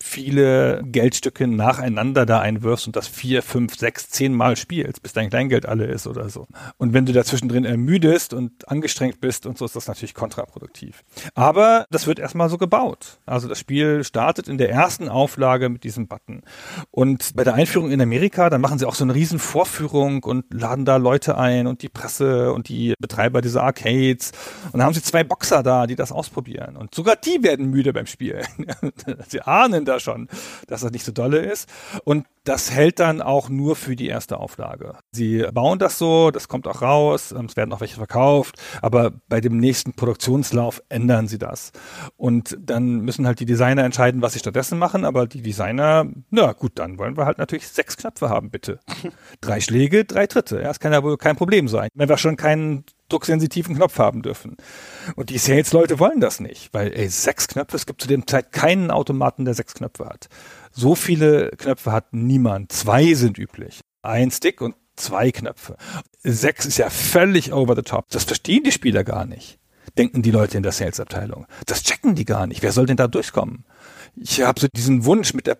[0.08, 5.30] viele Geldstücke nacheinander da einwirfst und das vier, fünf, sechs, zehn Mal spielst, bis dein
[5.30, 6.46] Kleingeld alle ist oder so.
[6.78, 11.04] Und wenn du dazwischendrin ermüdest und angestrengt bist und so, ist das natürlich kontraproduktiv.
[11.34, 13.18] Aber das wird erstmal so gebaut.
[13.26, 16.42] Also das Spiel startet in der ersten Auflage mit diesem Button.
[16.90, 20.46] Und bei der Einführung in Amerika, dann machen sie auch so eine riesen Vorführung und
[20.52, 24.32] laden da Leute ein und die Presse und die Betreiber dieser Arcades.
[24.66, 26.76] Und dann haben sie zwei Boxer da, die das ausprobieren.
[26.76, 28.46] Und sogar die werden müde beim Spielen.
[29.28, 30.28] sie ahnen da schon,
[30.66, 31.68] dass das nicht so dolle ist.
[32.04, 34.94] Und das hält dann auch nur für die erste Auflage.
[35.12, 39.40] Sie bauen das so, das kommt auch raus, es werden auch welche verkauft, aber bei
[39.40, 41.72] dem nächsten Produktionslauf ändern sie das.
[42.16, 46.52] Und dann müssen halt die Designer entscheiden, was sie stattdessen machen, aber die Designer, na
[46.52, 48.80] gut, dann wollen wir halt natürlich sechs Knöpfe haben, bitte.
[49.42, 50.56] drei Schläge, drei Tritte.
[50.56, 51.88] Ja, das kann ja wohl kein Problem sein.
[51.94, 54.56] Wenn wir schon keinen drucksensitiven Knopf haben dürfen.
[55.16, 58.52] Und die Sales-Leute wollen das nicht, weil ey, sechs Knöpfe, es gibt zu dem Zeit
[58.52, 60.28] keinen Automaten, der sechs Knöpfe hat.
[60.72, 62.72] So viele Knöpfe hat niemand.
[62.72, 63.80] Zwei sind üblich.
[64.02, 65.76] Ein Stick und zwei Knöpfe.
[66.22, 68.08] Sechs ist ja völlig over the top.
[68.10, 69.58] Das verstehen die Spieler gar nicht.
[69.96, 71.46] Denken die Leute in der Sales-Abteilung.
[71.66, 72.62] Das checken die gar nicht.
[72.62, 73.64] Wer soll denn da durchkommen?
[74.16, 75.58] Ich habe so diesen Wunsch, mit der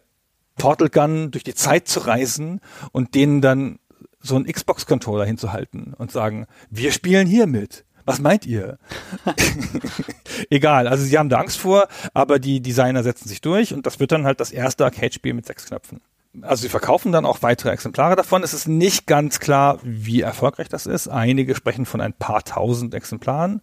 [0.56, 2.60] Portal Gun durch die Zeit zu reisen
[2.92, 3.78] und denen dann
[4.20, 7.84] so einen Xbox-Controller hinzuhalten und sagen, wir spielen hier mit.
[8.04, 8.78] Was meint ihr?
[10.50, 14.00] Egal, also sie haben da Angst vor, aber die Designer setzen sich durch und das
[14.00, 16.00] wird dann halt das erste Arcade-Spiel mit sechs Knöpfen.
[16.42, 18.42] Also sie verkaufen dann auch weitere Exemplare davon.
[18.42, 21.08] Es ist nicht ganz klar, wie erfolgreich das ist.
[21.08, 23.60] Einige sprechen von ein paar tausend Exemplaren,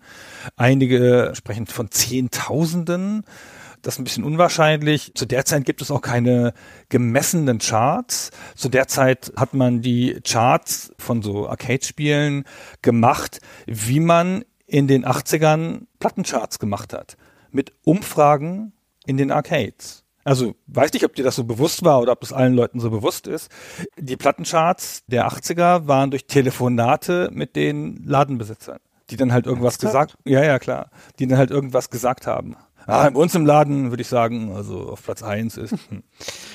[0.58, 3.24] einige sprechen von Zehntausenden.
[3.86, 5.12] Das ist ein bisschen unwahrscheinlich.
[5.14, 6.54] Zu der Zeit gibt es auch keine
[6.90, 8.32] gemessenen Charts.
[8.56, 12.46] Zu der Zeit hat man die Charts von so Arcade-Spielen
[12.82, 17.16] gemacht, wie man in den 80ern Plattencharts gemacht hat.
[17.52, 18.74] Mit Umfragen
[19.06, 20.04] in den Arcades.
[20.24, 22.90] Also weiß nicht, ob dir das so bewusst war oder ob es allen Leuten so
[22.90, 23.52] bewusst ist.
[24.00, 28.80] Die Plattencharts der 80er waren durch Telefonate mit den Ladenbesitzern,
[29.12, 30.90] die dann halt irgendwas gesagt, ja, ja, klar,
[31.20, 32.56] die dann halt irgendwas gesagt haben.
[32.88, 35.76] Ah, bei uns im Laden würde ich sagen, also auf Platz eins ist.
[35.90, 36.04] Hm.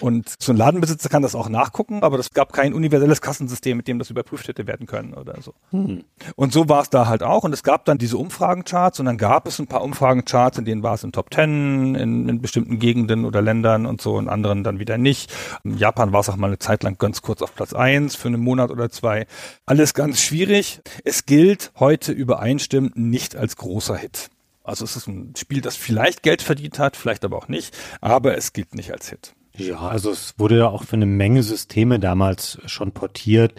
[0.00, 3.86] Und so ein Ladenbesitzer kann das auch nachgucken, aber es gab kein universelles Kassensystem, mit
[3.86, 5.54] dem das überprüft hätte werden können oder so.
[5.70, 6.04] Hm.
[6.34, 7.44] Und so war es da halt auch.
[7.44, 10.82] Und es gab dann diese Umfragencharts und dann gab es ein paar Umfragencharts, in denen
[10.82, 14.64] war es in Top Ten, in, in bestimmten Gegenden oder Ländern und so, in anderen
[14.64, 15.32] dann wieder nicht.
[15.62, 18.28] In Japan war es auch mal eine Zeit lang ganz kurz auf Platz eins für
[18.28, 19.26] einen Monat oder zwei.
[19.66, 20.80] Alles ganz schwierig.
[21.04, 24.30] Es gilt heute übereinstimmend nicht als großer Hit.
[24.62, 28.36] Also es ist ein Spiel, das vielleicht Geld verdient hat, vielleicht aber auch nicht, aber
[28.36, 29.34] es gilt nicht als Hit.
[29.56, 33.54] Ja, also es wurde ja auch für eine Menge Systeme damals schon portiert.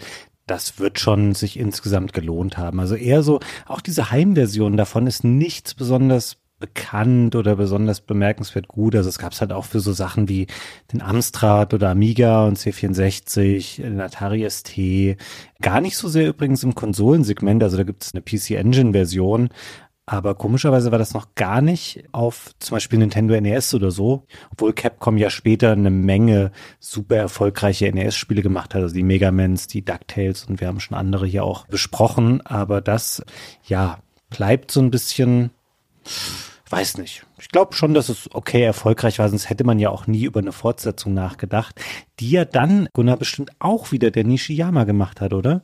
[0.46, 2.80] Das wird schon sich insgesamt gelohnt haben.
[2.80, 8.94] Also eher so, auch diese Heimversion davon ist nichts besonders bekannt oder besonders bemerkenswert gut.
[8.94, 10.46] Also es gab es halt auch für so Sachen wie
[10.92, 15.16] den Amstrad oder Amiga und C64, den Atari ST.
[15.60, 17.64] Gar nicht so sehr übrigens im Konsolensegment.
[17.64, 19.48] Also da gibt es eine PC Engine Version,
[20.04, 24.72] aber komischerweise war das noch gar nicht auf zum Beispiel Nintendo NES oder so, obwohl
[24.72, 26.50] Capcom ja später eine Menge
[26.80, 31.26] super erfolgreiche NES-Spiele gemacht hat, also die Megamans, die DuckTales und wir haben schon andere
[31.26, 32.40] hier auch besprochen.
[32.40, 33.22] Aber das,
[33.64, 35.50] ja, bleibt so ein bisschen,
[36.68, 37.24] weiß nicht.
[37.38, 40.40] Ich glaube schon, dass es okay erfolgreich war, sonst hätte man ja auch nie über
[40.40, 41.80] eine Fortsetzung nachgedacht,
[42.18, 45.62] die ja dann, Gunnar, bestimmt auch wieder der Nishiyama gemacht hat, oder?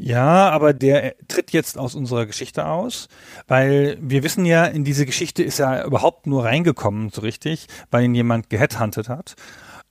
[0.00, 3.08] Ja, aber der tritt jetzt aus unserer Geschichte aus,
[3.48, 8.04] weil wir wissen ja, in diese Geschichte ist er überhaupt nur reingekommen, so richtig, weil
[8.04, 9.34] ihn jemand geheadhuntet hat.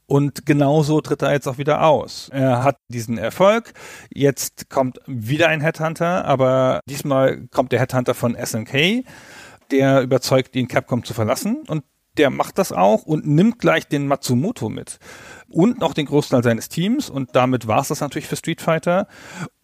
[0.05, 2.29] Und genauso tritt er jetzt auch wieder aus.
[2.31, 3.73] Er hat diesen Erfolg.
[4.09, 9.03] Jetzt kommt wieder ein Headhunter, aber diesmal kommt der Headhunter von SNK.
[9.71, 11.63] Der überzeugt ihn, Capcom zu verlassen.
[11.67, 11.84] Und
[12.17, 14.99] der macht das auch und nimmt gleich den Matsumoto mit
[15.49, 19.07] und noch den Großteil seines Teams und damit war es das natürlich für Street Fighter.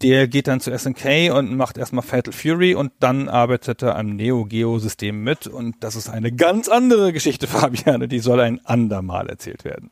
[0.02, 4.16] Der geht dann zu SNK und macht erstmal Fatal Fury und dann arbeitet er am
[4.16, 8.66] Neo Geo System mit und das ist eine ganz andere Geschichte, Fabian, die soll ein
[8.66, 9.92] andermal erzählt werden.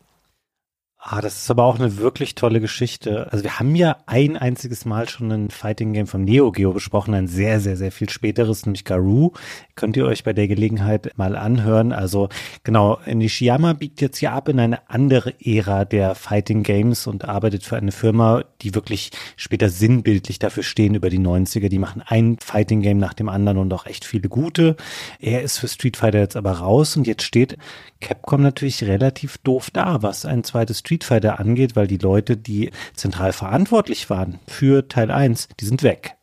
[1.03, 3.27] Ah, das ist aber auch eine wirklich tolle Geschichte.
[3.31, 7.15] Also wir haben ja ein einziges Mal schon ein Fighting Game von Neo Geo besprochen,
[7.15, 9.31] ein sehr, sehr, sehr viel späteres, nämlich Garou.
[9.75, 11.91] Könnt ihr euch bei der Gelegenheit mal anhören.
[11.91, 12.29] Also
[12.63, 17.63] genau, Nishiyama biegt jetzt hier ab in eine andere Ära der Fighting Games und arbeitet
[17.63, 21.69] für eine Firma, die wirklich später sinnbildlich dafür stehen über die 90er.
[21.69, 24.75] Die machen ein Fighting Game nach dem anderen und auch echt viele gute.
[25.19, 27.57] Er ist für Street Fighter jetzt aber raus und jetzt steht
[27.99, 32.71] Capcom natürlich relativ doof da, was ein zweites Street Fighter angeht, weil die Leute, die
[32.93, 36.15] zentral verantwortlich waren für Teil 1, die sind weg.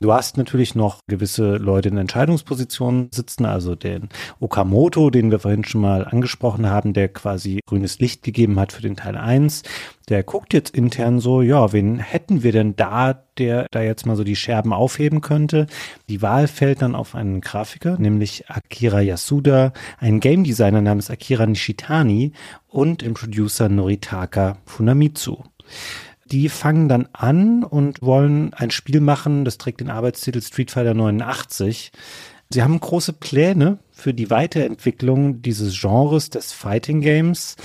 [0.00, 4.08] Du hast natürlich noch gewisse Leute in Entscheidungspositionen sitzen, also den
[4.38, 8.80] Okamoto, den wir vorhin schon mal angesprochen haben, der quasi grünes Licht gegeben hat für
[8.80, 9.64] den Teil 1.
[10.08, 14.14] Der guckt jetzt intern so, ja, wen hätten wir denn da, der da jetzt mal
[14.14, 15.66] so die Scherben aufheben könnte?
[16.08, 21.44] Die Wahl fällt dann auf einen Grafiker, nämlich Akira Yasuda, einen Game Designer namens Akira
[21.44, 22.30] Nishitani
[22.68, 25.38] und den Producer Noritaka Funamitsu.
[26.30, 30.94] Die fangen dann an und wollen ein Spiel machen, das trägt den Arbeitstitel Street Fighter
[30.94, 31.90] 89.
[32.50, 37.56] Sie haben große Pläne für die Weiterentwicklung dieses Genres des Fighting Games.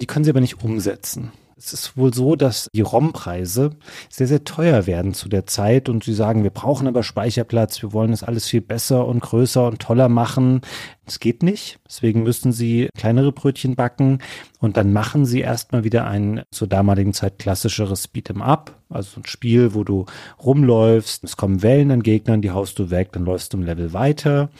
[0.00, 1.32] Die können sie aber nicht umsetzen.
[1.56, 3.70] Es ist wohl so, dass die ROM-Preise
[4.08, 7.92] sehr, sehr teuer werden zu der Zeit und sie sagen, wir brauchen aber Speicherplatz, wir
[7.92, 10.60] wollen das alles viel besser und größer und toller machen.
[11.08, 11.78] Es geht nicht.
[11.86, 14.18] Deswegen müssen sie kleinere Brötchen backen
[14.60, 18.80] und dann machen sie erstmal wieder ein zur damaligen Zeit klassischeres Beat'em Up.
[18.90, 20.06] Also ein Spiel, wo du
[20.42, 23.92] rumläufst, es kommen Wellen an Gegnern, die haust du weg, dann läufst du im Level
[23.92, 24.50] weiter.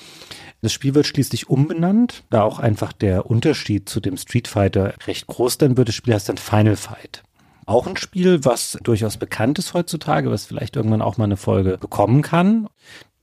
[0.60, 5.26] Das Spiel wird schließlich umbenannt, da auch einfach der Unterschied zu dem Street Fighter recht
[5.26, 5.88] groß dann wird.
[5.88, 7.22] Das Spiel heißt dann Final Fight.
[7.68, 11.76] Auch ein Spiel, was durchaus bekannt ist heutzutage, was vielleicht irgendwann auch mal eine Folge
[11.76, 12.66] bekommen kann.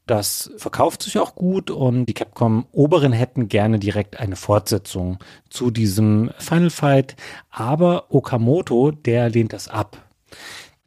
[0.06, 5.18] Das verkauft sich auch gut und die Capcom Oberen hätten gerne direkt eine Fortsetzung
[5.49, 7.15] zu diesem Final Fight.
[7.49, 9.98] Aber Okamoto, der lehnt das ab.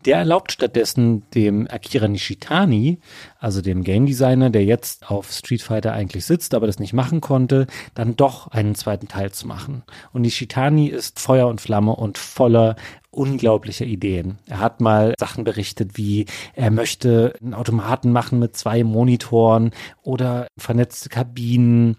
[0.04, 3.00] Der erlaubt stattdessen dem Akira Nishitani,
[3.40, 7.20] also dem Game Designer, der jetzt auf Street Fighter eigentlich sitzt, aber das nicht machen
[7.20, 9.82] konnte, dann doch einen zweiten Teil zu machen.
[10.12, 12.76] Und Nishitani ist Feuer und Flamme und voller
[13.10, 14.38] unglaublicher Ideen.
[14.46, 19.72] Er hat mal Sachen berichtet, wie er möchte einen Automaten machen mit zwei Monitoren
[20.02, 21.96] oder vernetzte Kabinen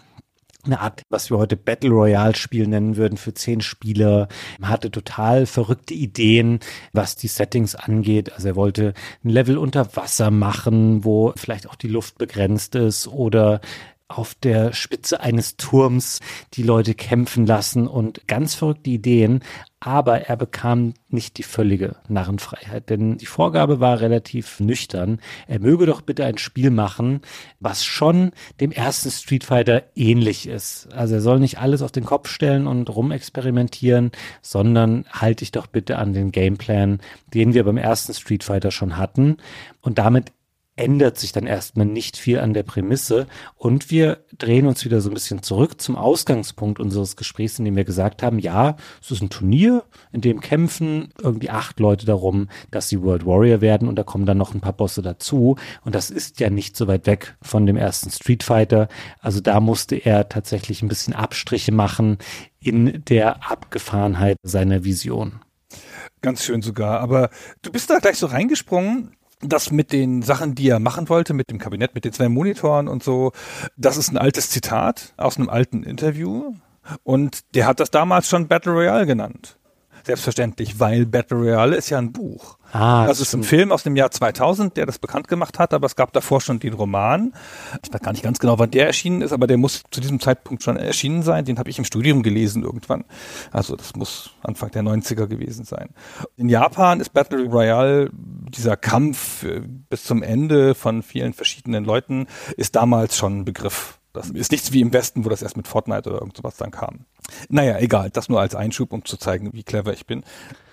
[0.65, 4.27] eine Art, was wir heute Battle Royale Spiel nennen würden für zehn Spieler.
[4.61, 6.60] Er hatte total verrückte Ideen,
[6.91, 8.34] was die Settings angeht.
[8.34, 13.07] Also er wollte ein Level unter Wasser machen, wo vielleicht auch die Luft begrenzt ist
[13.07, 13.61] oder
[14.10, 16.19] auf der Spitze eines Turms
[16.56, 19.44] die Leute kämpfen lassen und ganz verrückte Ideen,
[19.80, 25.22] aber er bekam nicht die völlige Narrenfreiheit, denn die Vorgabe war relativ nüchtern.
[25.48, 27.22] Er möge doch bitte ein Spiel machen,
[27.60, 30.91] was schon dem ersten Street Fighter ähnlich ist.
[30.91, 34.11] Also er soll nicht alles auf den Kopf stellen und rumexperimentieren,
[34.41, 36.99] sondern halte ich doch bitte an den Gameplan,
[37.34, 39.38] den wir beim ersten Street Fighter schon hatten.
[39.81, 40.34] Und damit
[40.80, 45.10] ändert sich dann erstmal nicht viel an der Prämisse und wir drehen uns wieder so
[45.10, 49.22] ein bisschen zurück zum Ausgangspunkt unseres Gesprächs, in dem wir gesagt haben, ja, es ist
[49.22, 49.84] ein Turnier,
[50.14, 54.26] in dem kämpfen irgendwie acht Leute darum, dass sie World Warrior werden und da kommen
[54.26, 57.66] dann noch ein paar Bosse dazu und das ist ja nicht so weit weg von
[57.66, 58.88] dem ersten Street Fighter.
[59.20, 62.18] Also da musste er tatsächlich ein bisschen Abstriche machen
[62.62, 65.42] in der Abgefahrenheit seiner Vision.
[66.22, 67.00] Ganz schön sogar.
[67.00, 67.30] Aber
[67.62, 71.49] du bist da gleich so reingesprungen das mit den Sachen, die er machen wollte, mit
[71.49, 73.32] dem Kabinett, mit den zwei Monitoren und so,
[73.78, 76.53] das ist ein altes Zitat aus einem alten Interview.
[77.03, 79.59] Und der hat das damals schon Battle Royale genannt.
[80.10, 82.57] Selbstverständlich, weil Battle Royale ist ja ein Buch.
[82.72, 85.86] Ah, das ist ein Film aus dem Jahr 2000, der das bekannt gemacht hat, aber
[85.86, 87.31] es gab davor schon den Roman.
[87.84, 90.19] Ich weiß gar nicht ganz genau, wann der erschienen ist, aber der muss zu diesem
[90.19, 91.45] Zeitpunkt schon erschienen sein.
[91.45, 93.06] Den habe ich im Studium gelesen irgendwann.
[93.52, 95.90] Also das muss Anfang der 90er gewesen sein.
[96.38, 98.10] In Japan ist Battle Royale
[98.49, 102.26] dieser Kampf äh, bis zum Ende von vielen verschiedenen Leuten
[102.57, 103.99] ist damals schon ein Begriff.
[104.14, 106.72] Das ist nichts wie im Westen, wo das erst mit Fortnite oder irgend sowas dann
[106.72, 107.06] kam.
[107.48, 110.23] Naja, egal, das nur als Einschub, um zu zeigen, wie clever ich bin.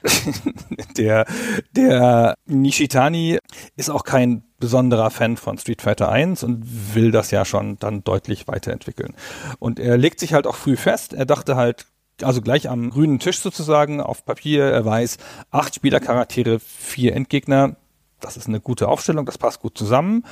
[0.96, 1.26] der,
[1.72, 3.38] der Nishitani
[3.76, 8.04] ist auch kein besonderer Fan von Street Fighter 1 und will das ja schon dann
[8.04, 9.14] deutlich weiterentwickeln.
[9.58, 11.86] Und er legt sich halt auch früh fest, er dachte halt,
[12.22, 15.18] also gleich am grünen Tisch sozusagen auf Papier, er weiß,
[15.50, 17.76] acht Spielercharaktere, vier Endgegner,
[18.20, 20.24] das ist eine gute Aufstellung, das passt gut zusammen.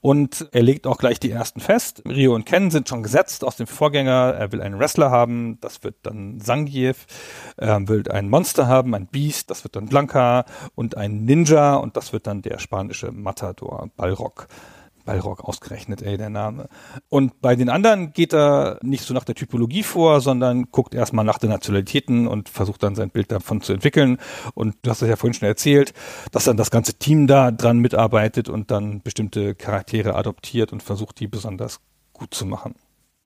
[0.00, 2.02] Und er legt auch gleich die ersten fest.
[2.06, 4.34] Rio und Ken sind schon gesetzt aus dem Vorgänger.
[4.38, 7.06] Er will einen Wrestler haben, das wird dann Sangiev.
[7.56, 10.44] Er will ein Monster haben, ein Beast, das wird dann Blanca.
[10.74, 14.46] Und ein Ninja, und das wird dann der spanische Matador, Balrog.
[15.10, 16.68] Ballrock ausgerechnet, ey, der Name.
[17.08, 21.24] Und bei den anderen geht er nicht so nach der Typologie vor, sondern guckt erstmal
[21.24, 24.18] nach den Nationalitäten und versucht dann sein Bild davon zu entwickeln.
[24.54, 25.94] Und du hast es ja vorhin schon erzählt,
[26.30, 31.18] dass dann das ganze Team da dran mitarbeitet und dann bestimmte Charaktere adoptiert und versucht,
[31.18, 31.80] die besonders
[32.12, 32.76] gut zu machen.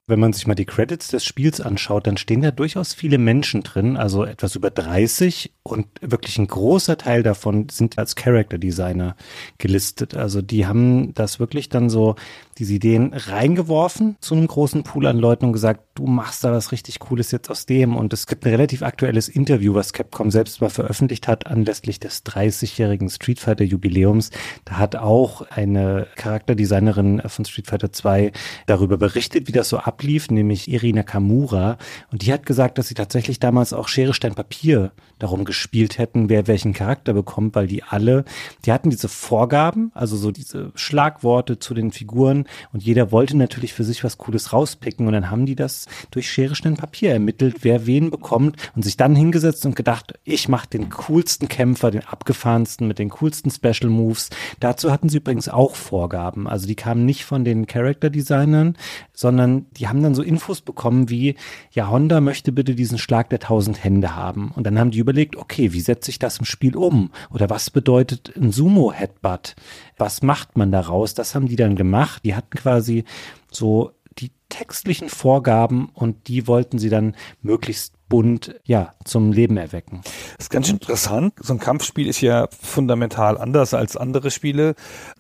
[0.07, 3.63] Wenn man sich mal die Credits des Spiels anschaut, dann stehen da durchaus viele Menschen
[3.63, 9.17] drin, also etwas über 30 und wirklich ein großer Teil davon sind als Character Designer
[9.57, 10.15] gelistet.
[10.15, 12.17] Also die haben das wirklich dann so
[12.59, 16.71] diese Ideen reingeworfen zu einem großen Pool an Leuten und gesagt, du machst da was
[16.71, 17.97] richtig Cooles jetzt aus dem.
[17.97, 22.27] Und es gibt ein relativ aktuelles Interview, was Capcom selbst mal veröffentlicht hat, anlässlich des
[22.27, 24.31] 30-jährigen Street Fighter Jubiläums.
[24.67, 28.33] Da hat auch eine Charakterdesignerin von Street Fighter 2
[28.67, 31.79] darüber berichtet, wie das so ablief, nämlich Irina Kamura.
[32.11, 34.91] Und die hat gesagt, dass sie tatsächlich damals auch Schere, Stein, Papier
[35.21, 38.25] darum gespielt hätten, wer welchen Charakter bekommt, weil die alle,
[38.65, 43.73] die hatten diese Vorgaben, also so diese Schlagworte zu den Figuren und jeder wollte natürlich
[43.73, 47.59] für sich was Cooles rauspicken und dann haben die das durch Schere, Stein, Papier ermittelt,
[47.63, 52.05] wer wen bekommt und sich dann hingesetzt und gedacht, ich mache den coolsten Kämpfer, den
[52.05, 54.31] abgefahrensten mit den coolsten Special Moves.
[54.59, 58.77] Dazu hatten sie übrigens auch Vorgaben, also die kamen nicht von den Character Designern,
[59.13, 61.37] sondern die haben dann so Infos bekommen wie,
[61.73, 65.37] ja, Honda möchte bitte diesen Schlag der tausend Hände haben und dann haben die überlegt,
[65.37, 67.11] okay, wie setze ich das im Spiel um?
[67.31, 69.57] Oder was bedeutet ein Sumo-Headbutt?
[69.97, 71.15] Was macht man daraus?
[71.15, 72.23] Das haben die dann gemacht.
[72.25, 73.05] Die hatten quasi
[73.51, 80.01] so die textlichen Vorgaben und die wollten sie dann möglichst bunt ja zum Leben erwecken.
[80.37, 81.35] Das ist ganz interessant.
[81.41, 84.75] So ein Kampfspiel ist ja fundamental anders als andere Spiele,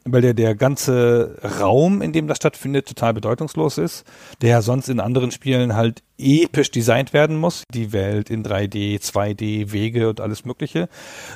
[0.04, 4.04] weil der, der ganze Raum, in dem das stattfindet, total bedeutungslos ist,
[4.42, 7.64] der ja sonst in anderen Spielen halt episch designt werden muss.
[7.72, 10.88] Die Welt in 3D, 2D, Wege und alles Mögliche.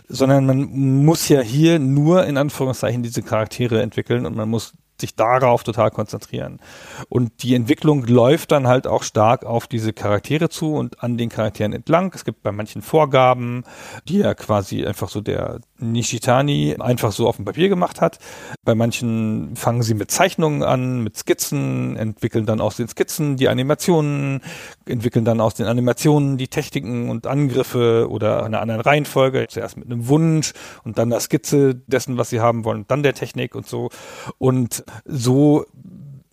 [0.09, 5.15] Sondern man muss ja hier nur in Anführungszeichen diese Charaktere entwickeln und man muss sich
[5.15, 6.61] darauf total konzentrieren.
[7.09, 11.29] Und die Entwicklung läuft dann halt auch stark auf diese Charaktere zu und an den
[11.29, 12.13] Charakteren entlang.
[12.15, 13.65] Es gibt bei manchen Vorgaben,
[14.09, 18.19] die ja quasi einfach so der Nishitani einfach so auf dem Papier gemacht hat.
[18.65, 23.49] Bei manchen fangen sie mit Zeichnungen an, mit Skizzen, entwickeln dann aus den Skizzen die
[23.49, 24.41] Animationen,
[24.87, 29.47] entwickeln dann aus den Animationen die Techniken und Angriffe oder einer anderen Reihenfolge.
[29.49, 30.53] Zuerst mit einem Wunsch
[30.85, 33.91] und dann der Skizze dessen, was sie haben wollen, dann der Technik und so.
[34.39, 35.65] Und so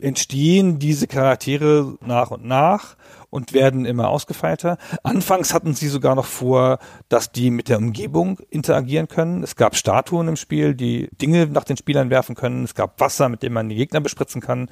[0.06, 2.96] entstehen diese Charaktere nach und nach
[3.32, 4.78] und werden immer ausgefeilter.
[5.04, 6.78] Anfangs hatten sie sogar noch vor,
[7.10, 9.44] dass die mit der Umgebung interagieren können.
[9.44, 12.64] Es gab Statuen im Spiel, die Dinge nach den Spielern werfen können.
[12.64, 14.70] Es gab Wasser, mit dem man die Gegner bespritzen kann.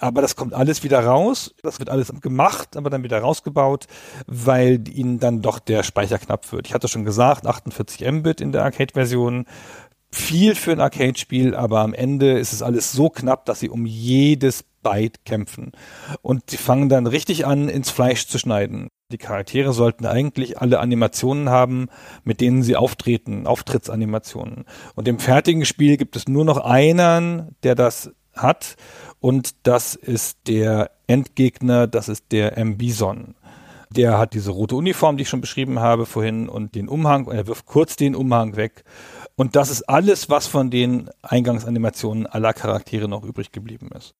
[0.00, 1.54] Aber das kommt alles wieder raus.
[1.62, 3.86] Das wird alles gemacht, aber dann wieder rausgebaut,
[4.26, 6.66] weil ihnen dann doch der Speicher knapp wird.
[6.66, 9.46] Ich hatte schon gesagt, 48 Mbit in der Arcade-Version
[10.12, 13.86] viel für ein Arcade-Spiel, aber am Ende ist es alles so knapp, dass sie um
[13.86, 15.72] jedes Byte kämpfen.
[16.20, 18.88] Und sie fangen dann richtig an, ins Fleisch zu schneiden.
[19.10, 21.88] Die Charaktere sollten eigentlich alle Animationen haben,
[22.24, 24.64] mit denen sie auftreten, Auftrittsanimationen.
[24.94, 28.76] Und im fertigen Spiel gibt es nur noch einen, der das hat.
[29.20, 33.34] Und das ist der Endgegner, das ist der M-Bison.
[33.90, 37.36] Der hat diese rote Uniform, die ich schon beschrieben habe vorhin, und den Umhang, und
[37.36, 38.84] er wirft kurz den Umhang weg.
[39.36, 44.14] Und das ist alles, was von den Eingangsanimationen aller Charaktere noch übrig geblieben ist.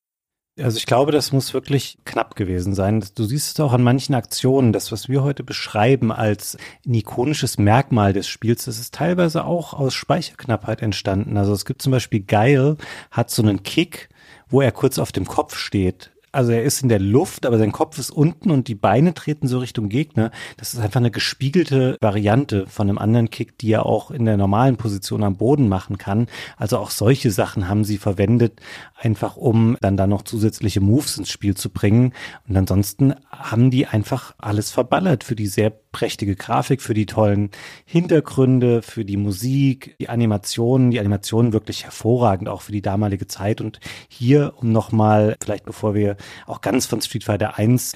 [0.60, 3.02] Also ich glaube, das muss wirklich knapp gewesen sein.
[3.14, 4.74] Du siehst es auch an manchen Aktionen.
[4.74, 9.72] Das, was wir heute beschreiben als ein ikonisches Merkmal des Spiels, das ist teilweise auch
[9.72, 11.38] aus Speicherknappheit entstanden.
[11.38, 12.76] Also es gibt zum Beispiel Geil,
[13.10, 14.10] hat so einen Kick,
[14.48, 17.72] wo er kurz auf dem Kopf steht also er ist in der Luft, aber sein
[17.72, 20.30] Kopf ist unten und die Beine treten so Richtung Gegner.
[20.56, 24.38] Das ist einfach eine gespiegelte Variante von einem anderen Kick, die er auch in der
[24.38, 26.26] normalen Position am Boden machen kann.
[26.56, 28.60] Also auch solche Sachen haben sie verwendet,
[28.98, 32.14] einfach um dann da noch zusätzliche Moves ins Spiel zu bringen.
[32.48, 37.50] Und ansonsten haben die einfach alles verballert für die sehr prächtige Grafik, für die tollen
[37.84, 43.60] Hintergründe, für die Musik, die Animationen, die Animationen wirklich hervorragend, auch für die damalige Zeit.
[43.60, 43.78] Und
[44.08, 46.16] hier, um nochmal, vielleicht bevor wir
[46.46, 47.92] auch ganz von Street Fighter 1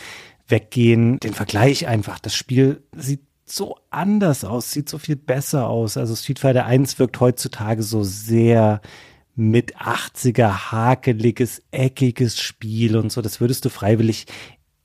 [0.48, 2.18] weggehen, den Vergleich einfach.
[2.18, 5.96] Das Spiel sieht so anders aus, sieht so viel besser aus.
[5.96, 8.80] Also Street Fighter 1 wirkt heutzutage so sehr
[9.36, 13.20] mit 80er hakeliges, eckiges Spiel und so.
[13.20, 14.26] Das würdest du freiwillig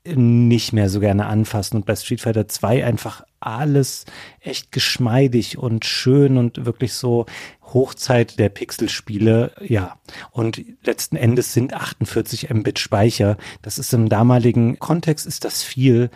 [0.05, 1.77] nicht mehr so gerne anfassen.
[1.77, 4.05] Und bei Street Fighter 2 einfach alles
[4.39, 7.25] echt geschmeidig und schön und wirklich so
[7.61, 9.99] Hochzeit der Pixelspiele, ja.
[10.31, 13.37] Und letzten Endes sind 48 Mbit Speicher.
[13.61, 16.09] Das ist im damaligen Kontext ist das viel,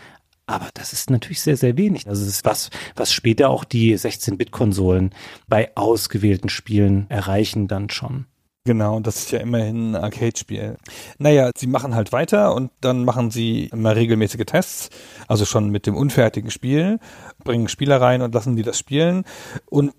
[0.47, 2.07] aber das ist natürlich sehr, sehr wenig.
[2.07, 5.11] Also das ist was, was später auch die 16-Bit-Konsolen
[5.47, 8.25] bei ausgewählten Spielen erreichen dann schon.
[8.67, 10.77] Genau, das ist ja immerhin ein Arcade-Spiel.
[11.19, 14.89] Naja, sie machen halt weiter und dann machen sie immer regelmäßige Tests,
[15.27, 16.99] also schon mit dem unfertigen Spiel,
[17.43, 19.23] bringen Spieler rein und lassen die das spielen.
[19.67, 19.93] Und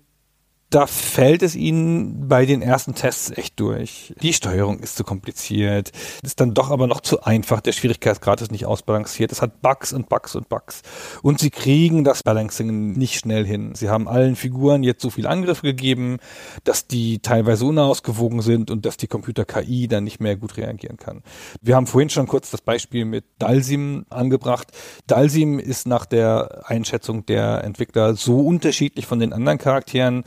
[0.69, 4.13] da fällt es ihnen bei den ersten Tests echt durch.
[4.21, 5.91] Die Steuerung ist zu kompliziert,
[6.23, 9.93] ist dann doch aber noch zu einfach, der Schwierigkeitsgrad ist nicht ausbalanciert, es hat Bugs
[9.93, 10.81] und Bugs und Bugs.
[11.21, 13.75] Und sie kriegen das Balancing nicht schnell hin.
[13.75, 16.17] Sie haben allen Figuren jetzt so viel Angriffe gegeben,
[16.65, 21.23] dass die teilweise unausgewogen sind und dass die Computer-KI dann nicht mehr gut reagieren kann.
[21.61, 24.67] Wir haben vorhin schon kurz das Beispiel mit Dalsim angebracht.
[25.07, 30.25] Dalsim ist nach der Einschätzung der Entwickler so unterschiedlich von den anderen Charakteren,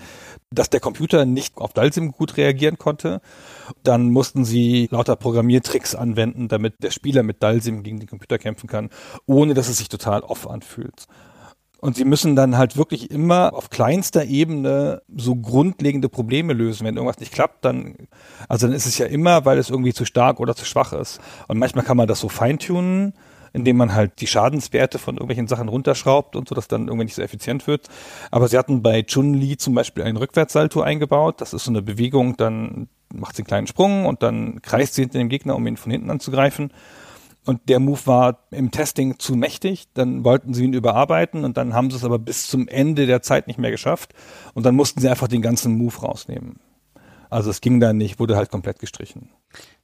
[0.52, 3.20] dass der Computer nicht auf Dalsim gut reagieren konnte.
[3.84, 8.68] Dann mussten sie lauter Programmiertricks anwenden, damit der Spieler mit Dalsim gegen den Computer kämpfen
[8.68, 8.90] kann,
[9.26, 11.06] ohne dass es sich total off anfühlt.
[11.78, 16.84] Und sie müssen dann halt wirklich immer auf kleinster Ebene so grundlegende Probleme lösen.
[16.84, 17.94] Wenn irgendwas nicht klappt, dann,
[18.48, 21.20] also dann ist es ja immer, weil es irgendwie zu stark oder zu schwach ist.
[21.48, 23.14] Und manchmal kann man das so feintunen
[23.52, 27.14] indem man halt die Schadenswerte von irgendwelchen Sachen runterschraubt und so, dass dann irgendwie nicht
[27.14, 27.88] so effizient wird.
[28.30, 31.40] Aber sie hatten bei Chun-Li zum Beispiel einen Rückwärtssalto eingebaut.
[31.40, 35.02] Das ist so eine Bewegung, dann macht sie einen kleinen Sprung und dann kreist sie
[35.02, 36.72] hinter dem Gegner, um ihn von hinten anzugreifen.
[37.46, 39.88] Und der Move war im Testing zu mächtig.
[39.94, 43.22] Dann wollten sie ihn überarbeiten und dann haben sie es aber bis zum Ende der
[43.22, 44.12] Zeit nicht mehr geschafft.
[44.54, 46.60] Und dann mussten sie einfach den ganzen Move rausnehmen.
[47.30, 49.30] Also es ging dann nicht, wurde halt komplett gestrichen.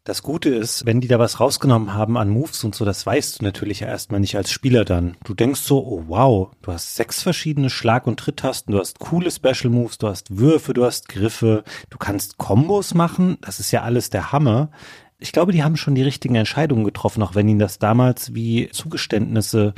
[0.06, 3.40] Das Gute ist, wenn die da was rausgenommen haben an Moves und so, das weißt
[3.40, 5.16] du natürlich erstmal nicht als Spieler dann.
[5.24, 9.32] Du denkst so, oh wow, du hast sechs verschiedene Schlag- und Tritttasten, du hast coole
[9.32, 13.82] Special Moves, du hast Würfe, du hast Griffe, du kannst Kombos machen, das ist ja
[13.82, 14.70] alles der Hammer.
[15.18, 18.68] Ich glaube, die haben schon die richtigen Entscheidungen getroffen, auch wenn ihnen das damals wie
[18.68, 19.74] Zugeständnisse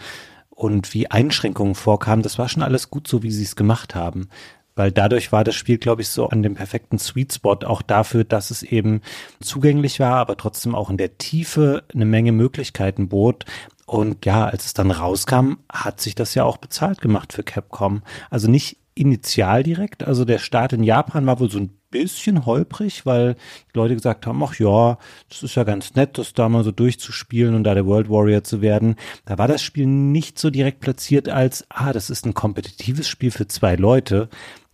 [0.50, 2.22] und wie Einschränkungen vorkamen.
[2.22, 4.28] Das war schon alles gut so, wie sie es gemacht haben
[4.78, 8.24] weil dadurch war das Spiel, glaube ich, so an dem perfekten Sweet Spot auch dafür,
[8.24, 9.02] dass es eben
[9.40, 13.44] zugänglich war, aber trotzdem auch in der Tiefe eine Menge Möglichkeiten bot.
[13.86, 18.02] Und ja, als es dann rauskam, hat sich das ja auch bezahlt gemacht für Capcom.
[18.30, 23.06] Also nicht initial direkt, also der Start in Japan war wohl so ein bisschen holprig,
[23.06, 23.34] weil
[23.72, 24.98] die Leute gesagt haben, ach ja,
[25.28, 28.44] das ist ja ganz nett, das da mal so durchzuspielen und da der World Warrior
[28.44, 28.96] zu werden.
[29.24, 33.30] Da war das Spiel nicht so direkt platziert als, ah, das ist ein kompetitives Spiel
[33.30, 34.28] für zwei Leute,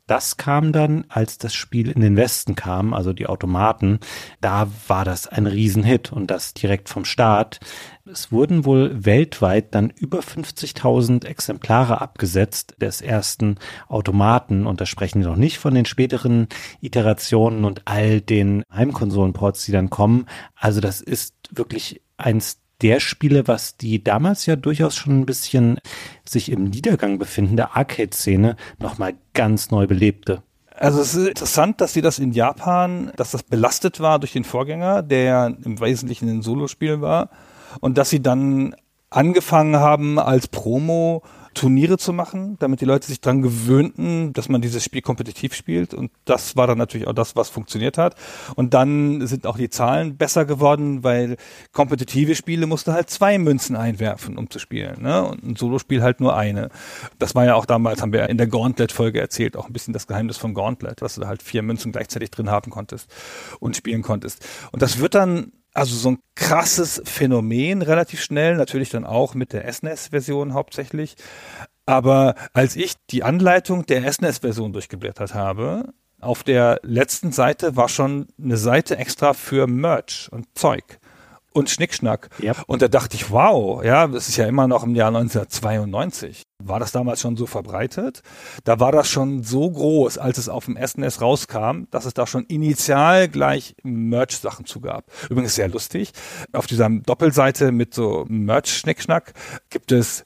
[0.07, 4.01] das kam dann, als das Spiel in den Westen kam, also die Automaten,
[4.41, 7.61] da war das ein Riesenhit und das direkt vom Start.
[8.05, 13.57] Es wurden wohl weltweit dann über 50.000 Exemplare abgesetzt des ersten
[13.89, 16.49] Automaten und da sprechen wir noch nicht von den späteren
[16.83, 20.27] Iterationen und all den Heimkonsolenports, die dann kommen.
[20.55, 25.81] Also das ist wirklich eins der Spiele, was die damals ja durchaus schon ein bisschen
[26.23, 30.43] sich im Niedergang befindende Arcade-Szene nochmal ganz neu belebte.
[30.77, 34.45] Also es ist interessant, dass sie das in Japan, dass das belastet war durch den
[34.45, 37.31] Vorgänger, der ja im Wesentlichen ein Solospiel war,
[37.81, 38.75] und dass sie dann
[39.09, 41.23] angefangen haben als Promo
[41.55, 45.95] Turniere zu machen, damit die Leute sich dran gewöhnten, dass man dieses Spiel kompetitiv spielt.
[45.95, 48.17] Und das war dann natürlich auch das, was funktioniert hat.
[48.57, 51.37] Und dann sind auch die Zahlen besser geworden, weil
[51.73, 55.03] kompetitive Spiele musste halt zwei Münzen einwerfen, um zu spielen.
[55.03, 55.25] Ne?
[55.25, 56.69] Und ein Solospiel halt nur eine.
[57.19, 60.07] Das war ja auch damals, haben wir in der Gauntlet-Folge erzählt, auch ein bisschen das
[60.07, 63.11] Geheimnis von Gauntlet, dass du da halt vier Münzen gleichzeitig drin haben konntest
[63.61, 64.45] und spielen konntest.
[64.73, 69.53] Und das wird dann also so ein krasses Phänomen relativ schnell, natürlich dann auch mit
[69.53, 71.17] der SNES-Version hauptsächlich.
[71.85, 78.29] Aber als ich die Anleitung der SNES-Version durchgeblättert habe, auf der letzten Seite war schon
[78.43, 80.99] eine Seite extra für Merch und Zeug
[81.55, 82.29] und Schnickschnack.
[82.43, 82.65] Yep.
[82.67, 86.43] Und da dachte ich, wow, ja, das ist ja immer noch im Jahr 1992.
[86.63, 88.23] War das damals schon so verbreitet?
[88.65, 92.27] Da war das schon so groß, als es auf dem SNES rauskam, dass es da
[92.27, 95.07] schon initial gleich Merch-Sachen zu gab.
[95.31, 96.13] Übrigens sehr lustig.
[96.53, 99.33] Auf dieser Doppelseite mit so Merch-Schnickschnack
[99.71, 100.25] gibt es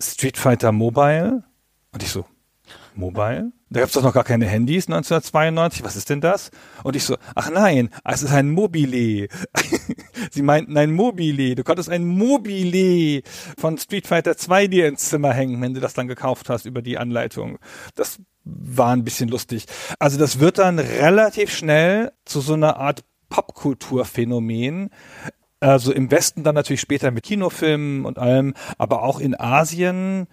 [0.00, 1.44] Street Fighter Mobile.
[1.92, 2.24] Und ich so,
[2.94, 3.52] Mobile?
[3.70, 5.84] Da gab es doch noch gar keine Handys 1992.
[5.84, 6.50] Was ist denn das?
[6.84, 9.28] Und ich so, ach nein, es ist ein Mobile.
[10.30, 11.54] Sie meinten ein Mobile.
[11.54, 13.22] Du konntest ein Mobile
[13.58, 16.80] von Street Fighter 2 dir ins Zimmer hängen, wenn du das dann gekauft hast über
[16.80, 17.58] die Anleitung.
[17.94, 19.66] Das war ein bisschen lustig.
[19.98, 24.88] Also das wird dann relativ schnell zu so einer Art Popkulturphänomen.
[25.60, 30.28] Also im Westen dann natürlich später mit Kinofilmen und allem, aber auch in Asien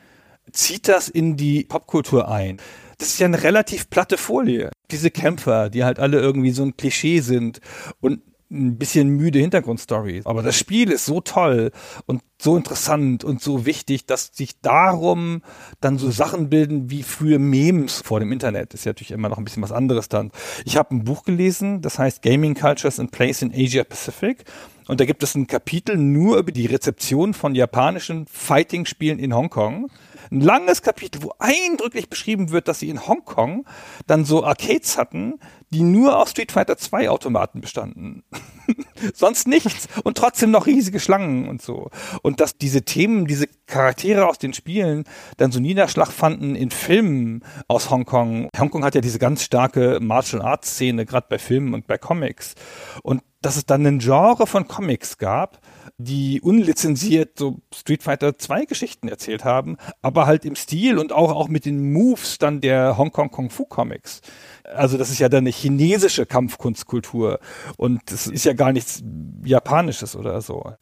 [0.52, 2.58] zieht das in die Popkultur ein.
[2.98, 4.72] Das ist ja eine relativ platte Folie.
[4.92, 7.60] Diese Kämpfer, die halt alle irgendwie so ein Klischee sind
[8.00, 10.22] und ein bisschen müde Hintergrundstory.
[10.24, 11.72] Aber das Spiel ist so toll
[12.06, 15.42] und so interessant und so wichtig, dass sich darum
[15.82, 18.74] dann so Sachen bilden wie frühe Memes vor dem Internet.
[18.74, 20.32] Ist ja natürlich immer noch ein bisschen was anderes dann.
[20.64, 24.46] Ich habe ein Buch gelesen, das heißt Gaming Cultures and Place in Asia Pacific.
[24.88, 29.90] Und da gibt es ein Kapitel nur über die Rezeption von japanischen Fighting-Spielen in Hongkong
[30.32, 33.66] ein langes Kapitel, wo eindrücklich beschrieben wird, dass sie in Hongkong
[34.08, 35.40] dann so Arcades hatten,
[35.72, 38.24] die nur aus Street Fighter 2 Automaten bestanden.
[39.14, 39.88] Sonst nichts.
[40.04, 41.90] Und trotzdem noch riesige Schlangen und so.
[42.22, 45.04] Und dass diese Themen, diese Charaktere aus den Spielen
[45.38, 48.50] dann so Niederschlag fanden in Filmen aus Hongkong.
[48.58, 52.56] Hongkong hat ja diese ganz starke Martial Arts Szene, gerade bei Filmen und bei Comics.
[53.04, 55.60] Und dass es dann ein Genre von Comics gab,
[55.98, 61.32] die unlizenziert so Street Fighter 2 Geschichten erzählt haben, aber halt im Stil und auch,
[61.32, 64.22] auch mit den Moves dann der Hongkong Kung Fu Comics.
[64.64, 67.40] Also das ist ja dann eine chinesische Kampfkunstkultur
[67.78, 69.04] und das ist ja gar nichts
[69.46, 70.74] Japanisches oder so.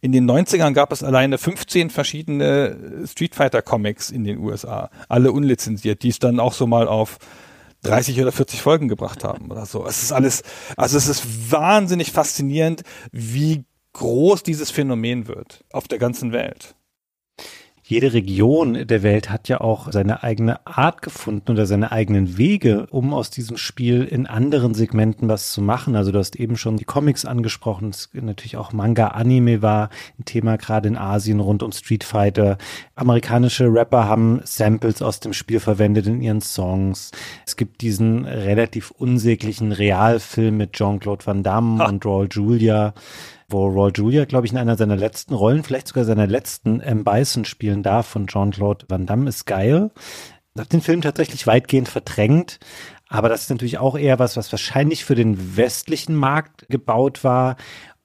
[0.00, 5.32] In den 90ern gab es alleine 15 verschiedene Street Fighter Comics in den USA, alle
[5.32, 7.18] unlizenziert, die es dann auch so mal auf
[7.82, 9.86] 30 oder 40 Folgen gebracht haben oder so.
[9.86, 10.42] Es ist alles,
[10.76, 16.74] also es ist wahnsinnig faszinierend, wie groß dieses Phänomen wird auf der ganzen Welt.
[17.90, 22.86] jede Region der Welt hat ja auch seine eigene Art gefunden oder seine eigenen Wege,
[22.90, 25.96] um aus diesem Spiel in anderen Segmenten was zu machen.
[25.96, 29.90] Also du hast eben schon die Comics angesprochen, es natürlich auch Manga, Anime war
[30.20, 32.58] ein Thema gerade in Asien rund um Street Fighter.
[32.94, 37.10] Amerikanische Rapper haben Samples aus dem Spiel verwendet in ihren Songs.
[37.44, 41.88] Es gibt diesen relativ unsäglichen Realfilm mit Jean-Claude Van Damme ah.
[41.88, 42.94] und Raul Julia
[43.50, 47.04] wo Roy Julia, glaube ich, in einer seiner letzten Rollen, vielleicht sogar seiner letzten M.
[47.04, 49.90] Bison spielen darf von Jean-Claude Van Damme, ist geil.
[50.54, 52.58] Ich habe den Film tatsächlich weitgehend verdrängt,
[53.08, 57.56] aber das ist natürlich auch eher was, was wahrscheinlich für den westlichen Markt gebaut war.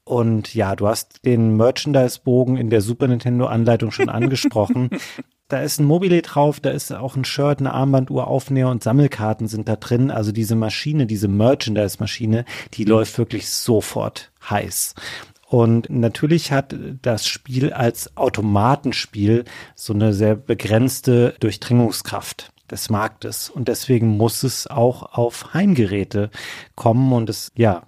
[0.03, 4.89] Und ja, du hast den Merchandise-Bogen in der Super Nintendo-Anleitung schon angesprochen.
[5.47, 9.47] da ist ein Mobile drauf, da ist auch ein Shirt, eine Armbanduhr, Aufnäher und Sammelkarten
[9.47, 10.11] sind da drin.
[10.11, 14.93] Also diese Maschine, diese Merchandise-Maschine, die läuft wirklich sofort heiß.
[15.47, 19.45] Und natürlich hat das Spiel als Automatenspiel
[19.75, 23.49] so eine sehr begrenzte Durchdringungskraft des Marktes.
[23.49, 26.31] Und deswegen muss es auch auf Heimgeräte
[26.75, 27.13] kommen.
[27.13, 27.83] Und es, ja,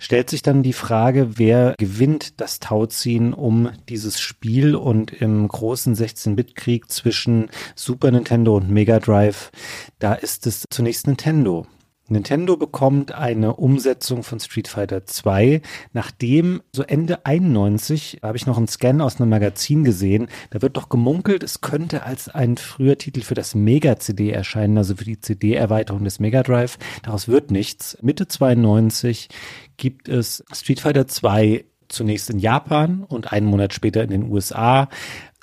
[0.00, 5.94] stellt sich dann die Frage, wer gewinnt das Tauziehen um dieses Spiel und im großen
[5.94, 9.50] 16-Bit-Krieg zwischen Super Nintendo und Mega Drive,
[9.98, 11.66] da ist es zunächst Nintendo.
[12.12, 15.62] Nintendo bekommt eine Umsetzung von Street Fighter 2,
[15.92, 20.76] nachdem so Ende 91 habe ich noch einen Scan aus einem Magazin gesehen, da wird
[20.76, 25.04] doch gemunkelt, es könnte als ein früher Titel für das Mega CD erscheinen, also für
[25.04, 26.78] die CD-Erweiterung des Mega Drive.
[27.02, 27.96] Daraus wird nichts.
[28.02, 29.28] Mitte 92
[29.76, 34.88] gibt es Street Fighter 2 zunächst in Japan und einen Monat später in den USA.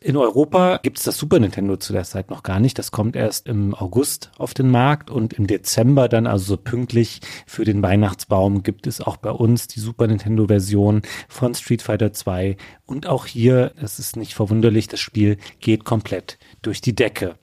[0.02, 2.80] In Europa gibt es das Super Nintendo zu der Zeit noch gar nicht.
[2.80, 7.20] Das kommt erst im August auf den Markt und im Dezember dann, also so pünktlich
[7.46, 12.14] für den Weihnachtsbaum, gibt es auch bei uns die Super Nintendo Version von Street Fighter
[12.14, 12.56] 2.
[12.86, 17.36] Und auch hier, es ist nicht verwunderlich, das Spiel geht komplett durch die Decke.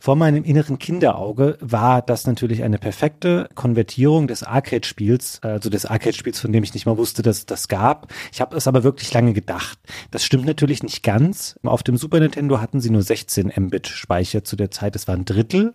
[0.00, 6.40] Vor meinem inneren Kinderauge war das natürlich eine perfekte Konvertierung des Arcade-Spiels, also des Arcade-Spiels,
[6.40, 8.12] von dem ich nicht mal wusste, dass das gab.
[8.32, 9.78] Ich habe es aber wirklich lange gedacht.
[10.10, 11.58] Das stimmt natürlich nicht ganz.
[11.62, 14.94] Auf dem Super Nintendo hatten sie nur 16 Mbit Speicher zu der Zeit.
[14.94, 15.74] Das war ein Drittel.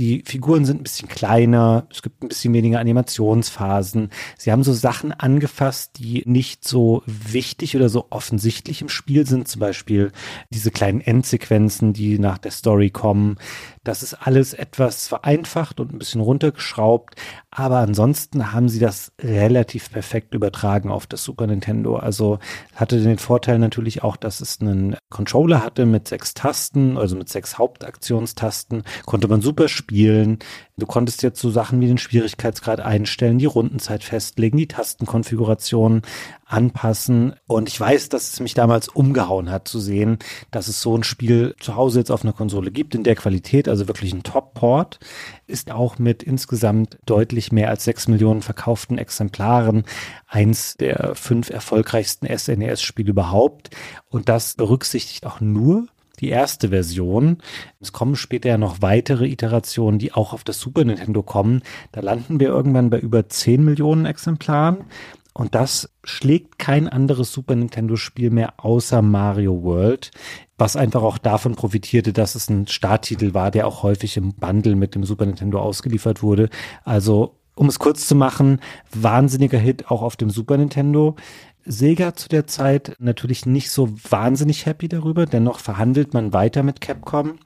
[0.00, 4.08] Die Figuren sind ein bisschen kleiner, es gibt ein bisschen weniger Animationsphasen.
[4.38, 9.46] Sie haben so Sachen angefasst, die nicht so wichtig oder so offensichtlich im Spiel sind.
[9.46, 10.10] Zum Beispiel
[10.48, 13.36] diese kleinen Endsequenzen, die nach der Story kommen.
[13.82, 17.14] Das ist alles etwas vereinfacht und ein bisschen runtergeschraubt,
[17.50, 21.96] aber ansonsten haben sie das relativ perfekt übertragen auf das Super Nintendo.
[21.96, 22.40] Also
[22.74, 27.30] hatte den Vorteil natürlich auch, dass es einen Controller hatte mit sechs Tasten, also mit
[27.30, 30.40] sechs Hauptaktionstasten, konnte man super spielen.
[30.80, 36.02] Du konntest jetzt so Sachen wie den Schwierigkeitsgrad einstellen, die Rundenzeit festlegen, die Tastenkonfiguration
[36.46, 37.34] anpassen.
[37.46, 40.18] Und ich weiß, dass es mich damals umgehauen hat zu sehen,
[40.50, 43.68] dass es so ein Spiel zu Hause jetzt auf einer Konsole gibt in der Qualität,
[43.68, 44.98] also wirklich ein Top-Port,
[45.46, 49.84] ist auch mit insgesamt deutlich mehr als sechs Millionen verkauften Exemplaren
[50.26, 53.70] eins der fünf erfolgreichsten SNES-Spiele überhaupt.
[54.08, 55.86] Und das berücksichtigt auch nur
[56.20, 57.38] die erste Version.
[57.80, 61.62] Es kommen später ja noch weitere Iterationen, die auch auf das Super Nintendo kommen.
[61.92, 64.84] Da landen wir irgendwann bei über 10 Millionen Exemplaren.
[65.32, 70.10] Und das schlägt kein anderes Super Nintendo-Spiel mehr außer Mario World,
[70.58, 74.74] was einfach auch davon profitierte, dass es ein Starttitel war, der auch häufig im Bundle
[74.74, 76.50] mit dem Super Nintendo ausgeliefert wurde.
[76.84, 78.60] Also, um es kurz zu machen,
[78.92, 81.16] wahnsinniger Hit auch auf dem Super Nintendo.
[81.64, 86.80] Sega zu der Zeit natürlich nicht so wahnsinnig happy darüber, dennoch verhandelt man weiter mit
[86.80, 87.38] Capcom.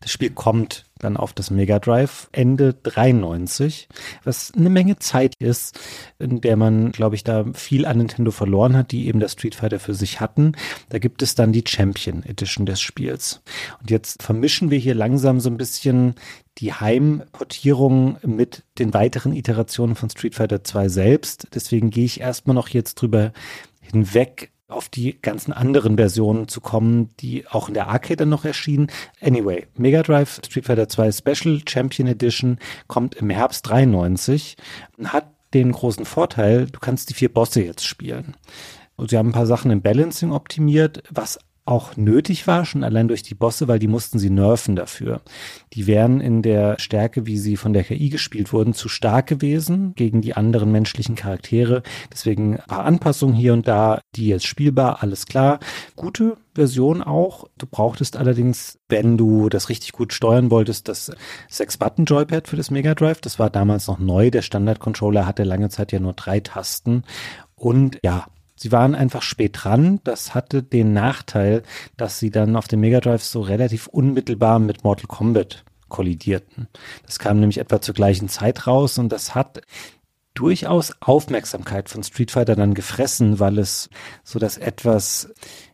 [0.00, 3.88] Das Spiel kommt dann auf das Mega Drive Ende 93,
[4.24, 5.78] was eine Menge Zeit ist,
[6.18, 9.54] in der man, glaube ich, da viel an Nintendo verloren hat, die eben das Street
[9.54, 10.52] Fighter für sich hatten.
[10.88, 13.42] Da gibt es dann die Champion Edition des Spiels.
[13.80, 16.14] Und jetzt vermischen wir hier langsam so ein bisschen
[16.58, 21.48] die Heimportierung mit den weiteren Iterationen von Street Fighter 2 selbst.
[21.54, 23.32] Deswegen gehe ich erstmal noch jetzt drüber
[23.80, 28.44] hinweg, auf die ganzen anderen Versionen zu kommen, die auch in der Arcade dann noch
[28.44, 28.88] erschienen.
[29.20, 34.56] Anyway, Mega Drive Street Fighter 2 Special Champion Edition kommt im Herbst 93
[34.98, 38.36] und hat den großen Vorteil, du kannst die vier Bosse jetzt spielen.
[38.96, 43.08] Und sie haben ein paar Sachen im Balancing optimiert, was auch nötig war, schon allein
[43.08, 45.22] durch die Bosse, weil die mussten sie nerven dafür.
[45.72, 49.94] Die wären in der Stärke, wie sie von der KI gespielt wurden, zu stark gewesen
[49.94, 51.82] gegen die anderen menschlichen Charaktere.
[52.12, 55.58] Deswegen ein paar Anpassungen hier und da, die jetzt spielbar, alles klar.
[55.96, 57.46] Gute Version auch.
[57.56, 61.12] Du brauchtest allerdings, wenn du das richtig gut steuern wolltest, das
[61.50, 63.20] 6-Button-Joypad für das Mega Drive.
[63.22, 64.30] Das war damals noch neu.
[64.30, 67.04] Der Standard-Controller hatte lange Zeit ja nur drei Tasten.
[67.56, 68.26] Und ja,
[68.64, 70.00] Sie waren einfach spät dran.
[70.04, 71.64] Das hatte den Nachteil,
[71.98, 76.68] dass sie dann auf dem Mega Drive so relativ unmittelbar mit Mortal Kombat kollidierten.
[77.04, 79.60] Das kam nämlich etwa zur gleichen Zeit raus und das hat
[80.32, 83.90] durchaus Aufmerksamkeit von Street Fighter dann gefressen, weil es
[84.22, 85.28] so das etwas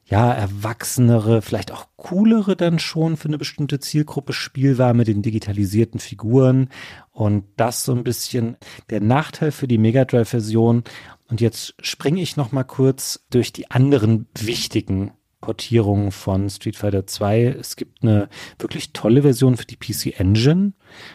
[0.05, 5.23] ja, erwachsenere, vielleicht auch coolere dann schon für eine bestimmte Zielgruppe Spiel war mit den
[5.23, 6.71] digitalisierten Figuren
[7.13, 8.57] und das so ein bisschen
[8.91, 10.83] der Nachteil für die Mega Drive Version.
[11.31, 17.07] Und jetzt springe ich noch mal kurz durch die anderen wichtigen Portierungen von Street Fighter
[17.07, 17.45] 2.
[17.45, 18.29] Es gibt eine
[18.59, 20.73] wirklich tolle Version für die PC Engine.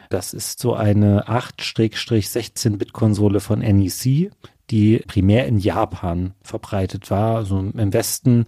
[0.10, 4.32] Das ist so eine 8-16-Bit-Konsole von NEC,
[4.72, 8.46] die primär in Japan verbreitet war, also im Westen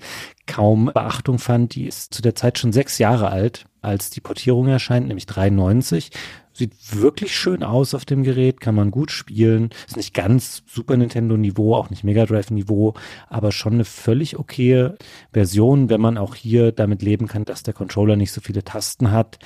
[0.47, 1.75] kaum Beachtung fand.
[1.75, 6.09] Die ist zu der Zeit schon sechs Jahre alt, als die Portierung erscheint, nämlich 93.
[6.57, 9.69] Sieht wirklich schön aus auf dem Gerät, kann man gut spielen.
[9.85, 12.95] Ist nicht ganz Super Nintendo Niveau, auch nicht Mega Drive Niveau,
[13.29, 14.97] aber schon eine völlig okaye
[15.31, 19.11] Version, wenn man auch hier damit leben kann, dass der Controller nicht so viele Tasten
[19.11, 19.37] hat.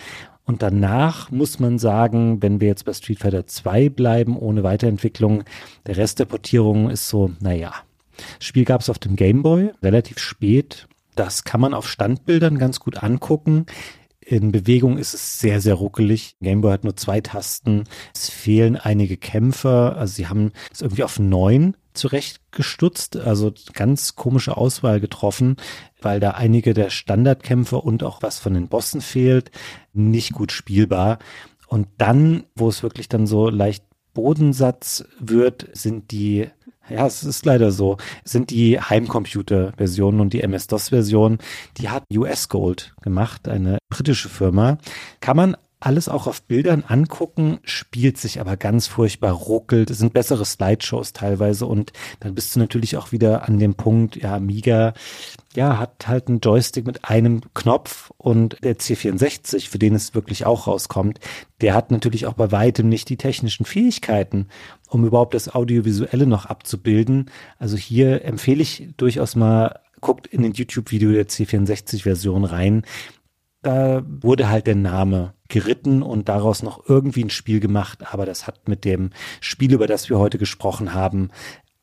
[0.46, 5.44] Und danach muss man sagen, wenn wir jetzt bei Street Fighter 2 bleiben, ohne Weiterentwicklung,
[5.88, 7.74] der Rest der Portierung ist so, naja.
[8.38, 10.88] Das Spiel gab es auf dem Game Boy, relativ spät.
[11.16, 13.66] Das kann man auf Standbildern ganz gut angucken.
[14.24, 16.36] In Bewegung ist es sehr, sehr ruckelig.
[16.42, 17.86] Game Boy hat nur zwei Tasten.
[18.14, 19.98] Es fehlen einige Kämpfer.
[19.98, 25.58] Also sie haben es irgendwie auf neun zurechtgestutzt, also ganz komische Auswahl getroffen,
[26.02, 29.52] weil da einige der Standardkämpfer und auch was von den Bossen fehlt.
[29.92, 31.20] Nicht gut spielbar.
[31.68, 33.84] Und dann, wo es wirklich dann so leicht
[34.14, 36.48] Bodensatz wird, sind die
[36.92, 37.98] ja, es ist leider so.
[38.24, 41.40] Sind die Heimcomputer-Versionen und die MS-DOS-Version,
[41.78, 44.78] die hat US Gold gemacht, eine britische Firma.
[45.20, 49.90] Kann man alles auch auf Bildern angucken, spielt sich aber ganz furchtbar ruckelt.
[49.90, 54.16] Es sind bessere Slideshows teilweise und dann bist du natürlich auch wieder an dem Punkt,
[54.16, 54.94] ja, Amiga,
[55.56, 60.46] ja, hat halt einen Joystick mit einem Knopf und der C64, für den es wirklich
[60.46, 61.20] auch rauskommt,
[61.62, 64.48] der hat natürlich auch bei weitem nicht die technischen Fähigkeiten,
[64.92, 67.32] um überhaupt das Audiovisuelle noch abzubilden.
[67.58, 72.84] Also hier empfehle ich durchaus mal, guckt in den YouTube-Video der C64-Version rein.
[73.62, 78.48] Da wurde halt der Name geritten und daraus noch irgendwie ein Spiel gemacht, aber das
[78.48, 81.30] hat mit dem Spiel, über das wir heute gesprochen haben,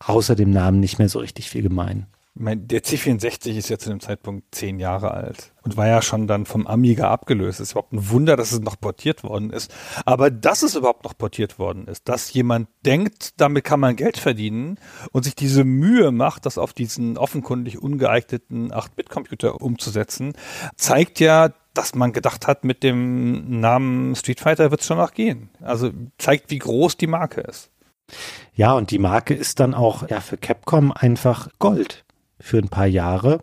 [0.00, 2.06] außer dem Namen nicht mehr so richtig viel gemein.
[2.40, 6.28] Meine, der C64 ist ja zu dem Zeitpunkt zehn Jahre alt und war ja schon
[6.28, 7.58] dann vom Amiga abgelöst.
[7.58, 9.74] Es ist überhaupt ein Wunder, dass es noch portiert worden ist.
[10.06, 14.18] Aber dass es überhaupt noch portiert worden ist, dass jemand denkt, damit kann man Geld
[14.18, 14.78] verdienen
[15.10, 20.34] und sich diese Mühe macht, das auf diesen offenkundig ungeeigneten 8-Bit-Computer umzusetzen,
[20.76, 25.12] zeigt ja, dass man gedacht hat, mit dem Namen Street Fighter wird es schon noch
[25.12, 25.50] gehen.
[25.60, 27.70] Also zeigt, wie groß die Marke ist.
[28.54, 32.04] Ja, und die Marke ist dann auch ja für Capcom einfach Gold
[32.40, 33.42] für ein paar Jahre.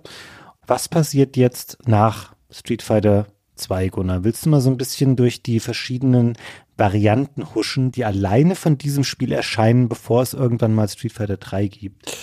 [0.67, 4.23] Was passiert jetzt nach Street Fighter 2, Gunnar?
[4.23, 6.38] Willst du mal so ein bisschen durch die verschiedenen
[6.77, 11.67] Varianten huschen, die alleine von diesem Spiel erscheinen, bevor es irgendwann mal Street Fighter 3
[11.67, 12.17] gibt?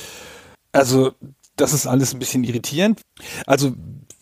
[0.73, 1.13] Also,
[1.57, 3.03] das ist alles ein bisschen irritierend.
[3.47, 3.75] Also,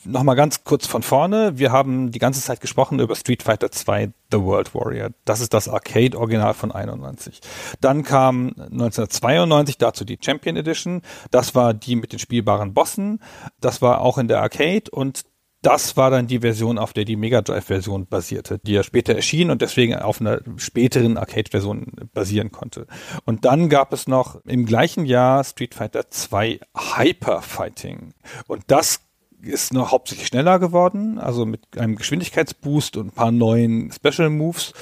[0.04, 1.58] nochmal ganz kurz von vorne.
[1.58, 5.10] Wir haben die ganze Zeit gesprochen über Street Fighter 2 The World Warrior.
[5.24, 7.40] Das ist das Arcade-Original von 91.
[7.80, 11.02] Dann kam 1992 dazu die Champion Edition.
[11.30, 13.20] Das war die mit den spielbaren Bossen.
[13.60, 15.24] Das war auch in der Arcade und
[15.62, 19.50] das war dann die Version, auf der die Mega Drive-Version basierte, die ja später erschien
[19.50, 22.86] und deswegen auf einer späteren Arcade-Version basieren konnte.
[23.26, 26.60] Und dann gab es noch im gleichen Jahr Street Fighter 2
[26.96, 28.14] Hyper Fighting.
[28.46, 29.00] Und das
[29.42, 34.72] ist nur hauptsächlich schneller geworden, also mit einem Geschwindigkeitsboost und ein paar neuen Special Moves.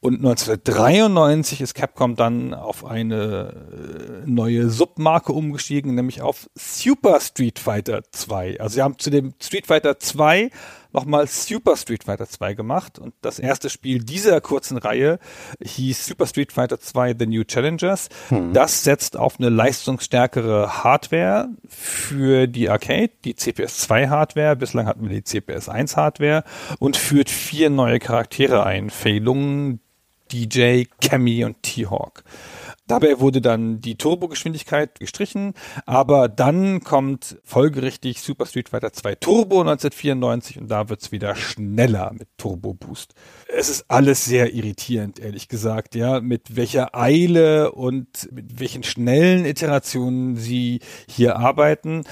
[0.00, 7.58] Und 1993 ist Capcom dann auf eine äh, neue Submarke umgestiegen, nämlich auf Super Street
[7.58, 8.60] Fighter 2.
[8.60, 10.50] Also sie haben zu dem Street Fighter 2
[10.96, 15.20] nochmal Super Street Fighter 2 gemacht und das erste Spiel dieser kurzen Reihe
[15.62, 18.08] hieß Super Street Fighter 2 The New Challengers.
[18.30, 18.52] Hm.
[18.52, 25.08] Das setzt auf eine leistungsstärkere Hardware für die Arcade, die CPS 2 Hardware, bislang hatten
[25.08, 26.42] wir die CPS 1 Hardware
[26.78, 28.90] und führt vier neue Charaktere ein.
[28.90, 29.80] Fei Lung,
[30.32, 32.24] DJ, Cammy und T-Hawk.
[32.88, 35.54] Dabei wurde dann die Turbogeschwindigkeit gestrichen,
[35.86, 42.12] aber dann kommt folgerichtig Super Street Fighter 2 Turbo 1994 und da wird's wieder schneller
[42.12, 43.14] mit Turbo Boost.
[43.48, 49.44] Es ist alles sehr irritierend, ehrlich gesagt, ja, mit welcher Eile und mit welchen schnellen
[49.44, 52.02] Iterationen sie hier arbeiten,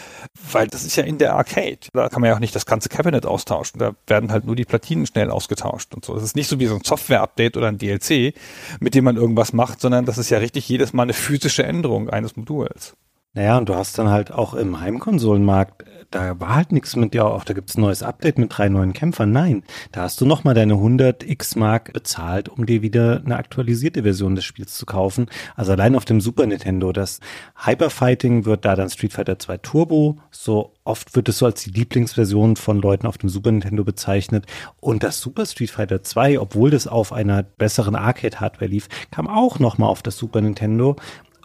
[0.52, 1.78] weil das ist ja in der Arcade.
[1.92, 4.64] Da kann man ja auch nicht das ganze Cabinet austauschen, da werden halt nur die
[4.64, 6.16] Platinen schnell ausgetauscht und so.
[6.16, 8.34] Es ist nicht so wie so ein Software-Update oder ein DLC,
[8.78, 12.10] mit dem man irgendwas macht, sondern das ist ja richtig jedes Mal eine physische Änderung
[12.10, 12.94] eines Moduls.
[13.34, 17.24] Naja, und du hast dann halt auch im Heimkonsolenmarkt, da war halt nichts mit, ja,
[17.24, 19.32] auch da gibt's ein neues Update mit drei neuen Kämpfern.
[19.32, 24.36] Nein, da hast du nochmal deine 100 X-Mark bezahlt, um dir wieder eine aktualisierte Version
[24.36, 25.26] des Spiels zu kaufen.
[25.56, 27.18] Also allein auf dem Super Nintendo, das
[27.56, 31.70] Hyperfighting wird da dann Street Fighter 2 Turbo, so oft wird es so als die
[31.70, 34.46] Lieblingsversion von Leuten auf dem Super Nintendo bezeichnet.
[34.80, 39.58] Und das Super Street Fighter 2, obwohl das auf einer besseren Arcade-Hardware lief, kam auch
[39.58, 40.96] nochmal auf das Super Nintendo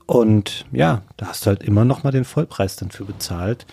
[0.09, 3.67] und ja, da hast du halt immer noch mal den Vollpreis dann für bezahlt.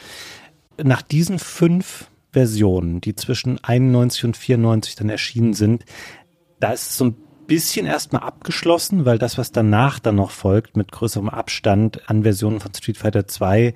[0.77, 5.87] Nach diesen fünf Versionen, die zwischen 91 und 94 dann erschienen sind,
[6.61, 10.77] da ist es so ein bisschen erstmal abgeschlossen, weil das, was danach dann noch folgt,
[10.77, 13.73] mit größerem Abstand an Versionen von Street Fighter 2,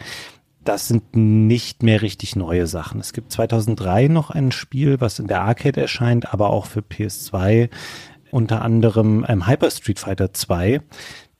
[0.62, 3.00] das sind nicht mehr richtig neue Sachen.
[3.00, 7.70] Es gibt 2003 noch ein Spiel, was in der Arcade erscheint, aber auch für PS2,
[8.30, 10.82] unter anderem ähm, Hyper Street Fighter 2.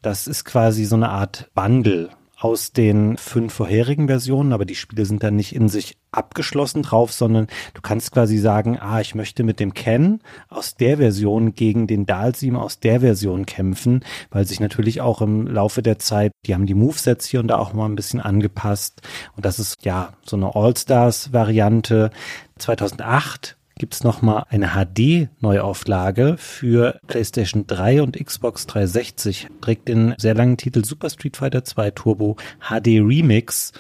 [0.02, 2.10] Das ist quasi so eine Art Bundle
[2.40, 7.12] aus den fünf vorherigen Versionen, aber die Spiele sind dann nicht in sich abgeschlossen drauf,
[7.12, 11.86] sondern du kannst quasi sagen, ah, ich möchte mit dem Ken aus der Version gegen
[11.86, 16.54] den Dalsim aus der Version kämpfen, weil sich natürlich auch im Laufe der Zeit, die
[16.54, 19.02] haben die Movesets hier und da auch mal ein bisschen angepasst
[19.36, 22.10] und das ist ja so eine All-Stars-Variante.
[22.58, 29.48] 2008 gibt es nochmal eine HD-Neuauflage für PlayStation 3 und Xbox 360.
[29.62, 33.72] Trägt den sehr langen Titel Super Street Fighter 2 Turbo HD Remix.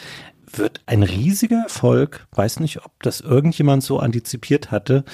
[0.50, 2.26] Wird ein riesiger Erfolg.
[2.32, 5.04] Weiß nicht, ob das irgendjemand so antizipiert hatte.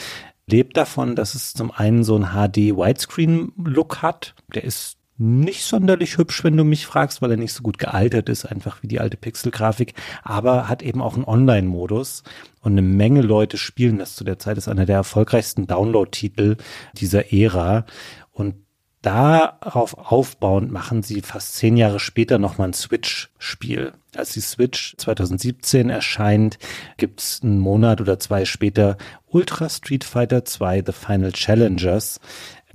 [0.46, 4.36] Lebt davon, dass es zum einen so ein HD Widescreen Look hat.
[4.54, 8.28] Der ist nicht sonderlich hübsch, wenn du mich fragst, weil er nicht so gut gealtert
[8.28, 12.22] ist, einfach wie die alte Pixelgrafik, aber hat eben auch einen Online-Modus
[12.60, 14.16] und eine Menge Leute spielen das.
[14.16, 16.56] Zu der Zeit, ist einer der erfolgreichsten Download-Titel
[16.94, 17.86] dieser Ära.
[18.32, 18.56] Und
[19.02, 23.93] darauf aufbauend machen sie fast zehn Jahre später nochmal ein Switch-Spiel.
[24.16, 26.59] Als die Switch 2017 erscheint,
[26.97, 32.20] gibt's einen Monat oder zwei später Ultra Street Fighter 2 The Final Challengers,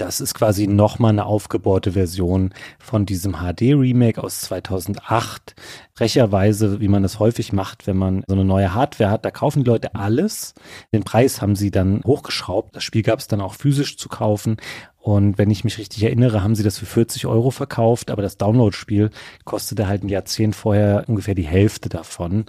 [0.02, 5.54] das ist quasi nochmal eine aufgebaute Version von diesem HD-Remake aus 2008.
[6.00, 9.64] Recherweise, wie man das häufig macht, wenn man so eine neue Hardware hat, da kaufen
[9.64, 10.56] die Leute alles.
[10.92, 12.76] Den Preis haben sie dann hochgeschraubt.
[12.76, 14.58] Das Spiel gab es dann auch physisch zu kaufen.
[14.98, 18.38] Und wenn ich mich richtig erinnere, haben sie das für 40 Euro verkauft, aber das
[18.38, 19.12] Download-Spiel
[19.46, 22.46] kostete halt ein Jahrzehnt vorher ungefähr die Hälfte davon.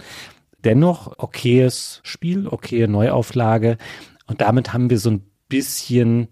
[0.63, 3.77] Dennoch okayes Spiel, okaye Neuauflage.
[4.25, 6.29] Und damit haben wir so ein bisschen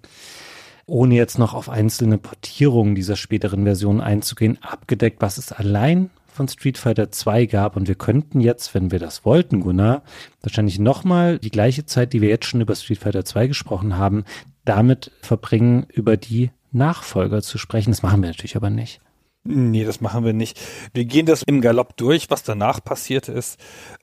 [0.85, 6.47] ohne jetzt noch auf einzelne Portierungen dieser späteren Version einzugehen, abgedeckt, was es allein von
[6.47, 7.75] Street Fighter 2 gab.
[7.75, 10.03] Und wir könnten jetzt, wenn wir das wollten, Gunnar,
[10.41, 14.23] wahrscheinlich nochmal die gleiche Zeit, die wir jetzt schon über Street Fighter 2 gesprochen haben,
[14.65, 17.91] damit verbringen, über die Nachfolger zu sprechen.
[17.91, 19.01] Das machen wir natürlich aber nicht.
[19.43, 20.59] Nee, das machen wir nicht.
[20.93, 23.59] Wir gehen das im Galopp durch, was danach passiert ist,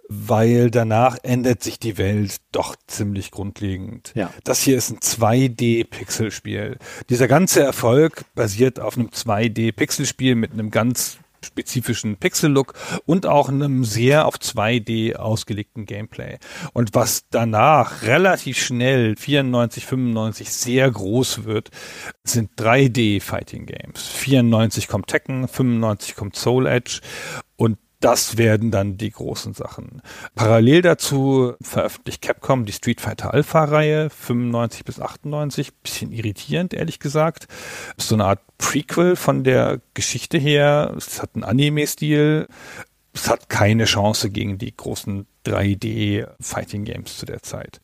[0.09, 4.13] weil danach ändert sich die Welt doch ziemlich grundlegend.
[4.15, 4.33] Ja.
[4.45, 6.79] Das hier ist ein 2D-Pixelspiel.
[7.11, 12.75] Dieser ganze Erfolg basiert auf einem 2D-Pixelspiel mit einem ganz spezifischen Pixel-Look
[13.07, 16.39] und auch einem sehr auf 2D ausgelegten Gameplay.
[16.73, 21.71] Und was danach relativ schnell 94, 95 sehr groß wird,
[22.25, 24.07] sind 3D Fighting Games.
[24.09, 27.01] 94 kommt Tekken, 95 kommt Soul Edge
[28.01, 30.03] das werden dann die großen Sachen.
[30.35, 35.75] Parallel dazu veröffentlicht Capcom die Street Fighter Alpha Reihe 95 bis 98.
[35.75, 37.49] Bisschen irritierend, ehrlich gesagt.
[37.97, 40.95] Ist so eine Art Prequel von der Geschichte her.
[40.97, 42.47] Es hat einen Anime-Stil.
[43.15, 47.81] Es hat keine Chance gegen die großen 3D-Fighting Games zu der Zeit.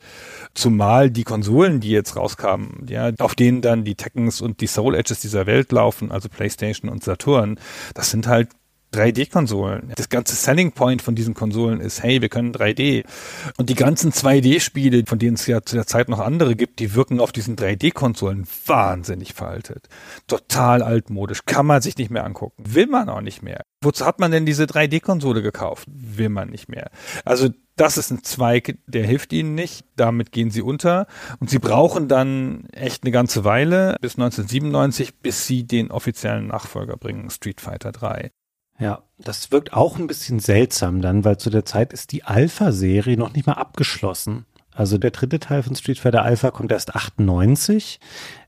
[0.53, 4.95] Zumal die Konsolen, die jetzt rauskamen, ja, auf denen dann die Tekkens und die Soul
[4.95, 7.59] Edges dieser Welt laufen, also PlayStation und Saturn,
[7.95, 8.51] das sind halt
[8.95, 9.93] 3D-Konsolen.
[9.97, 13.05] Das ganze Selling Point von diesen Konsolen ist, hey, wir können 3D.
[13.57, 16.95] Und die ganzen 2D-Spiele, von denen es ja zu der Zeit noch andere gibt, die
[16.95, 19.89] wirken auf diesen 3D-Konsolen wahnsinnig veraltet.
[20.27, 21.45] Total altmodisch.
[21.47, 22.63] Kann man sich nicht mehr angucken.
[22.67, 23.63] Will man auch nicht mehr.
[23.83, 25.87] Wozu hat man denn diese 3D-Konsole gekauft?
[25.91, 26.91] Will man nicht mehr.
[27.25, 29.85] Also das ist ein Zweig, der hilft ihnen nicht.
[29.97, 31.07] Damit gehen sie unter.
[31.41, 36.97] Und sie brauchen dann echt eine ganze Weile, bis 1997, bis sie den offiziellen Nachfolger
[36.97, 38.31] bringen, Street Fighter 3.
[38.79, 43.17] Ja, das wirkt auch ein bisschen seltsam dann, weil zu der Zeit ist die Alpha-Serie
[43.17, 44.47] noch nicht mal abgeschlossen.
[44.73, 48.01] Also der dritte Teil von Street Fighter Alpha kommt erst 98.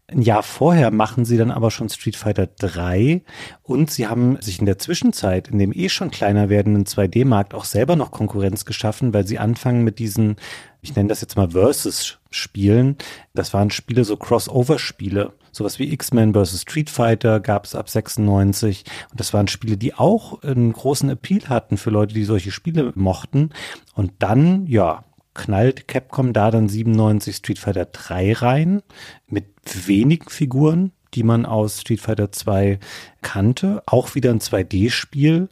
[0.08, 3.22] Ein Jahr vorher machen sie dann aber schon Street Fighter 3
[3.64, 7.64] und sie haben sich in der Zwischenzeit, in dem eh schon kleiner werdenden 2D-Markt auch
[7.64, 10.36] selber noch Konkurrenz geschaffen, weil sie anfangen mit diesen,
[10.80, 12.96] ich nenne das jetzt mal Versus-Spielen.
[13.34, 15.32] Das waren Spiele, so Crossover-Spiele.
[15.50, 16.62] Sowas wie X-Men vs.
[16.62, 18.84] Street Fighter gab es ab 96.
[19.10, 22.92] Und das waren Spiele, die auch einen großen Appeal hatten für Leute, die solche Spiele
[22.94, 23.50] mochten.
[23.94, 25.02] Und dann, ja,
[25.36, 28.82] knallt Capcom da dann 97 Street Fighter 3 rein
[29.28, 29.46] mit
[29.86, 32.78] wenigen Figuren, die man aus Street Fighter 2
[33.22, 33.82] kannte.
[33.86, 35.48] Auch wieder ein 2D-Spiel.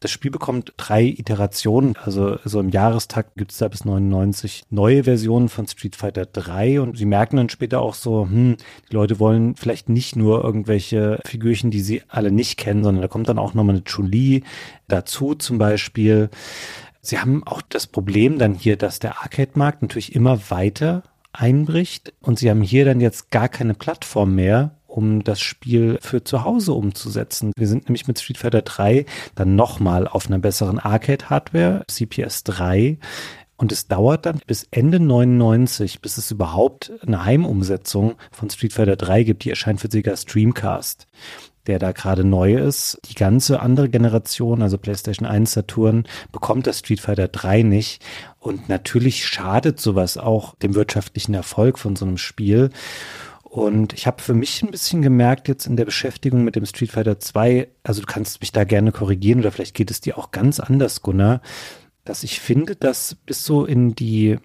[0.00, 1.96] Das Spiel bekommt drei Iterationen.
[1.96, 6.80] Also so im Jahrestakt gibt es da bis 99 neue Versionen von Street Fighter 3.
[6.80, 8.56] Und sie merken dann später auch so, hm,
[8.90, 13.08] die Leute wollen vielleicht nicht nur irgendwelche Figürchen, die sie alle nicht kennen, sondern da
[13.08, 14.44] kommt dann auch nochmal eine Chun-Li
[14.86, 16.30] dazu zum Beispiel.
[17.08, 22.38] Sie haben auch das Problem dann hier, dass der Arcade-Markt natürlich immer weiter einbricht und
[22.38, 26.74] sie haben hier dann jetzt gar keine Plattform mehr, um das Spiel für zu Hause
[26.74, 27.52] umzusetzen.
[27.56, 32.98] Wir sind nämlich mit Street Fighter 3 dann nochmal auf einer besseren Arcade-Hardware, CPS 3.
[33.56, 38.96] Und es dauert dann bis Ende 99, bis es überhaupt eine Heimumsetzung von Street Fighter
[38.96, 39.44] 3 gibt.
[39.44, 41.06] Die erscheint für Sega Streamcast
[41.68, 42.98] der da gerade neu ist.
[43.08, 48.04] Die ganze andere Generation, also PlayStation 1, Saturn, bekommt das Street Fighter 3 nicht.
[48.40, 52.70] Und natürlich schadet sowas auch dem wirtschaftlichen Erfolg von so einem Spiel.
[53.42, 56.92] Und ich habe für mich ein bisschen gemerkt jetzt in der Beschäftigung mit dem Street
[56.92, 60.30] Fighter 2, also du kannst mich da gerne korrigieren oder vielleicht geht es dir auch
[60.32, 61.40] ganz anders, Gunnar,
[62.04, 64.38] dass ich finde, dass bis so in die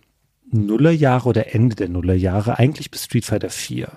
[0.51, 3.89] Nullerjahre oder Ende der Nullerjahre, eigentlich bis Street Fighter 4,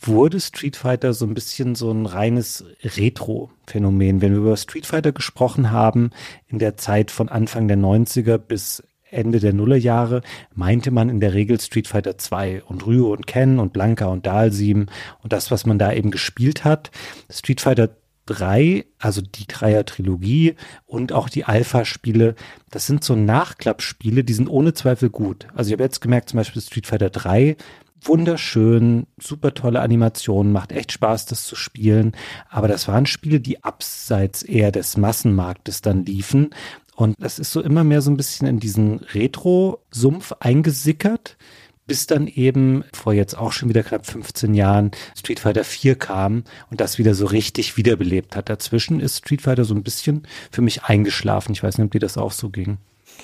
[0.00, 4.20] wurde Street Fighter so ein bisschen so ein reines Retro-Phänomen.
[4.20, 6.10] Wenn wir über Street Fighter gesprochen haben,
[6.48, 10.22] in der Zeit von Anfang der 90er bis Ende der Nullerjahre
[10.54, 14.26] meinte man in der Regel Street Fighter 2 und Ryu und Ken und Blanka und
[14.26, 14.86] Dalsim
[15.22, 16.90] und das, was man da eben gespielt hat.
[17.28, 17.90] Street Fighter
[18.26, 20.54] 3, also die Dreier-Trilogie
[20.86, 22.36] und auch die Alpha-Spiele,
[22.70, 25.48] das sind so Nachklappspiele, die sind ohne Zweifel gut.
[25.54, 27.56] Also ich habe jetzt gemerkt, zum Beispiel Street Fighter 3
[28.02, 32.12] wunderschön, super tolle Animationen, macht echt Spaß, das zu spielen.
[32.48, 36.50] Aber das waren Spiele, die abseits eher des Massenmarktes dann liefen.
[36.96, 41.38] Und das ist so immer mehr so ein bisschen in diesen Retro-Sumpf eingesickert,
[41.86, 46.44] bis dann eben vor jetzt auch schon wieder knapp 15 Jahren Street Fighter 4 kam
[46.70, 48.48] und das wieder so richtig wiederbelebt hat.
[48.48, 50.22] Dazwischen ist Street Fighter so ein bisschen
[50.52, 51.52] für mich eingeschlafen.
[51.52, 52.78] Ich weiß nicht, ob dir das auch so ging.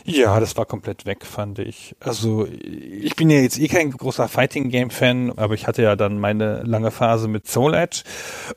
[0.05, 1.97] Ja, das war komplett weg, fand ich.
[2.01, 5.97] Also ich bin ja jetzt eh kein großer Fighting Game Fan, aber ich hatte ja
[5.97, 8.03] dann meine lange Phase mit Soul Edge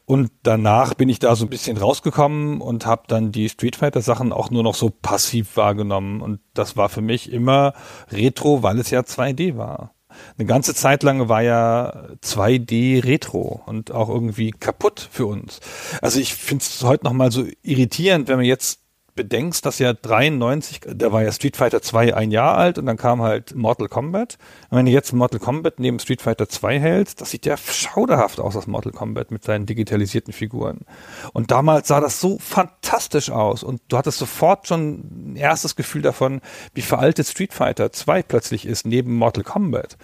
[0.05, 4.01] und danach bin ich da so ein bisschen rausgekommen und habe dann die Street Fighter
[4.01, 7.73] Sachen auch nur noch so passiv wahrgenommen und das war für mich immer
[8.11, 9.93] Retro, weil es ja 2D war.
[10.37, 15.59] Eine ganze Zeit lang war ja 2D Retro und auch irgendwie kaputt für uns.
[16.01, 18.81] Also ich finde es heute noch mal so irritierend, wenn man jetzt
[19.19, 22.95] bedenkst, dass ja 93, da war ja Street Fighter 2 ein Jahr alt und dann
[22.95, 24.37] kam halt Mortal Kombat.
[24.69, 28.39] Und wenn du jetzt Mortal Kombat neben Street Fighter 2 hältst, das sieht ja schauderhaft
[28.39, 30.85] aus, das Mortal Kombat mit seinen digitalisierten Figuren.
[31.33, 36.01] Und damals sah das so fantastisch aus und du hattest sofort schon ein erstes Gefühl
[36.01, 36.39] davon,
[36.73, 39.97] wie veraltet Street Fighter 2 plötzlich ist neben Mortal Kombat.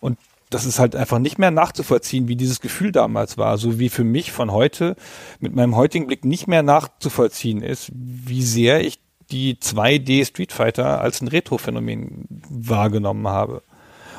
[0.00, 0.16] Und
[0.54, 4.04] das ist halt einfach nicht mehr nachzuvollziehen, wie dieses Gefühl damals war, so wie für
[4.04, 4.94] mich von heute
[5.40, 9.00] mit meinem heutigen Blick nicht mehr nachzuvollziehen ist, wie sehr ich
[9.30, 13.62] die 2D Street Fighter als ein Retro-Phänomen wahrgenommen habe.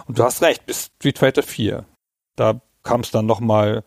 [0.07, 1.85] Und du hast recht, bis Street Fighter 4.
[2.35, 3.85] Da kam es dann nochmal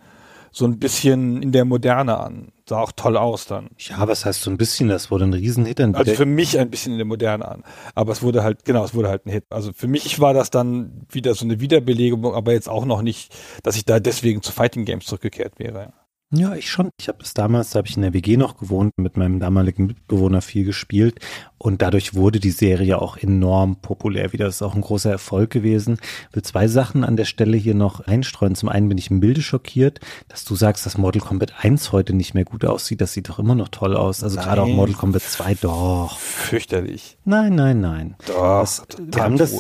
[0.51, 2.53] so ein bisschen in der Moderne an.
[2.69, 3.71] Sah auch toll aus dann.
[3.79, 4.89] Ja, was heißt so ein bisschen?
[4.89, 5.81] Das wurde ein Riesenhit.
[5.81, 7.65] Also für mich ein bisschen in der Moderne an.
[7.95, 9.47] Aber es wurde halt, genau, es wurde halt ein Hit.
[9.49, 13.35] Also für mich war das dann wieder so eine Wiederbelegung, aber jetzt auch noch nicht,
[13.63, 15.95] dass ich da deswegen zu Fighting Games zurückgekehrt wäre.
[16.31, 16.91] Ja, ich schon.
[17.01, 19.87] Ich habe es damals, da habe ich in der WG noch gewohnt, mit meinem damaligen
[19.87, 21.21] Mitbewohner viel gespielt
[21.57, 24.45] und dadurch wurde die Serie auch enorm populär wieder.
[24.45, 25.99] Das ist auch ein großer Erfolg gewesen.
[26.29, 28.55] Ich will zwei Sachen an der Stelle hier noch einstreuen.
[28.57, 32.13] Zum einen bin ich im Bilde schockiert, dass du sagst, dass Mortal Kombat 1 heute
[32.13, 33.01] nicht mehr gut aussieht.
[33.01, 34.23] Das sieht doch immer noch toll aus.
[34.23, 36.19] Also gerade auch Mortal Kombat 2, doch.
[36.19, 37.17] Fürchterlich.
[37.25, 38.17] Nein, nein, nein.
[38.27, 39.57] Doch, das, wir haben das,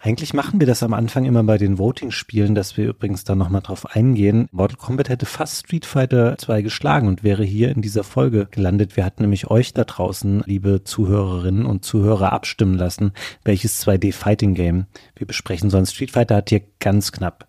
[0.00, 3.62] eigentlich machen wir das am Anfang immer bei den Voting-Spielen, dass wir übrigens da nochmal
[3.62, 4.48] drauf eingehen.
[4.52, 8.96] Mortal Kombat hätte fast Street Fighter 2 geschlagen und wäre hier in dieser Folge gelandet.
[8.96, 13.12] Wir hatten nämlich euch da draußen, liebe Zuhörerinnen und Zuhörer, abstimmen lassen,
[13.42, 15.86] welches 2D-Fighting-Game wir besprechen sollen.
[15.86, 17.48] Street Fighter hat hier ganz knapp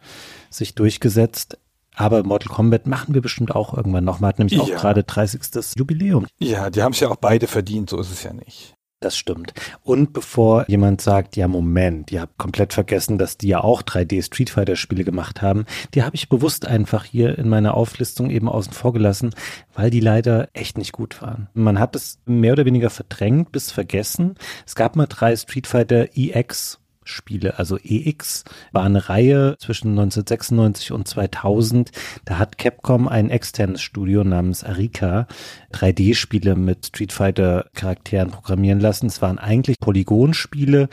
[0.50, 1.60] sich durchgesetzt.
[1.96, 4.22] Aber Mortal Kombat machen wir bestimmt auch irgendwann noch.
[4.22, 5.76] Man hat nämlich auch gerade 30.
[5.76, 6.26] Jubiläum.
[6.40, 8.74] Ja, die haben es ja auch beide verdient, so ist es ja nicht.
[9.02, 9.54] Das stimmt.
[9.82, 14.22] Und bevor jemand sagt, ja Moment, ihr habt komplett vergessen, dass die ja auch 3D
[14.22, 18.50] Street Fighter Spiele gemacht haben, die habe ich bewusst einfach hier in meiner Auflistung eben
[18.50, 19.34] außen vor gelassen,
[19.74, 21.48] weil die leider echt nicht gut waren.
[21.54, 24.36] Man hat es mehr oder weniger verdrängt bis vergessen.
[24.66, 26.79] Es gab mal drei Street Fighter EX
[27.10, 31.92] Spiele, also EX, war eine Reihe zwischen 1996 und 2000.
[32.26, 35.28] Da hat Capcom ein externes Studio namens Arika
[35.74, 39.08] 3D-Spiele mit Street Fighter Charakteren programmieren lassen.
[39.08, 40.90] Es waren eigentlich Polygonspiele,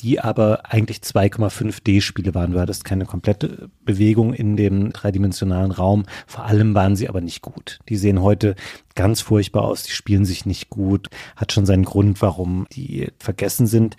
[0.00, 2.52] die aber eigentlich 2,5D-Spiele waren.
[2.52, 6.04] Du hattest keine komplette Bewegung in dem dreidimensionalen Raum.
[6.26, 7.80] Vor allem waren sie aber nicht gut.
[7.88, 8.54] Die sehen heute
[8.94, 11.08] ganz furchtbar aus, die spielen sich nicht gut.
[11.36, 13.96] Hat schon seinen Grund, warum die vergessen sind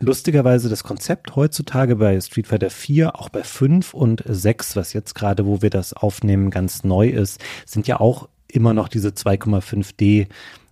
[0.00, 5.14] lustigerweise das Konzept heutzutage bei Street Fighter 4, auch bei 5 und 6, was jetzt
[5.14, 10.28] gerade, wo wir das aufnehmen, ganz neu ist, sind ja auch immer noch diese 2,5D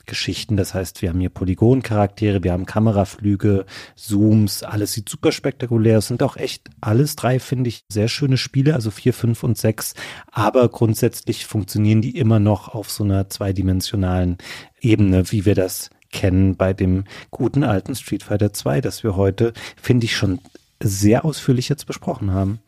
[0.06, 0.56] Geschichten.
[0.56, 3.66] Das heißt, wir haben hier Polygoncharaktere, wir haben Kameraflüge,
[3.96, 6.06] Zooms, alles sieht super spektakulär aus.
[6.06, 9.94] Sind auch echt alles drei, finde ich, sehr schöne Spiele, also vier, fünf und sechs.
[10.30, 14.38] Aber grundsätzlich funktionieren die immer noch auf so einer zweidimensionalen
[14.80, 19.52] Ebene, wie wir das kennen bei dem guten alten Street Fighter 2, das wir heute,
[19.80, 20.40] finde ich, schon
[20.82, 22.60] sehr ausführlich jetzt besprochen haben.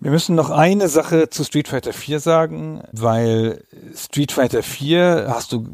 [0.00, 3.64] Wir müssen noch eine Sache zu Street Fighter 4 sagen, weil
[3.96, 5.66] Street Fighter 4, hast du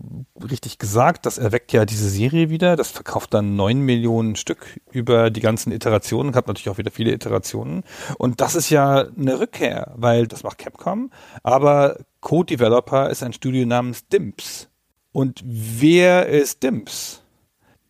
[0.51, 2.77] richtig gesagt, das erweckt ja diese Serie wieder.
[2.77, 7.12] Das verkauft dann neun Millionen Stück über die ganzen Iterationen, hat natürlich auch wieder viele
[7.12, 7.82] Iterationen.
[8.16, 11.11] Und das ist ja eine Rückkehr, weil das macht Capcom,
[11.43, 14.70] aber Co-Developer ist ein Studio namens Dimps.
[15.15, 17.23] Und wer ist Dims?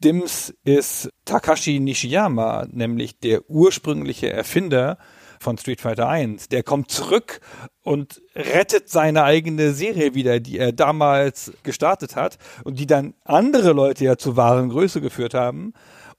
[0.04, 4.98] Dims ist Takashi Nishiyama, nämlich der ursprüngliche Erfinder
[5.40, 6.50] von Street Fighter 1.
[6.50, 7.40] Der kommt zurück
[7.82, 13.72] und rettet seine eigene Serie wieder, die er damals gestartet hat und die dann andere
[13.72, 15.72] Leute ja zur wahren Größe geführt haben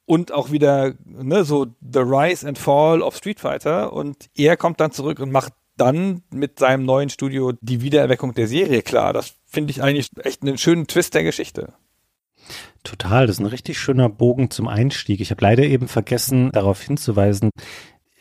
[0.06, 4.80] und auch wieder ne, so The Rise and Fall of Street Fighter und er kommt
[4.80, 9.14] dann zurück und macht dann mit seinem neuen Studio die Wiedererweckung der Serie klar.
[9.14, 11.74] Das finde ich eigentlich echt einen schönen Twist der Geschichte.
[12.84, 15.20] Total, das ist ein richtig schöner Bogen zum Einstieg.
[15.20, 17.50] Ich habe leider eben vergessen, darauf hinzuweisen,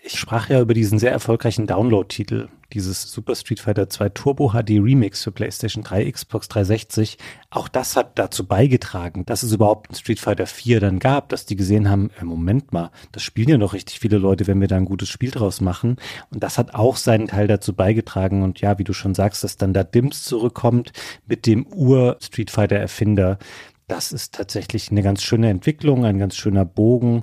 [0.02, 4.80] ich sprach ja über diesen sehr erfolgreichen Download-Titel, dieses Super Street Fighter 2 Turbo HD
[4.80, 7.18] Remix für PlayStation 3, Xbox 360.
[7.50, 11.46] Auch das hat dazu beigetragen, dass es überhaupt ein Street Fighter 4 dann gab, dass
[11.46, 14.68] die gesehen haben, äh, Moment mal, das spielen ja noch richtig viele Leute, wenn wir
[14.68, 15.96] da ein gutes Spiel draus machen.
[16.30, 18.42] Und das hat auch seinen Teil dazu beigetragen.
[18.42, 20.92] Und ja, wie du schon sagst, dass dann da Dims zurückkommt
[21.26, 23.38] mit dem Ur-Street Fighter Erfinder.
[23.86, 27.22] Das ist tatsächlich eine ganz schöne Entwicklung, ein ganz schöner Bogen.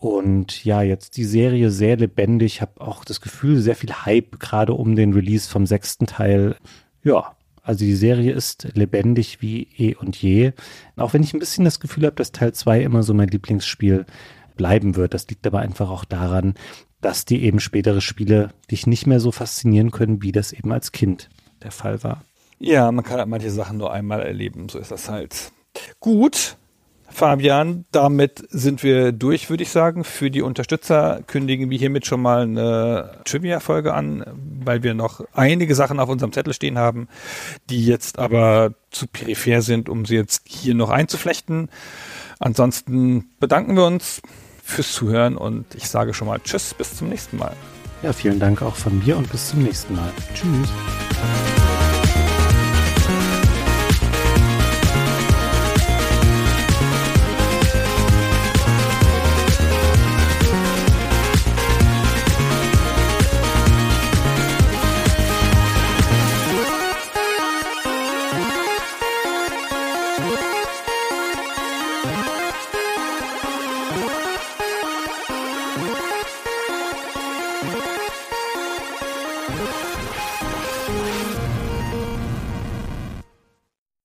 [0.00, 2.54] Und ja, jetzt die Serie sehr lebendig.
[2.54, 6.56] Ich habe auch das Gefühl, sehr viel Hype gerade um den Release vom sechsten Teil.
[7.04, 10.52] Ja, also die Serie ist lebendig wie eh und je.
[10.96, 14.06] Auch wenn ich ein bisschen das Gefühl habe, dass Teil 2 immer so mein Lieblingsspiel
[14.56, 15.12] bleiben wird.
[15.12, 16.54] Das liegt aber einfach auch daran,
[17.02, 20.92] dass die eben spätere Spiele dich nicht mehr so faszinieren können, wie das eben als
[20.92, 21.28] Kind
[21.62, 22.24] der Fall war.
[22.58, 24.70] Ja, man kann halt manche Sachen nur einmal erleben.
[24.70, 25.52] So ist das halt.
[25.98, 26.56] Gut,
[27.10, 30.04] Fabian, damit sind wir durch, würde ich sagen.
[30.04, 34.24] Für die Unterstützer kündigen wir hiermit schon mal eine Trivia-Folge an,
[34.64, 37.08] weil wir noch einige Sachen auf unserem Zettel stehen haben,
[37.68, 41.68] die jetzt aber zu peripher sind, um sie jetzt hier noch einzuflechten.
[42.38, 44.22] Ansonsten bedanken wir uns
[44.62, 47.54] fürs Zuhören und ich sage schon mal Tschüss, bis zum nächsten Mal.
[48.02, 50.10] Ja, vielen Dank auch von mir und bis zum nächsten Mal.
[50.34, 51.59] Tschüss.